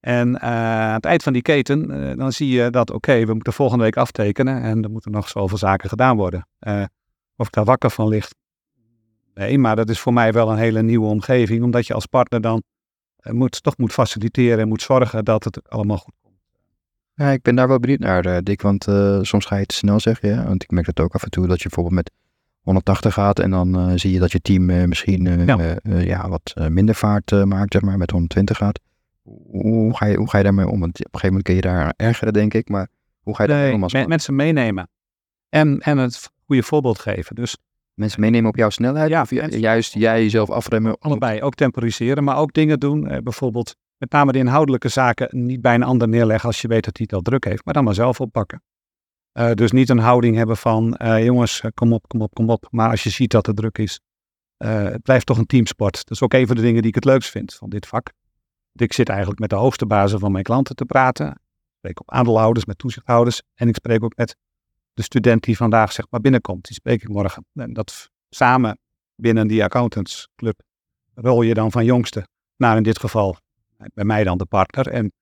en 0.00 0.38
eh, 0.40 0.48
aan 0.50 0.94
het 0.94 1.04
eind 1.04 1.22
van 1.22 1.32
die 1.32 1.42
keten, 1.42 1.90
eh, 2.10 2.16
dan 2.16 2.32
zie 2.32 2.48
je 2.48 2.70
dat, 2.70 2.90
oké, 2.90 3.24
we 3.24 3.34
moeten 3.34 3.52
volgende 3.52 3.84
week 3.84 3.96
aftekenen 3.96 4.62
en 4.62 4.82
er 4.82 4.90
moeten 4.90 5.10
nog 5.12 5.28
zoveel 5.28 5.58
zaken 5.58 5.88
gedaan 5.88 6.16
worden. 6.16 6.48
Of 7.36 7.46
ik 7.46 7.52
daar 7.52 7.64
wakker 7.64 7.90
van 7.90 8.08
ligt, 8.08 8.34
nee, 9.34 9.58
maar 9.58 9.76
dat 9.76 9.88
is 9.90 10.00
voor 10.00 10.12
mij 10.12 10.32
wel 10.32 10.50
een 10.50 10.58
hele 10.58 10.82
nieuwe 10.82 11.06
omgeving, 11.06 11.62
omdat 11.62 11.86
je 11.86 11.94
als 11.94 12.06
partner 12.06 12.40
dan 12.40 12.62
moet, 13.30 13.62
toch 13.62 13.76
moet 13.76 13.92
faciliteren 13.92 14.58
en 14.58 14.68
moet 14.68 14.82
zorgen 14.82 15.24
dat 15.24 15.44
het 15.44 15.68
allemaal 15.70 15.96
goed. 15.98 16.14
Ja, 17.14 17.30
ik 17.30 17.42
ben 17.42 17.54
daar 17.54 17.68
wel 17.68 17.78
benieuwd 17.78 17.98
naar, 17.98 18.24
eh, 18.26 18.36
Dick. 18.42 18.62
Want 18.62 18.86
eh, 18.86 19.18
soms 19.22 19.44
ga 19.46 19.56
je 19.56 19.66
te 19.66 19.74
snel, 19.74 20.00
zeg 20.00 20.20
je. 20.20 20.42
Want 20.44 20.62
ik 20.62 20.70
merk 20.70 20.86
dat 20.86 21.00
ook 21.00 21.14
af 21.14 21.22
en 21.22 21.30
toe. 21.30 21.46
Dat 21.46 21.56
je 21.62 21.62
bijvoorbeeld 21.68 21.94
met 21.94 22.10
180 22.60 23.14
gaat. 23.14 23.38
En 23.38 23.50
dan 23.50 23.78
eh, 23.78 23.92
zie 23.96 24.12
je 24.12 24.18
dat 24.18 24.32
je 24.32 24.40
team 24.40 24.70
eh, 24.70 24.84
misschien 24.84 25.26
eh, 25.26 25.46
Ja. 25.46 25.58
eh, 25.58 25.76
eh, 25.98 26.06
ja, 26.06 26.28
wat 26.28 26.52
eh, 26.54 26.66
minder 26.66 26.94
vaart 26.94 27.32
eh, 27.32 27.42
maakt, 27.42 27.72
zeg 27.72 27.82
maar. 27.82 27.98
Met 27.98 28.10
120 28.10 28.56
gaat. 28.56 28.80
Hoe, 29.22 29.62
hoe 29.62 29.96
ga 29.96 30.06
je, 30.06 30.16
hoe 30.16 30.28
ga 30.30 30.38
je 30.38 30.44
daarmee 30.44 30.68
om? 30.68 30.80
Want 30.80 30.92
op 30.98 31.14
een 31.14 31.20
gegeven 31.20 31.26
moment 31.28 31.44
kun 31.44 31.54
je 31.54 31.60
daar 31.60 31.94
ergeren, 31.96 32.32
denk 32.32 32.54
ik. 32.54 32.68
Maar 32.68 32.88
hoe 33.22 33.34
ga 33.36 33.42
je 33.42 33.48
daarmee 33.48 33.66
Nee, 33.66 33.76
om 33.76 33.82
als 33.82 33.92
me- 33.92 34.06
mensen 34.06 34.36
meenemen 34.36 34.88
en, 35.48 35.78
en 35.80 35.98
het 35.98 36.30
goede 36.46 36.62
voorbeeld 36.62 36.98
geven. 36.98 37.34
Dus 37.34 37.56
Mensen 37.94 38.20
meenemen 38.20 38.48
op 38.50 38.56
jouw 38.56 38.70
snelheid? 38.70 39.10
Ja, 39.10 39.20
of 39.20 39.30
ju- 39.30 39.40
mensen- 39.40 39.60
juist 39.60 39.94
jij 39.94 40.22
jezelf 40.22 40.50
afremmen? 40.50 40.92
op- 40.94 41.04
allebei, 41.04 41.42
ook 41.42 41.54
temporiseren, 41.54 42.24
maar 42.24 42.36
ook 42.36 42.52
dingen 42.52 42.80
doen. 42.80 43.08
eh, 43.08 43.18
bijvoorbeeld 43.22 43.76
met 44.02 44.12
name 44.12 44.32
de 44.32 44.38
inhoudelijke 44.38 44.88
zaken 44.88 45.44
niet 45.44 45.60
bij 45.60 45.74
een 45.74 45.82
ander 45.82 46.08
neerleggen 46.08 46.48
als 46.48 46.60
je 46.60 46.68
weet 46.68 46.84
dat 46.84 46.96
hij 46.96 47.06
het 47.06 47.16
al 47.16 47.22
druk 47.22 47.44
heeft, 47.44 47.64
maar 47.64 47.74
dan 47.74 47.84
maar 47.84 47.94
zelf 47.94 48.20
oppakken. 48.20 48.62
Eh, 49.32 49.52
dus 49.52 49.72
niet 49.72 49.88
een 49.88 49.98
houding 49.98 50.36
hebben 50.36 50.56
van, 50.56 50.96
eh, 50.96 51.24
jongens, 51.24 51.60
eh, 51.60 51.70
kom 51.74 51.92
op, 51.92 52.08
kom 52.08 52.22
op, 52.22 52.34
kom 52.34 52.50
op. 52.50 52.66
Maar 52.70 52.90
als 52.90 53.02
je 53.02 53.10
ziet 53.10 53.30
dat 53.30 53.46
het 53.46 53.56
druk 53.56 53.78
is, 53.78 54.00
het 54.56 55.02
blijft 55.02 55.26
toch 55.26 55.38
een 55.38 55.46
teamsport. 55.46 55.94
Dat 55.94 56.10
is 56.10 56.22
ook 56.22 56.32
een 56.32 56.46
van 56.46 56.56
de 56.56 56.62
dingen 56.62 56.80
die 56.80 56.88
ik 56.88 56.94
het 56.94 57.04
leukst 57.04 57.30
vind 57.30 57.54
van 57.54 57.68
dit 57.68 57.86
vak. 57.86 58.12
Ik 58.72 58.92
zit 58.92 59.08
eigenlijk 59.08 59.40
met 59.40 59.50
de 59.50 59.56
hoogste 59.56 59.86
bazen 59.86 60.18
van 60.18 60.32
mijn 60.32 60.44
klanten 60.44 60.76
te 60.76 60.84
praten. 60.84 61.26
Ik 61.26 61.38
spreek 61.78 62.00
op 62.00 62.10
aandeelhouders, 62.10 62.64
met 62.64 62.78
toezichthouders. 62.78 63.42
En 63.54 63.68
ik 63.68 63.74
spreek 63.74 64.04
ook 64.04 64.16
met 64.16 64.36
de 64.92 65.02
student 65.02 65.42
die 65.42 65.56
vandaag 65.56 65.92
zeg 65.92 66.06
maar 66.10 66.20
binnenkomt. 66.20 66.64
Die 66.64 66.74
spreek 66.74 67.02
ik 67.02 67.08
morgen. 67.08 67.46
En 67.54 67.72
dat 67.72 68.10
samen 68.28 68.78
binnen 69.14 69.46
die 69.46 69.64
accountantsclub 69.64 70.60
rol 71.14 71.42
je 71.42 71.54
dan 71.54 71.70
van 71.70 71.84
jongste 71.84 72.26
naar 72.56 72.76
in 72.76 72.82
dit 72.82 72.98
geval 72.98 73.36
bij 73.94 74.04
mij 74.04 74.24
dan 74.24 74.38
de 74.38 74.46
partner. 74.46 74.88
En 74.88 75.12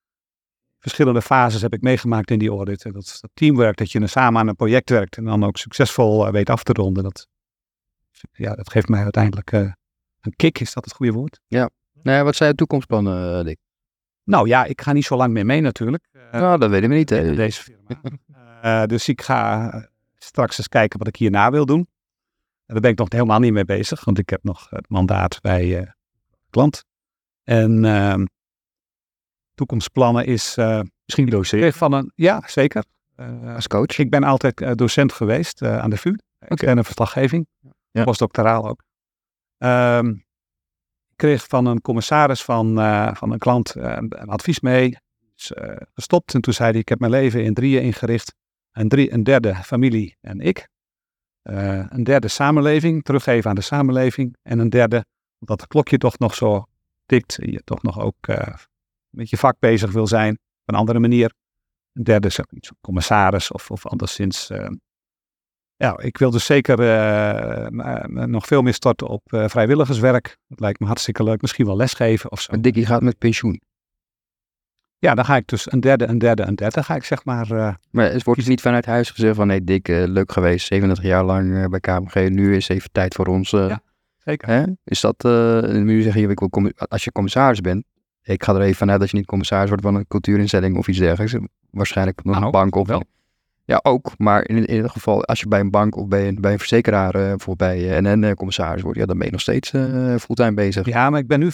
verschillende 0.78 1.22
fases 1.22 1.62
heb 1.62 1.72
ik 1.72 1.80
meegemaakt 1.80 2.30
in 2.30 2.38
die 2.38 2.50
audit. 2.50 2.84
En 2.84 2.92
dat, 2.92 3.18
dat 3.20 3.30
teamwork, 3.34 3.76
dat 3.76 3.92
je 3.92 4.06
samen 4.06 4.40
aan 4.40 4.48
een 4.48 4.56
project 4.56 4.90
werkt 4.90 5.16
en 5.16 5.24
dan 5.24 5.44
ook 5.44 5.56
succesvol 5.56 6.26
eh, 6.26 6.32
weet 6.32 6.50
af 6.50 6.62
te 6.62 6.72
ronden. 6.72 7.02
Dat, 7.02 7.28
ja, 8.32 8.54
dat 8.54 8.70
geeft 8.70 8.88
mij 8.88 9.02
uiteindelijk 9.02 9.52
eh, 9.52 9.72
een 10.20 10.36
kick, 10.36 10.61
is 10.61 10.72
dat 10.72 10.84
het 10.84 10.94
goede 10.94 11.12
woord? 11.12 11.40
Nee, 12.02 12.22
wat 12.22 12.36
zijn 12.36 12.50
je 12.50 12.54
toekomstplannen, 12.54 13.38
eh, 13.38 13.44
Dick? 13.44 13.58
Nou 14.24 14.48
ja, 14.48 14.64
ik 14.64 14.80
ga 14.80 14.92
niet 14.92 15.04
zo 15.04 15.16
lang 15.16 15.32
meer 15.32 15.46
mee 15.46 15.61
natuurlijk. 15.61 16.08
Eh, 16.12 16.40
nou, 16.40 16.58
dat 16.58 16.70
weten 16.70 16.88
we 16.88 16.94
niet. 16.94 17.11
hè. 17.11 17.34
deze 17.34 17.62
firma. 17.62 18.00
Dus 18.86 19.08
ik 19.08 19.22
ga 19.22 19.70
straks 20.18 20.58
eens 20.58 20.68
kijken 20.68 20.98
wat 20.98 21.08
ik 21.08 21.16
hierna 21.16 21.50
wil 21.50 21.66
doen. 21.66 21.78
En 22.66 22.76
daar 22.76 22.80
ben 22.80 22.90
ik 22.90 22.98
nog 22.98 23.12
helemaal 23.12 23.38
niet 23.38 23.52
mee 23.52 23.64
bezig, 23.64 24.04
want 24.04 24.18
ik 24.18 24.30
heb 24.30 24.42
nog 24.42 24.70
het 24.70 24.88
mandaat 24.88 25.40
bij 25.40 25.94
klant. 26.50 26.84
En 27.44 27.84
ehm, 27.84 28.24
toekomstplannen 29.61 30.26
is 30.26 30.56
eh, 30.56 30.80
Misschien 31.04 31.26
doseren. 31.30 31.72
van 31.72 31.92
een, 31.92 32.12
ja 32.14 32.42
zeker. 32.46 32.84
Eh, 33.16 33.54
Als 33.54 33.66
coach? 33.66 33.98
ik 33.98 34.11
ben 34.11 34.22
altijd 34.24 34.61
eh, 34.61 34.72
docent 34.74 35.12
geweest 35.12 35.62
eh, 35.62 35.78
aan 35.78 35.90
de 35.90 35.96
VU. 35.96 36.14
Ik 36.48 36.62
en 36.62 36.78
een 36.78 36.84
verslaggeving. 36.84 37.46
Ja. 37.90 38.04
Postdoctoraal 38.04 38.68
ook. 38.68 38.82
Ehm, 39.58 40.08
ik 41.11 41.16
kreeg 41.16 41.46
van 41.46 41.66
een 41.66 41.80
commissaris 41.80 42.42
van, 42.44 42.80
eh, 42.80 43.14
van 43.14 43.32
een 43.32 43.38
klant 43.38 43.74
eh, 43.74 43.96
een 43.98 44.28
advies 44.28 44.61
mee. 44.61 44.96
Is 45.36 45.52
eh, 45.52 45.76
gestopt 45.94 46.34
en 46.34 46.40
toen 46.40 46.54
zei 46.54 46.70
hij, 46.70 46.80
ik 46.80 46.88
heb 46.88 46.98
mijn 46.98 47.12
leven 47.12 47.44
in 47.44 47.54
drieën 47.54 47.82
ingericht. 47.82 48.34
Een, 48.72 48.88
drie, 48.88 49.12
een 49.12 49.22
derde 49.22 49.54
familie 49.54 50.16
en 50.20 50.40
ik. 50.40 50.68
Eh, 51.42 51.84
een 51.88 52.04
derde 52.04 52.28
samenleving, 52.28 53.02
teruggeven 53.02 53.50
aan 53.50 53.56
de 53.56 53.62
samenleving. 53.62 54.36
En 54.42 54.58
een 54.58 54.70
derde, 54.70 55.04
omdat 55.38 55.61
het 55.61 55.68
klokje 55.68 55.98
toch 55.98 56.18
nog 56.18 56.34
zo 56.34 56.64
tikt. 57.06 57.38
en 57.38 57.50
Je 57.52 57.62
toch 57.64 57.82
nog 57.82 58.00
ook 58.00 58.16
eh, 58.20 58.54
met 59.11 59.30
je 59.30 59.36
vak 59.36 59.56
bezig 59.58 59.92
wil 59.92 60.06
zijn. 60.06 60.32
Op 60.34 60.40
een 60.64 60.74
andere 60.74 60.98
manier. 60.98 61.32
Een 61.92 62.04
derde 62.04 62.26
is 62.26 62.40
ook 62.40 62.52
iets 62.52 62.68
van 62.68 62.76
commissaris 62.80 63.50
of, 63.50 63.70
of 63.70 63.86
anderszins. 63.86 64.50
eh, 64.50 64.68
ja, 65.76 65.98
ik 65.98 66.18
wil 66.18 66.30
dus 66.30 66.44
zeker 66.44 66.80
eh, 66.80 67.66
m- 67.68 68.30
nog 68.30 68.46
veel 68.46 68.62
meer 68.62 68.74
starten 68.74 69.06
op 69.06 69.32
eh, 69.32 69.48
vrijwilligerswerk. 69.48 70.36
Dat 70.48 70.61
lijkt 70.61 70.80
me 70.80 70.86
hartstikke 70.86 71.22
leuk. 71.24 71.40
Misschien 71.40 71.66
wel 71.66 71.76
lesgeven 71.76 72.30
of 72.30 72.40
zo. 72.40 72.52
Maar 72.52 72.61
Dickie 72.62 72.86
gaat 72.86 73.02
met 73.02 73.18
pensioen. 73.18 73.61
Ja, 74.98 75.14
dan 75.14 75.24
ga 75.24 75.36
ik 75.36 75.46
dus 75.46 75.72
een 75.72 75.80
derde, 75.80 76.06
een 76.06 76.18
derde, 76.18 76.42
een 76.42 76.54
derde. 76.54 76.82
Ga 76.82 76.94
ik 76.94 77.04
zeg 77.04 77.24
maar. 77.24 77.50
eh, 77.50 77.74
Maar 77.90 78.12
het 78.12 78.24
wordt 78.24 78.40
dus 78.40 78.48
niet 78.48 78.61
vanuit 78.61 78.86
huis 78.86 79.11
gezegd 79.11 79.36
van... 79.36 79.46
Nee, 79.46 79.64
Dick, 79.64 79.88
eh, 79.88 80.04
leuk 80.06 80.32
geweest. 80.32 80.66
37 80.66 81.04
jaar 81.04 81.24
lang 81.24 81.56
eh, 81.56 81.64
bij 81.64 81.80
KMG. 81.80 82.28
Nu 82.28 82.56
is 82.56 82.68
even 82.68 82.90
tijd 82.92 83.14
voor 83.14 83.26
ons. 83.26 83.52
eh, 83.52 83.68
Ja. 83.68 83.82
zeker. 84.16 84.48
Hè? 84.48 84.64
Is 84.84 85.00
dat... 85.00 85.24
eh 85.24 85.62
nu 85.62 86.02
zeg 86.02 86.14
je, 86.14 86.28
ik 86.28 86.40
wil 86.40 86.70
als 86.88 87.04
je 87.04 87.12
commissaris 87.12 87.61
bent... 87.61 87.84
Ik 88.22 88.44
ga 88.44 88.54
er 88.54 88.60
even 88.60 88.76
vanuit 88.76 89.00
dat 89.00 89.10
je 89.10 89.16
niet 89.16 89.26
commissaris 89.26 89.68
wordt 89.68 89.84
van 89.84 89.94
een 89.94 90.06
cultuurinstelling 90.08 90.76
of 90.76 90.88
iets 90.88 90.98
dergelijks. 90.98 91.36
Waarschijnlijk 91.70 92.24
nog 92.24 92.34
Nou, 92.34 92.46
een 92.46 92.50
bank 92.50 92.74
of... 92.74 92.86
wel. 92.88 93.04
Ja, 93.64 93.80
ook. 93.82 94.12
Maar 94.18 94.48
in, 94.48 94.56
in 94.56 94.74
ieder 94.74 94.90
geval, 94.90 95.24
als 95.24 95.40
je 95.40 95.48
bij 95.48 95.60
een 95.60 95.70
bank 95.70 95.96
of 95.96 96.08
bij 96.08 96.28
een, 96.28 96.40
bij 96.40 96.52
een 96.52 96.58
verzekeraar... 96.58 97.14
eh, 97.14 97.28
bijvoorbeeld 97.28 97.58
bij 97.58 97.96
eh, 97.96 98.02
NN 98.02 98.24
eh, 98.24 98.32
commissaris 98.32 98.82
wordt... 98.82 98.98
Ja, 98.98 99.06
dan 99.06 99.16
ben 99.16 99.26
je 99.26 99.32
nog 99.32 99.40
steeds 99.40 99.70
fulltime 100.24 100.54
bezig. 100.54 100.86
Ja, 100.86 101.10
maar 101.10 101.20
ik 101.20 101.26
ben 101.26 101.38
nu 101.38 101.50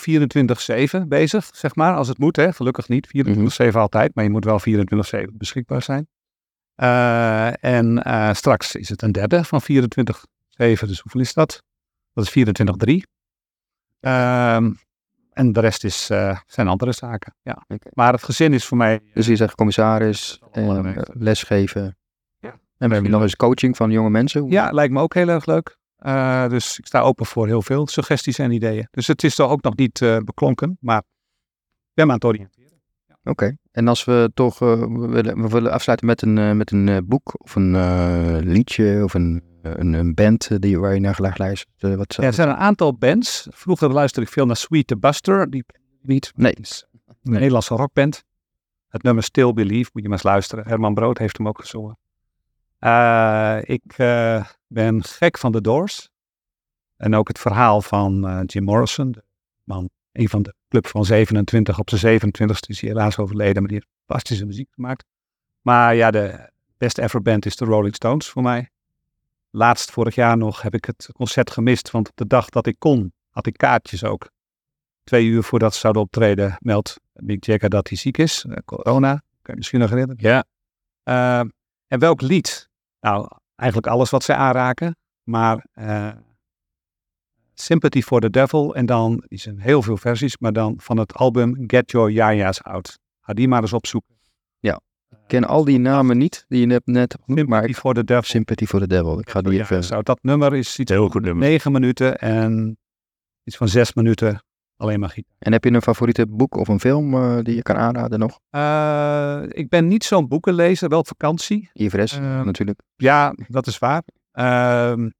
24-7 1.04 1.06
bezig, 1.08 1.48
zeg 1.52 1.74
maar, 1.74 1.94
als 1.94 2.08
het 2.08 2.18
moet. 2.18 2.36
Hè. 2.36 2.52
Gelukkig 2.52 2.88
niet 2.88 3.08
24-7 3.62 3.68
altijd, 3.72 4.14
maar 4.14 4.24
je 4.24 4.30
moet 4.30 4.44
wel 4.44 4.60
24-7 4.60 5.24
beschikbaar 5.32 5.82
zijn. 5.82 6.08
En 7.60 8.02
straks 8.36 8.74
is 8.74 8.88
het 8.88 9.02
een 9.02 9.12
derde 9.12 9.44
van 9.44 9.62
24-7, 9.62 9.66
dus 10.56 11.00
hoeveel 11.00 11.20
is 11.20 11.34
dat? 11.34 11.62
Dat 12.12 12.34
is 12.34 12.46
24-3. 14.00 14.06
En 15.36 15.52
de 15.52 15.60
rest 15.60 15.84
is, 15.84 16.10
eh, 16.10 16.38
zijn 16.46 16.68
andere 16.68 16.92
zaken, 16.92 17.34
ja. 17.42 17.62
Maar 17.92 18.12
het 18.12 18.22
gezin 18.22 18.52
is 18.52 18.64
voor 18.64 18.76
mij... 18.76 19.00
Dus 19.14 19.26
je 19.26 19.36
zegt 19.36 19.54
commissaris, 19.54 20.40
eh, 20.52 20.66
belangrijk. 20.66 21.08
lesgeven. 21.12 21.96
Ja. 22.38 22.50
En 22.78 22.88
we 22.88 22.94
hebben 22.94 23.12
nog 23.12 23.22
eens 23.22 23.36
coaching 23.36 23.76
van 23.76 23.90
jonge 23.90 24.10
mensen. 24.10 24.40
Hoe- 24.40 24.50
Ja, 24.50 24.70
lijkt 24.70 24.92
me 24.92 25.00
ook 25.00 25.14
heel 25.14 25.28
erg 25.28 25.46
leuk. 25.46 25.78
Eh, 25.96 26.48
dus 26.48 26.78
ik 26.78 26.86
sta 26.86 27.00
open 27.00 27.26
voor 27.26 27.46
heel 27.46 27.62
veel 27.62 27.86
suggesties 27.86 28.38
en 28.38 28.50
ideeën. 28.50 28.88
Dus 28.90 29.06
het 29.06 29.24
is 29.24 29.34
toch 29.34 29.50
ook 29.50 29.62
nog 29.62 29.76
niet 29.76 30.02
eh, 30.02 30.16
beklonken, 30.18 30.76
maar 30.80 30.98
ik 30.98 31.92
ben 31.94 32.04
me 32.06 32.12
aan 32.12 32.18
het 32.18 32.24
oriënteren. 32.26 32.80
Oké. 33.24 33.56
En 33.72 33.88
als 33.88 34.04
we 34.04 34.30
toch, 34.34 34.60
eh, 34.62 34.80
we, 34.80 35.06
willen, 35.08 35.42
we 35.42 35.48
willen 35.48 35.72
afsluiten 35.72 36.06
met 36.06 36.22
een, 36.22 36.38
eh, 36.38 36.52
met 36.52 36.70
een 36.70 36.88
eh, 36.88 36.96
boek 37.04 37.34
of 37.42 37.54
een 37.54 37.74
eh, 37.74 38.36
liedje 38.40 39.00
of 39.04 39.14
een, 39.14 39.42
een, 39.74 39.92
een 39.92 40.14
band 40.14 40.46
eh, 40.50 40.58
die, 40.58 40.78
waar 40.80 40.94
je 40.94 41.00
naar 41.00 41.14
geluid 41.14 41.38
luistert. 41.38 41.70
eh, 41.78 41.94
wat 41.94 42.14
Ja, 42.14 42.22
er 42.22 42.32
zijn 42.32 42.48
een 42.48 42.56
aantal 42.56 42.96
bands. 42.96 43.46
Vroeger 43.50 43.92
luisterde 43.92 44.26
ik 44.26 44.32
veel 44.32 44.46
naar 44.46 44.56
Sweet 44.56 44.86
the 44.86 44.96
Buster. 44.96 45.50
Die 45.50 45.64
niet. 46.02 46.32
Nee. 46.34 46.54
Een 47.06 47.32
Nederlandse 47.32 47.74
rockband. 47.74 48.24
Het 48.88 49.02
nummer 49.02 49.22
Still 49.22 49.52
Believe, 49.52 49.90
moet 49.92 50.02
je 50.02 50.08
maar 50.08 50.18
eens 50.18 50.26
luisteren. 50.26 50.66
Herman 50.68 50.94
Brood 50.94 51.18
heeft 51.18 51.36
hem 51.36 51.48
ook 51.48 51.60
gezongen. 51.60 51.98
Eh, 52.78 53.58
ik 53.62 53.82
eh, 53.96 54.44
ben 54.66 55.04
gek 55.04 55.38
van 55.38 55.52
The 55.52 55.60
Doors. 55.60 56.10
En 56.96 57.14
ook 57.14 57.28
het 57.28 57.38
verhaal 57.38 57.82
van 57.82 58.26
eh, 58.26 58.40
Jim 58.46 58.64
Morrison. 58.64 59.10
De 59.10 59.22
man, 59.64 59.90
een 60.12 60.28
van 60.28 60.42
de 60.42 60.54
club 60.68 60.86
van 60.86 61.04
27. 61.04 61.78
Op 61.78 61.90
zijn 61.90 62.20
27ste 62.20 62.66
is 62.66 62.80
hij 62.80 62.90
helaas 62.90 63.18
overleden, 63.18 63.62
maar 63.62 63.70
die 63.70 63.76
heeft 63.76 63.90
fantastische 64.06 64.46
muziek 64.46 64.68
gemaakt. 64.74 65.04
Maar 65.60 65.94
ja, 65.94 66.10
de 66.10 66.50
best 66.78 66.98
ever 66.98 67.22
band 67.22 67.46
is 67.46 67.56
de 67.56 67.64
Rolling 67.64 67.94
Stones 67.94 68.28
voor 68.28 68.42
mij. 68.42 68.70
Laatst 69.56 69.90
vorig 69.90 70.14
jaar 70.14 70.36
nog 70.36 70.62
heb 70.62 70.74
ik 70.74 70.84
het 70.84 71.08
concert 71.12 71.50
gemist, 71.50 71.90
want 71.90 72.08
op 72.08 72.16
de 72.16 72.26
dag 72.26 72.48
dat 72.48 72.66
ik 72.66 72.78
kon, 72.78 73.12
had 73.30 73.46
ik 73.46 73.56
kaartjes 73.56 74.04
ook. 74.04 74.30
Twee 75.04 75.26
uur 75.26 75.42
voordat 75.42 75.74
ze 75.74 75.78
zouden 75.80 76.02
optreden, 76.02 76.56
meldt 76.60 77.00
Mick 77.12 77.44
Jagger 77.44 77.68
dat 77.68 77.88
hij 77.88 77.96
ziek 77.98 78.18
is. 78.18 78.44
eh, 78.44 78.56
corona, 78.64 79.10
kan 79.14 79.22
je 79.42 79.56
misschien 79.56 79.80
nog 79.80 79.90
herinneren. 79.90 80.22
Ja, 80.22 80.44
Eh, 81.02 81.38
en 81.86 81.98
welk 81.98 82.20
lied? 82.20 82.68
Nou, 83.00 83.28
eigenlijk 83.54 83.92
alles 83.92 84.10
wat 84.10 84.24
zij 84.24 84.36
aanraken. 84.36 84.96
Maar 85.22 85.66
eh, 85.72 86.12
Sympathy 87.54 88.02
for 88.02 88.20
the 88.20 88.30
Devil. 88.30 88.74
En 88.74 88.86
dan, 88.86 89.24
die 89.28 89.38
zijn 89.38 89.60
heel 89.60 89.82
veel 89.82 89.96
versies, 89.96 90.38
maar 90.38 90.52
dan 90.52 90.74
van 90.80 90.96
het 90.98 91.14
album 91.14 91.64
Get 91.66 91.90
Your 91.90 92.10
Yaya's 92.10 92.62
Out. 92.62 92.98
Ga 93.20 93.32
die 93.32 93.48
maar 93.48 93.62
eens 93.62 93.72
opzoeken. 93.72 94.15
Ik 95.26 95.32
ken 95.32 95.44
al 95.44 95.64
die 95.64 95.78
namen 95.78 96.18
niet 96.18 96.44
die 96.48 96.60
je 96.60 96.66
net, 96.66 96.82
net 96.84 97.12
hebt 97.12 97.24
genoemd, 97.24 97.48
maar 97.48 97.62
Sympathy 97.62 97.76
ik, 97.76 97.76
for 97.76 97.94
the 97.94 98.04
Devil. 98.04 98.22
Sympathy 98.22 98.66
for 98.66 98.80
the 98.80 98.86
Devil. 98.86 99.18
Ik 99.18 99.30
ga 99.30 99.40
die 99.40 99.60
even... 99.60 99.90
Out. 99.90 100.06
Dat 100.06 100.18
nummer 100.22 100.54
is 100.54 100.78
iets 100.78 100.90
heel 100.90 101.08
goed 101.08 101.22
nummer. 101.22 101.48
negen 101.48 101.72
minuten 101.72 102.18
en 102.18 102.78
iets 103.44 103.56
van 103.56 103.68
zes 103.68 103.94
minuten 103.94 104.44
alleen 104.76 105.00
maar 105.00 105.08
gitaar. 105.08 105.36
En 105.38 105.52
heb 105.52 105.64
je 105.64 105.70
een 105.70 105.82
favoriete 105.82 106.26
boek 106.26 106.56
of 106.56 106.68
een 106.68 106.80
film 106.80 107.14
eh, 107.14 107.38
die 107.42 107.54
je 107.54 107.62
kan 107.62 107.76
aanraden 107.76 108.18
nog? 108.18 108.40
Eh, 108.50 109.42
ik 109.48 109.68
ben 109.68 109.86
niet 109.86 110.04
zo'n 110.04 110.28
boekenlezer, 110.28 110.88
wel 110.88 110.98
op 110.98 111.06
vakantie. 111.06 111.70
IFRS 111.72 112.12
Ehm, 112.12 112.44
natuurlijk. 112.44 112.80
Ja, 112.96 113.34
dat 113.48 113.66
is 113.66 113.78
waar. 113.78 114.02
Ehm, 114.32 115.10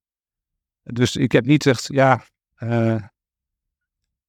dus 0.82 1.16
ik 1.16 1.32
heb 1.32 1.44
niet 1.44 1.66
echt, 1.66 1.86
ja. 1.92 2.24
eh 2.54 3.02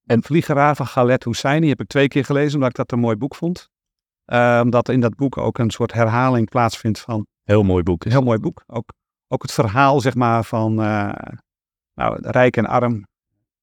en 0.05 0.23
Vliegeraar 0.23 0.75
van 0.75 0.87
Galet 0.87 1.23
Husseini 1.23 1.67
heb 1.67 1.81
ik 1.81 1.87
twee 1.87 2.07
keer 2.07 2.25
gelezen, 2.25 2.53
omdat 2.53 2.69
ik 2.69 2.75
dat 2.75 2.91
een 2.91 2.99
mooi 2.99 3.15
boek 3.15 3.35
vond. 3.35 3.69
Omdat 4.61 4.89
in 4.89 4.99
dat 4.99 5.15
boek 5.15 5.37
ook 5.37 5.57
een 5.57 5.69
soort 5.69 5.93
herhaling 5.93 6.49
plaatsvindt 6.49 6.99
van 6.99 7.27
heel 7.43 7.63
mooi 7.63 7.83
boek. 7.83 8.03
heel 8.03 8.21
mooi 8.21 8.39
boek. 8.39 8.63
Ook, 8.67 8.93
ook 9.27 9.41
het 9.41 9.51
verhaal, 9.51 9.99
zeg 10.01 10.15
maar, 10.15 10.43
van 10.43 10.81
eh, 10.81 11.11
nou, 11.93 12.17
rijk 12.21 12.57
en 12.57 12.65
arm. 12.65 13.07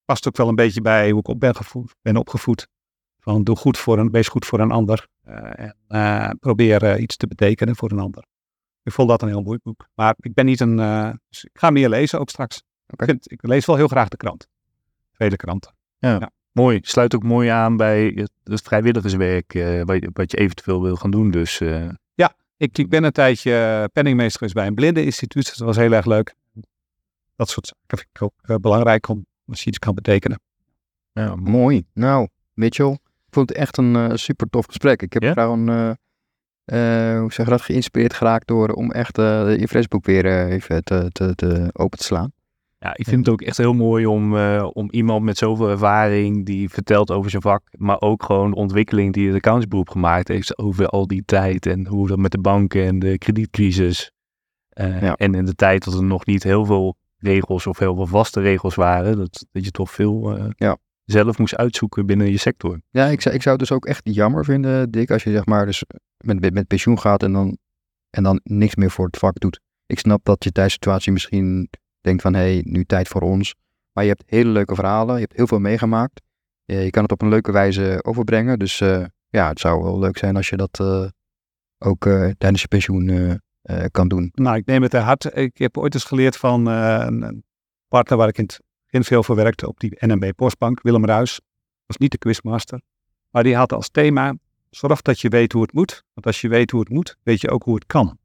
Past 0.04 0.28
ook 0.28 0.36
wel 0.36 0.48
een 0.48 0.54
beetje 0.54 0.80
bij 0.80 1.10
hoe 1.10 1.20
ik 1.20 1.28
op 1.28 1.40
ben, 1.40 1.54
gevoed, 1.56 1.94
ben 2.02 2.16
opgevoed. 2.16 2.68
Van 3.18 3.44
doe 3.44 3.56
goed 3.56 3.78
voor 3.78 3.98
een, 3.98 4.10
wees 4.10 4.28
goed 4.28 4.46
voor 4.46 4.60
een 4.60 4.70
ander. 4.70 5.06
eh, 5.22 5.58
en 5.64 5.76
eh, 5.88 6.30
probeer 6.40 6.98
iets 6.98 7.16
te 7.16 7.26
betekenen 7.26 7.76
voor 7.76 7.90
een 7.90 7.98
ander. 7.98 8.24
Ik 8.82 8.92
vond 8.92 9.08
dat 9.08 9.22
een 9.22 9.28
heel 9.28 9.42
mooi 9.42 9.58
boek. 9.62 9.88
Maar 9.94 10.14
ik 10.18 10.34
ben 10.34 10.44
niet 10.46 10.60
een. 10.60 10.76
dus 11.28 11.44
ik 11.44 11.50
ga 11.58 11.70
meer 11.70 11.88
lezen 11.88 12.20
ook 12.20 12.28
straks. 12.30 12.62
Ik, 12.86 13.04
vind- 13.04 13.30
ik 13.32 13.46
lees 13.46 13.66
wel 13.66 13.76
heel 13.76 13.88
graag 13.88 14.08
de 14.08 14.16
krant. 14.16 14.46
Vele 15.12 15.36
kranten. 15.36 15.74
Mooi. 16.54 16.78
Sluit 16.82 17.14
ook 17.14 17.22
mooi 17.22 17.48
aan 17.48 17.76
bij 17.76 18.12
het, 18.14 18.30
het 18.44 18.62
vrijwilligerswerk 18.62 19.54
eh, 19.54 19.82
wat, 19.82 20.02
je, 20.02 20.10
wat 20.12 20.30
je 20.30 20.36
eventueel 20.36 20.82
wil 20.82 20.96
gaan 20.96 21.10
doen. 21.10 21.30
Dus 21.30 21.60
eh, 21.60 21.88
Ik, 22.56 22.78
ik 22.78 22.88
ben 22.88 23.04
een 23.04 23.12
tijdje 23.12 23.88
penningmeester 23.92 24.38
geweest 24.38 24.54
bij 24.54 24.66
een 24.66 24.74
blindeninstituut. 24.74 25.48
Dat 25.58 25.66
was 25.66 25.76
heel 25.76 25.92
erg 25.92 26.06
leuk. 26.06 26.34
Dat 27.36 27.48
soort 27.48 27.66
zaken 27.66 27.98
vind 27.98 28.08
ik 28.12 28.22
ook 28.22 28.32
eh, 28.42 28.56
belangrijk 28.56 29.08
om 29.08 29.26
als 29.46 29.60
je 29.62 29.68
iets 29.68 29.78
kan 29.78 29.94
betekenen. 29.94 30.40
Ja, 31.12 31.34
mooi. 31.36 31.84
Nou, 31.92 32.28
Mitchell, 32.52 32.90
ik 32.92 33.30
vond 33.30 33.48
het 33.48 33.58
echt 33.58 33.76
een 33.76 33.96
eh, 33.96 34.10
super 34.16 34.48
tof 34.50 34.66
gesprek. 34.66 35.02
Ik 35.02 35.12
heb 35.12 35.22
Ja? 35.22 35.32
gewoon, 35.32 35.68
eh, 35.68 35.90
eh, 36.64 37.18
hoe 37.20 37.32
zeg 37.32 37.44
je 37.46 37.52
dat, 37.52 37.60
geïnspireerd 37.60 38.14
geraakt 38.14 38.46
door 38.46 38.68
om 38.68 38.90
echt 38.92 39.18
eh 39.18 39.44
de 39.44 39.56
IFRS-boek 39.58 40.04
weer 40.04 40.24
eh, 40.26 40.52
even 40.52 40.84
te, 40.84 41.08
te, 41.12 41.34
te 41.34 41.70
open 41.72 41.98
te 41.98 42.04
slaan. 42.04 42.32
Ja, 42.84 42.94
ik 42.96 43.04
vind 43.06 43.26
het 43.26 43.28
ook 43.34 43.42
echt 43.42 43.56
heel 43.56 43.72
mooi 43.72 44.06
om, 44.06 44.36
eh, 44.36 44.68
om 44.72 44.88
iemand 44.90 45.24
met 45.24 45.38
zoveel 45.38 45.68
ervaring 45.68 46.46
die 46.46 46.68
vertelt 46.68 47.10
over 47.10 47.30
zijn 47.30 47.42
vak, 47.42 47.62
maar 47.78 48.00
ook 48.00 48.22
gewoon 48.22 48.50
de 48.50 48.56
ontwikkeling 48.56 49.12
die 49.12 49.26
het 49.26 49.36
accountsberoep 49.36 49.88
gemaakt 49.88 50.28
heeft 50.28 50.58
over 50.58 50.86
al 50.88 51.06
die 51.06 51.22
tijd 51.24 51.66
en 51.66 51.86
hoe 51.86 52.06
dat 52.08 52.18
met 52.18 52.30
de 52.30 52.38
banken 52.38 52.84
en 52.86 52.98
de 52.98 53.18
kredietcrisis. 53.18 54.10
eh, 54.68 55.02
Ja. 55.02 55.14
En 55.14 55.34
in 55.34 55.44
de 55.44 55.54
tijd 55.54 55.84
dat 55.84 55.94
er 55.94 56.04
nog 56.04 56.26
niet 56.26 56.42
heel 56.42 56.64
veel 56.64 56.96
regels 57.18 57.66
of 57.66 57.78
heel 57.78 57.94
veel 57.94 58.06
vaste 58.06 58.40
regels 58.40 58.74
waren, 58.74 59.16
dat, 59.16 59.46
dat 59.52 59.64
je 59.64 59.70
toch 59.70 59.90
veel 59.90 60.36
eh, 60.36 60.44
Ja. 60.56 60.76
zelf 61.04 61.38
moest 61.38 61.56
uitzoeken 61.56 62.06
binnen 62.06 62.30
je 62.30 62.36
sector. 62.38 62.80
Ja, 62.90 63.06
ik 63.06 63.20
zou, 63.20 63.34
ik 63.34 63.42
zou 63.42 63.56
het 63.56 63.68
dus 63.68 63.76
ook 63.76 63.86
echt 63.86 64.00
jammer 64.04 64.44
vinden, 64.44 64.90
Dick, 64.90 65.10
als 65.10 65.22
je 65.22 65.30
zeg 65.30 65.46
maar 65.46 65.66
dus 65.66 65.84
met, 66.24 66.40
met, 66.40 66.54
met 66.54 66.66
pensioen 66.66 66.98
gaat 67.00 67.22
en 67.22 67.32
dan, 67.32 67.58
en 68.10 68.22
dan 68.22 68.40
niks 68.42 68.74
meer 68.74 68.90
voor 68.90 69.06
het 69.06 69.16
vak 69.16 69.38
doet. 69.40 69.60
Ik 69.86 69.98
snap 69.98 70.24
dat 70.24 70.44
je 70.44 70.52
thuissituatie 70.52 71.12
misschien 71.12 71.68
denkt 72.04 72.22
van, 72.22 72.34
hé, 72.34 72.40
hey, 72.40 72.62
nu 72.64 72.84
tijd 72.84 73.08
voor 73.08 73.20
ons. 73.20 73.54
Maar 73.92 74.04
je 74.04 74.10
hebt 74.10 74.22
hele 74.26 74.50
leuke 74.50 74.74
verhalen, 74.74 75.14
je 75.14 75.20
hebt 75.20 75.36
heel 75.36 75.46
veel 75.46 75.58
meegemaakt. 75.58 76.20
Eh, 76.64 76.84
je 76.84 76.90
kan 76.90 77.02
het 77.02 77.12
op 77.12 77.22
een 77.22 77.28
leuke 77.28 77.52
wijze 77.52 77.98
overbrengen. 78.02 78.58
Dus 78.58 78.80
eh, 78.80 79.04
ja, 79.28 79.48
het 79.48 79.60
zou 79.60 79.82
wel 79.82 79.98
leuk 79.98 80.18
zijn 80.18 80.36
als 80.36 80.48
je 80.48 80.56
dat 80.56 80.80
eh, 80.80 81.06
ook 81.78 82.02
tijdens 82.38 82.60
je 82.60 82.68
pensioen 82.68 83.40
kan 83.90 84.08
doen. 84.08 84.30
Nou, 84.34 84.56
ik 84.56 84.66
neem 84.66 84.82
het 84.82 84.90
ter 84.90 85.00
harte. 85.00 85.32
Ik 85.32 85.58
heb 85.58 85.78
ooit 85.78 85.94
eens 85.94 86.04
geleerd 86.04 86.36
van 86.36 86.66
een 86.66 87.44
partner 87.88 88.18
waar 88.18 88.28
ik 88.28 88.38
in 88.38 88.44
het 88.44 88.60
begin 88.84 89.04
veel 89.04 89.22
voor 89.22 89.36
werkte 89.36 89.68
op 89.68 89.80
die 89.80 89.96
NMB 90.06 90.32
Postbank, 90.36 90.82
Willem 90.82 91.04
Ruis. 91.04 91.40
Was 91.86 91.96
niet 91.96 92.10
de 92.10 92.18
quizmaster. 92.18 92.80
Maar 93.30 93.42
die 93.42 93.56
had 93.56 93.72
als 93.72 93.88
thema, 93.88 94.34
zorg 94.70 95.02
dat 95.02 95.20
je 95.20 95.28
weet 95.28 95.52
hoe 95.52 95.62
het 95.62 95.72
moet. 95.72 96.04
Want 96.14 96.26
als 96.26 96.40
je 96.40 96.48
weet 96.48 96.70
hoe 96.70 96.80
het 96.80 96.88
moet, 96.88 97.16
weet 97.22 97.40
je 97.40 97.50
ook 97.50 97.62
hoe 97.62 97.74
het 97.74 97.86
kan. 97.86 98.18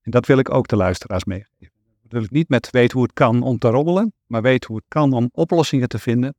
En 0.00 0.10
dat 0.10 0.26
wil 0.26 0.38
ik 0.38 0.54
ook 0.54 0.68
de 0.68 0.76
luisteraars 0.76 1.24
meegeven. 1.24 1.79
Wil 2.10 2.22
ik 2.22 2.30
niet 2.30 2.48
met 2.48 2.70
weet 2.70 2.92
hoe 2.92 3.02
het 3.02 3.12
kan 3.12 3.42
om 3.42 3.58
te 3.58 3.68
roddelen, 3.68 4.12
maar 4.26 4.42
weet 4.42 4.64
hoe 4.64 4.76
het 4.76 4.84
kan 4.88 5.12
om 5.12 5.28
oplossingen 5.32 5.88
te 5.88 5.98
vinden. 5.98 6.34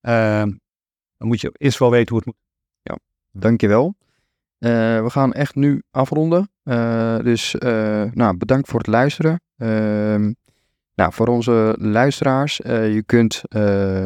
Ehm, 0.00 0.50
dan 1.16 1.28
moet 1.28 1.40
je 1.40 1.52
eerst 1.58 1.78
wel 1.78 1.90
weten 1.90 2.08
hoe 2.08 2.18
het 2.18 2.26
moet. 2.26 2.36
Dankjewel. 3.38 3.94
Eh 4.58 5.02
we 5.02 5.10
gaan 5.10 5.32
echt 5.32 5.54
nu 5.54 5.82
afronden. 5.90 6.50
Eh, 6.62 7.18
dus 7.18 7.58
eh, 7.58 8.02
nou, 8.12 8.36
bedankt 8.36 8.68
voor 8.68 8.78
het 8.78 8.88
luisteren. 8.88 9.40
Ehm, 9.56 10.32
nou, 10.94 11.12
voor 11.12 11.26
onze 11.26 11.74
luisteraars, 11.78 12.56
je 12.66 13.02
kunt 13.06 13.42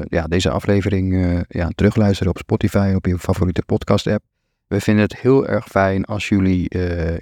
ja, 0.08 0.26
deze 0.28 0.50
aflevering 0.50 1.44
ja, 1.48 1.68
terugluisteren 1.74 2.32
op 2.32 2.38
Spotify, 2.38 2.92
op 2.96 3.06
je 3.06 3.18
favoriete 3.18 3.62
podcast 3.62 4.06
app. 4.06 4.24
We 4.66 4.80
vinden 4.80 5.02
het 5.02 5.16
heel 5.16 5.46
erg 5.46 5.66
fijn 5.66 6.04
als 6.04 6.28
jullie 6.28 6.68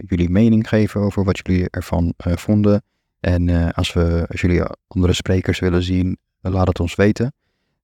jullie 0.06 0.30
mening 0.30 0.68
geven 0.68 1.00
over 1.00 1.24
wat 1.24 1.40
jullie 1.42 1.70
ervan 1.70 2.14
vonden. 2.16 2.82
En 3.20 3.48
eh, 3.48 3.68
als, 3.72 3.92
we, 3.92 4.24
als 4.28 4.40
jullie 4.40 4.62
andere 4.88 5.12
sprekers 5.12 5.58
willen 5.58 5.82
zien, 5.82 6.18
eh, 6.40 6.52
laat 6.52 6.68
het 6.68 6.80
ons 6.80 6.94
weten. 6.94 7.32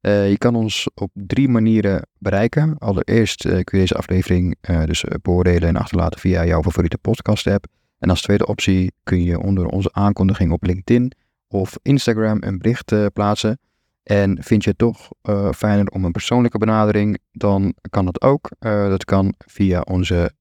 Eh, 0.01 0.31
je 0.31 0.39
kan 0.39 0.55
ons 0.55 0.89
op 0.95 1.11
drie 1.13 1.49
manieren 1.49 2.07
bereiken. 2.19 2.79
Allereerst 2.79 3.43
kun 3.43 3.65
je 3.71 3.79
deze 3.79 3.95
aflevering 3.95 4.57
dus 4.85 5.05
beoordelen 5.23 5.69
en 5.69 5.77
achterlaten 5.77 6.21
via 6.21 6.45
jouw 6.47 6.63
favoriete 6.63 6.99
podcast 6.99 7.47
app. 7.47 7.67
En 7.99 8.11
als 8.11 8.23
tweede 8.23 8.47
optie 8.47 8.93
kun 9.03 9.23
je 9.23 9.41
onder 9.41 9.67
onze 9.67 9.93
aankondiging 9.93 10.53
op 10.53 10.63
LinkedIn 10.63 11.13
of 11.49 11.79
Instagram 11.83 12.37
een 12.41 12.59
bericht 12.59 13.13
plaatsen. 13.13 13.59
En 14.03 14.43
vind 14.43 14.65
je 14.65 14.71
het 14.71 14.79
toch 14.79 15.11
fijner 15.55 15.87
om 15.89 16.05
een 16.05 16.13
persoonlijke 16.13 16.59
benadering, 16.59 17.19
dan 17.33 17.75
kan 17.91 18.05
dat 18.05 18.23
ook. 18.23 18.51
Dat 18.59 19.05
kan 19.05 19.35
via 19.47 19.81
onze 19.81 20.33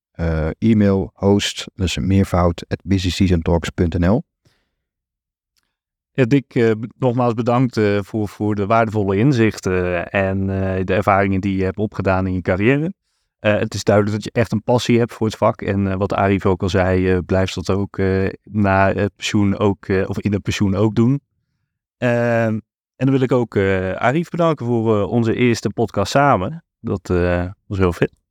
e-mail 0.57 1.11
host, 1.13 1.67
dus 1.75 1.97
meervoud. 1.97 2.65
Ja, 6.15 6.25
eh, 6.47 6.71
nogmaals 6.97 7.33
bedankt 7.33 7.77
eh, 7.77 7.99
voor, 8.01 8.27
voor 8.27 8.55
de 8.55 8.65
waardevolle 8.65 9.17
inzichten 9.17 10.09
en 10.09 10.49
eh, 10.49 10.85
de 10.85 10.93
ervaringen 10.93 11.41
die 11.41 11.57
je 11.57 11.63
hebt 11.63 11.77
opgedaan 11.77 12.27
in 12.27 12.33
je 12.33 12.41
carrière. 12.41 12.93
Het 13.39 13.73
is 13.73 13.83
duidelijk 13.83 14.15
dat 14.15 14.23
je 14.23 14.39
echt 14.39 14.51
een 14.51 14.63
passie 14.63 14.99
hebt 14.99 15.13
voor 15.13 15.27
het 15.27 15.35
vak. 15.35 15.61
En 15.61 15.97
wat 15.97 16.13
Arif 16.13 16.45
ook 16.45 16.61
al 16.61 16.69
zei, 16.69 17.11
eh, 17.11 17.17
blijf 17.25 17.53
dat 17.53 17.69
ook 17.69 17.97
na 18.43 18.93
het 18.93 19.15
pensioen 19.15 19.57
ook, 19.57 19.87
of 20.07 20.19
in 20.19 20.33
het 20.33 20.41
pensioen 20.41 20.75
ook 20.75 20.95
doen. 20.95 21.21
Ehm, 21.97 22.59
en 22.95 23.05
dan 23.05 23.11
wil 23.11 23.21
ik 23.21 23.31
ook 23.31 23.57
Arif 23.97 24.29
bedanken 24.29 24.65
voor 24.65 25.07
onze 25.07 25.35
eerste 25.35 25.69
podcast 25.69 26.11
samen. 26.11 26.63
Dat 26.79 27.07
was 27.67 27.77
heel 27.77 27.93
vet. 27.93 28.22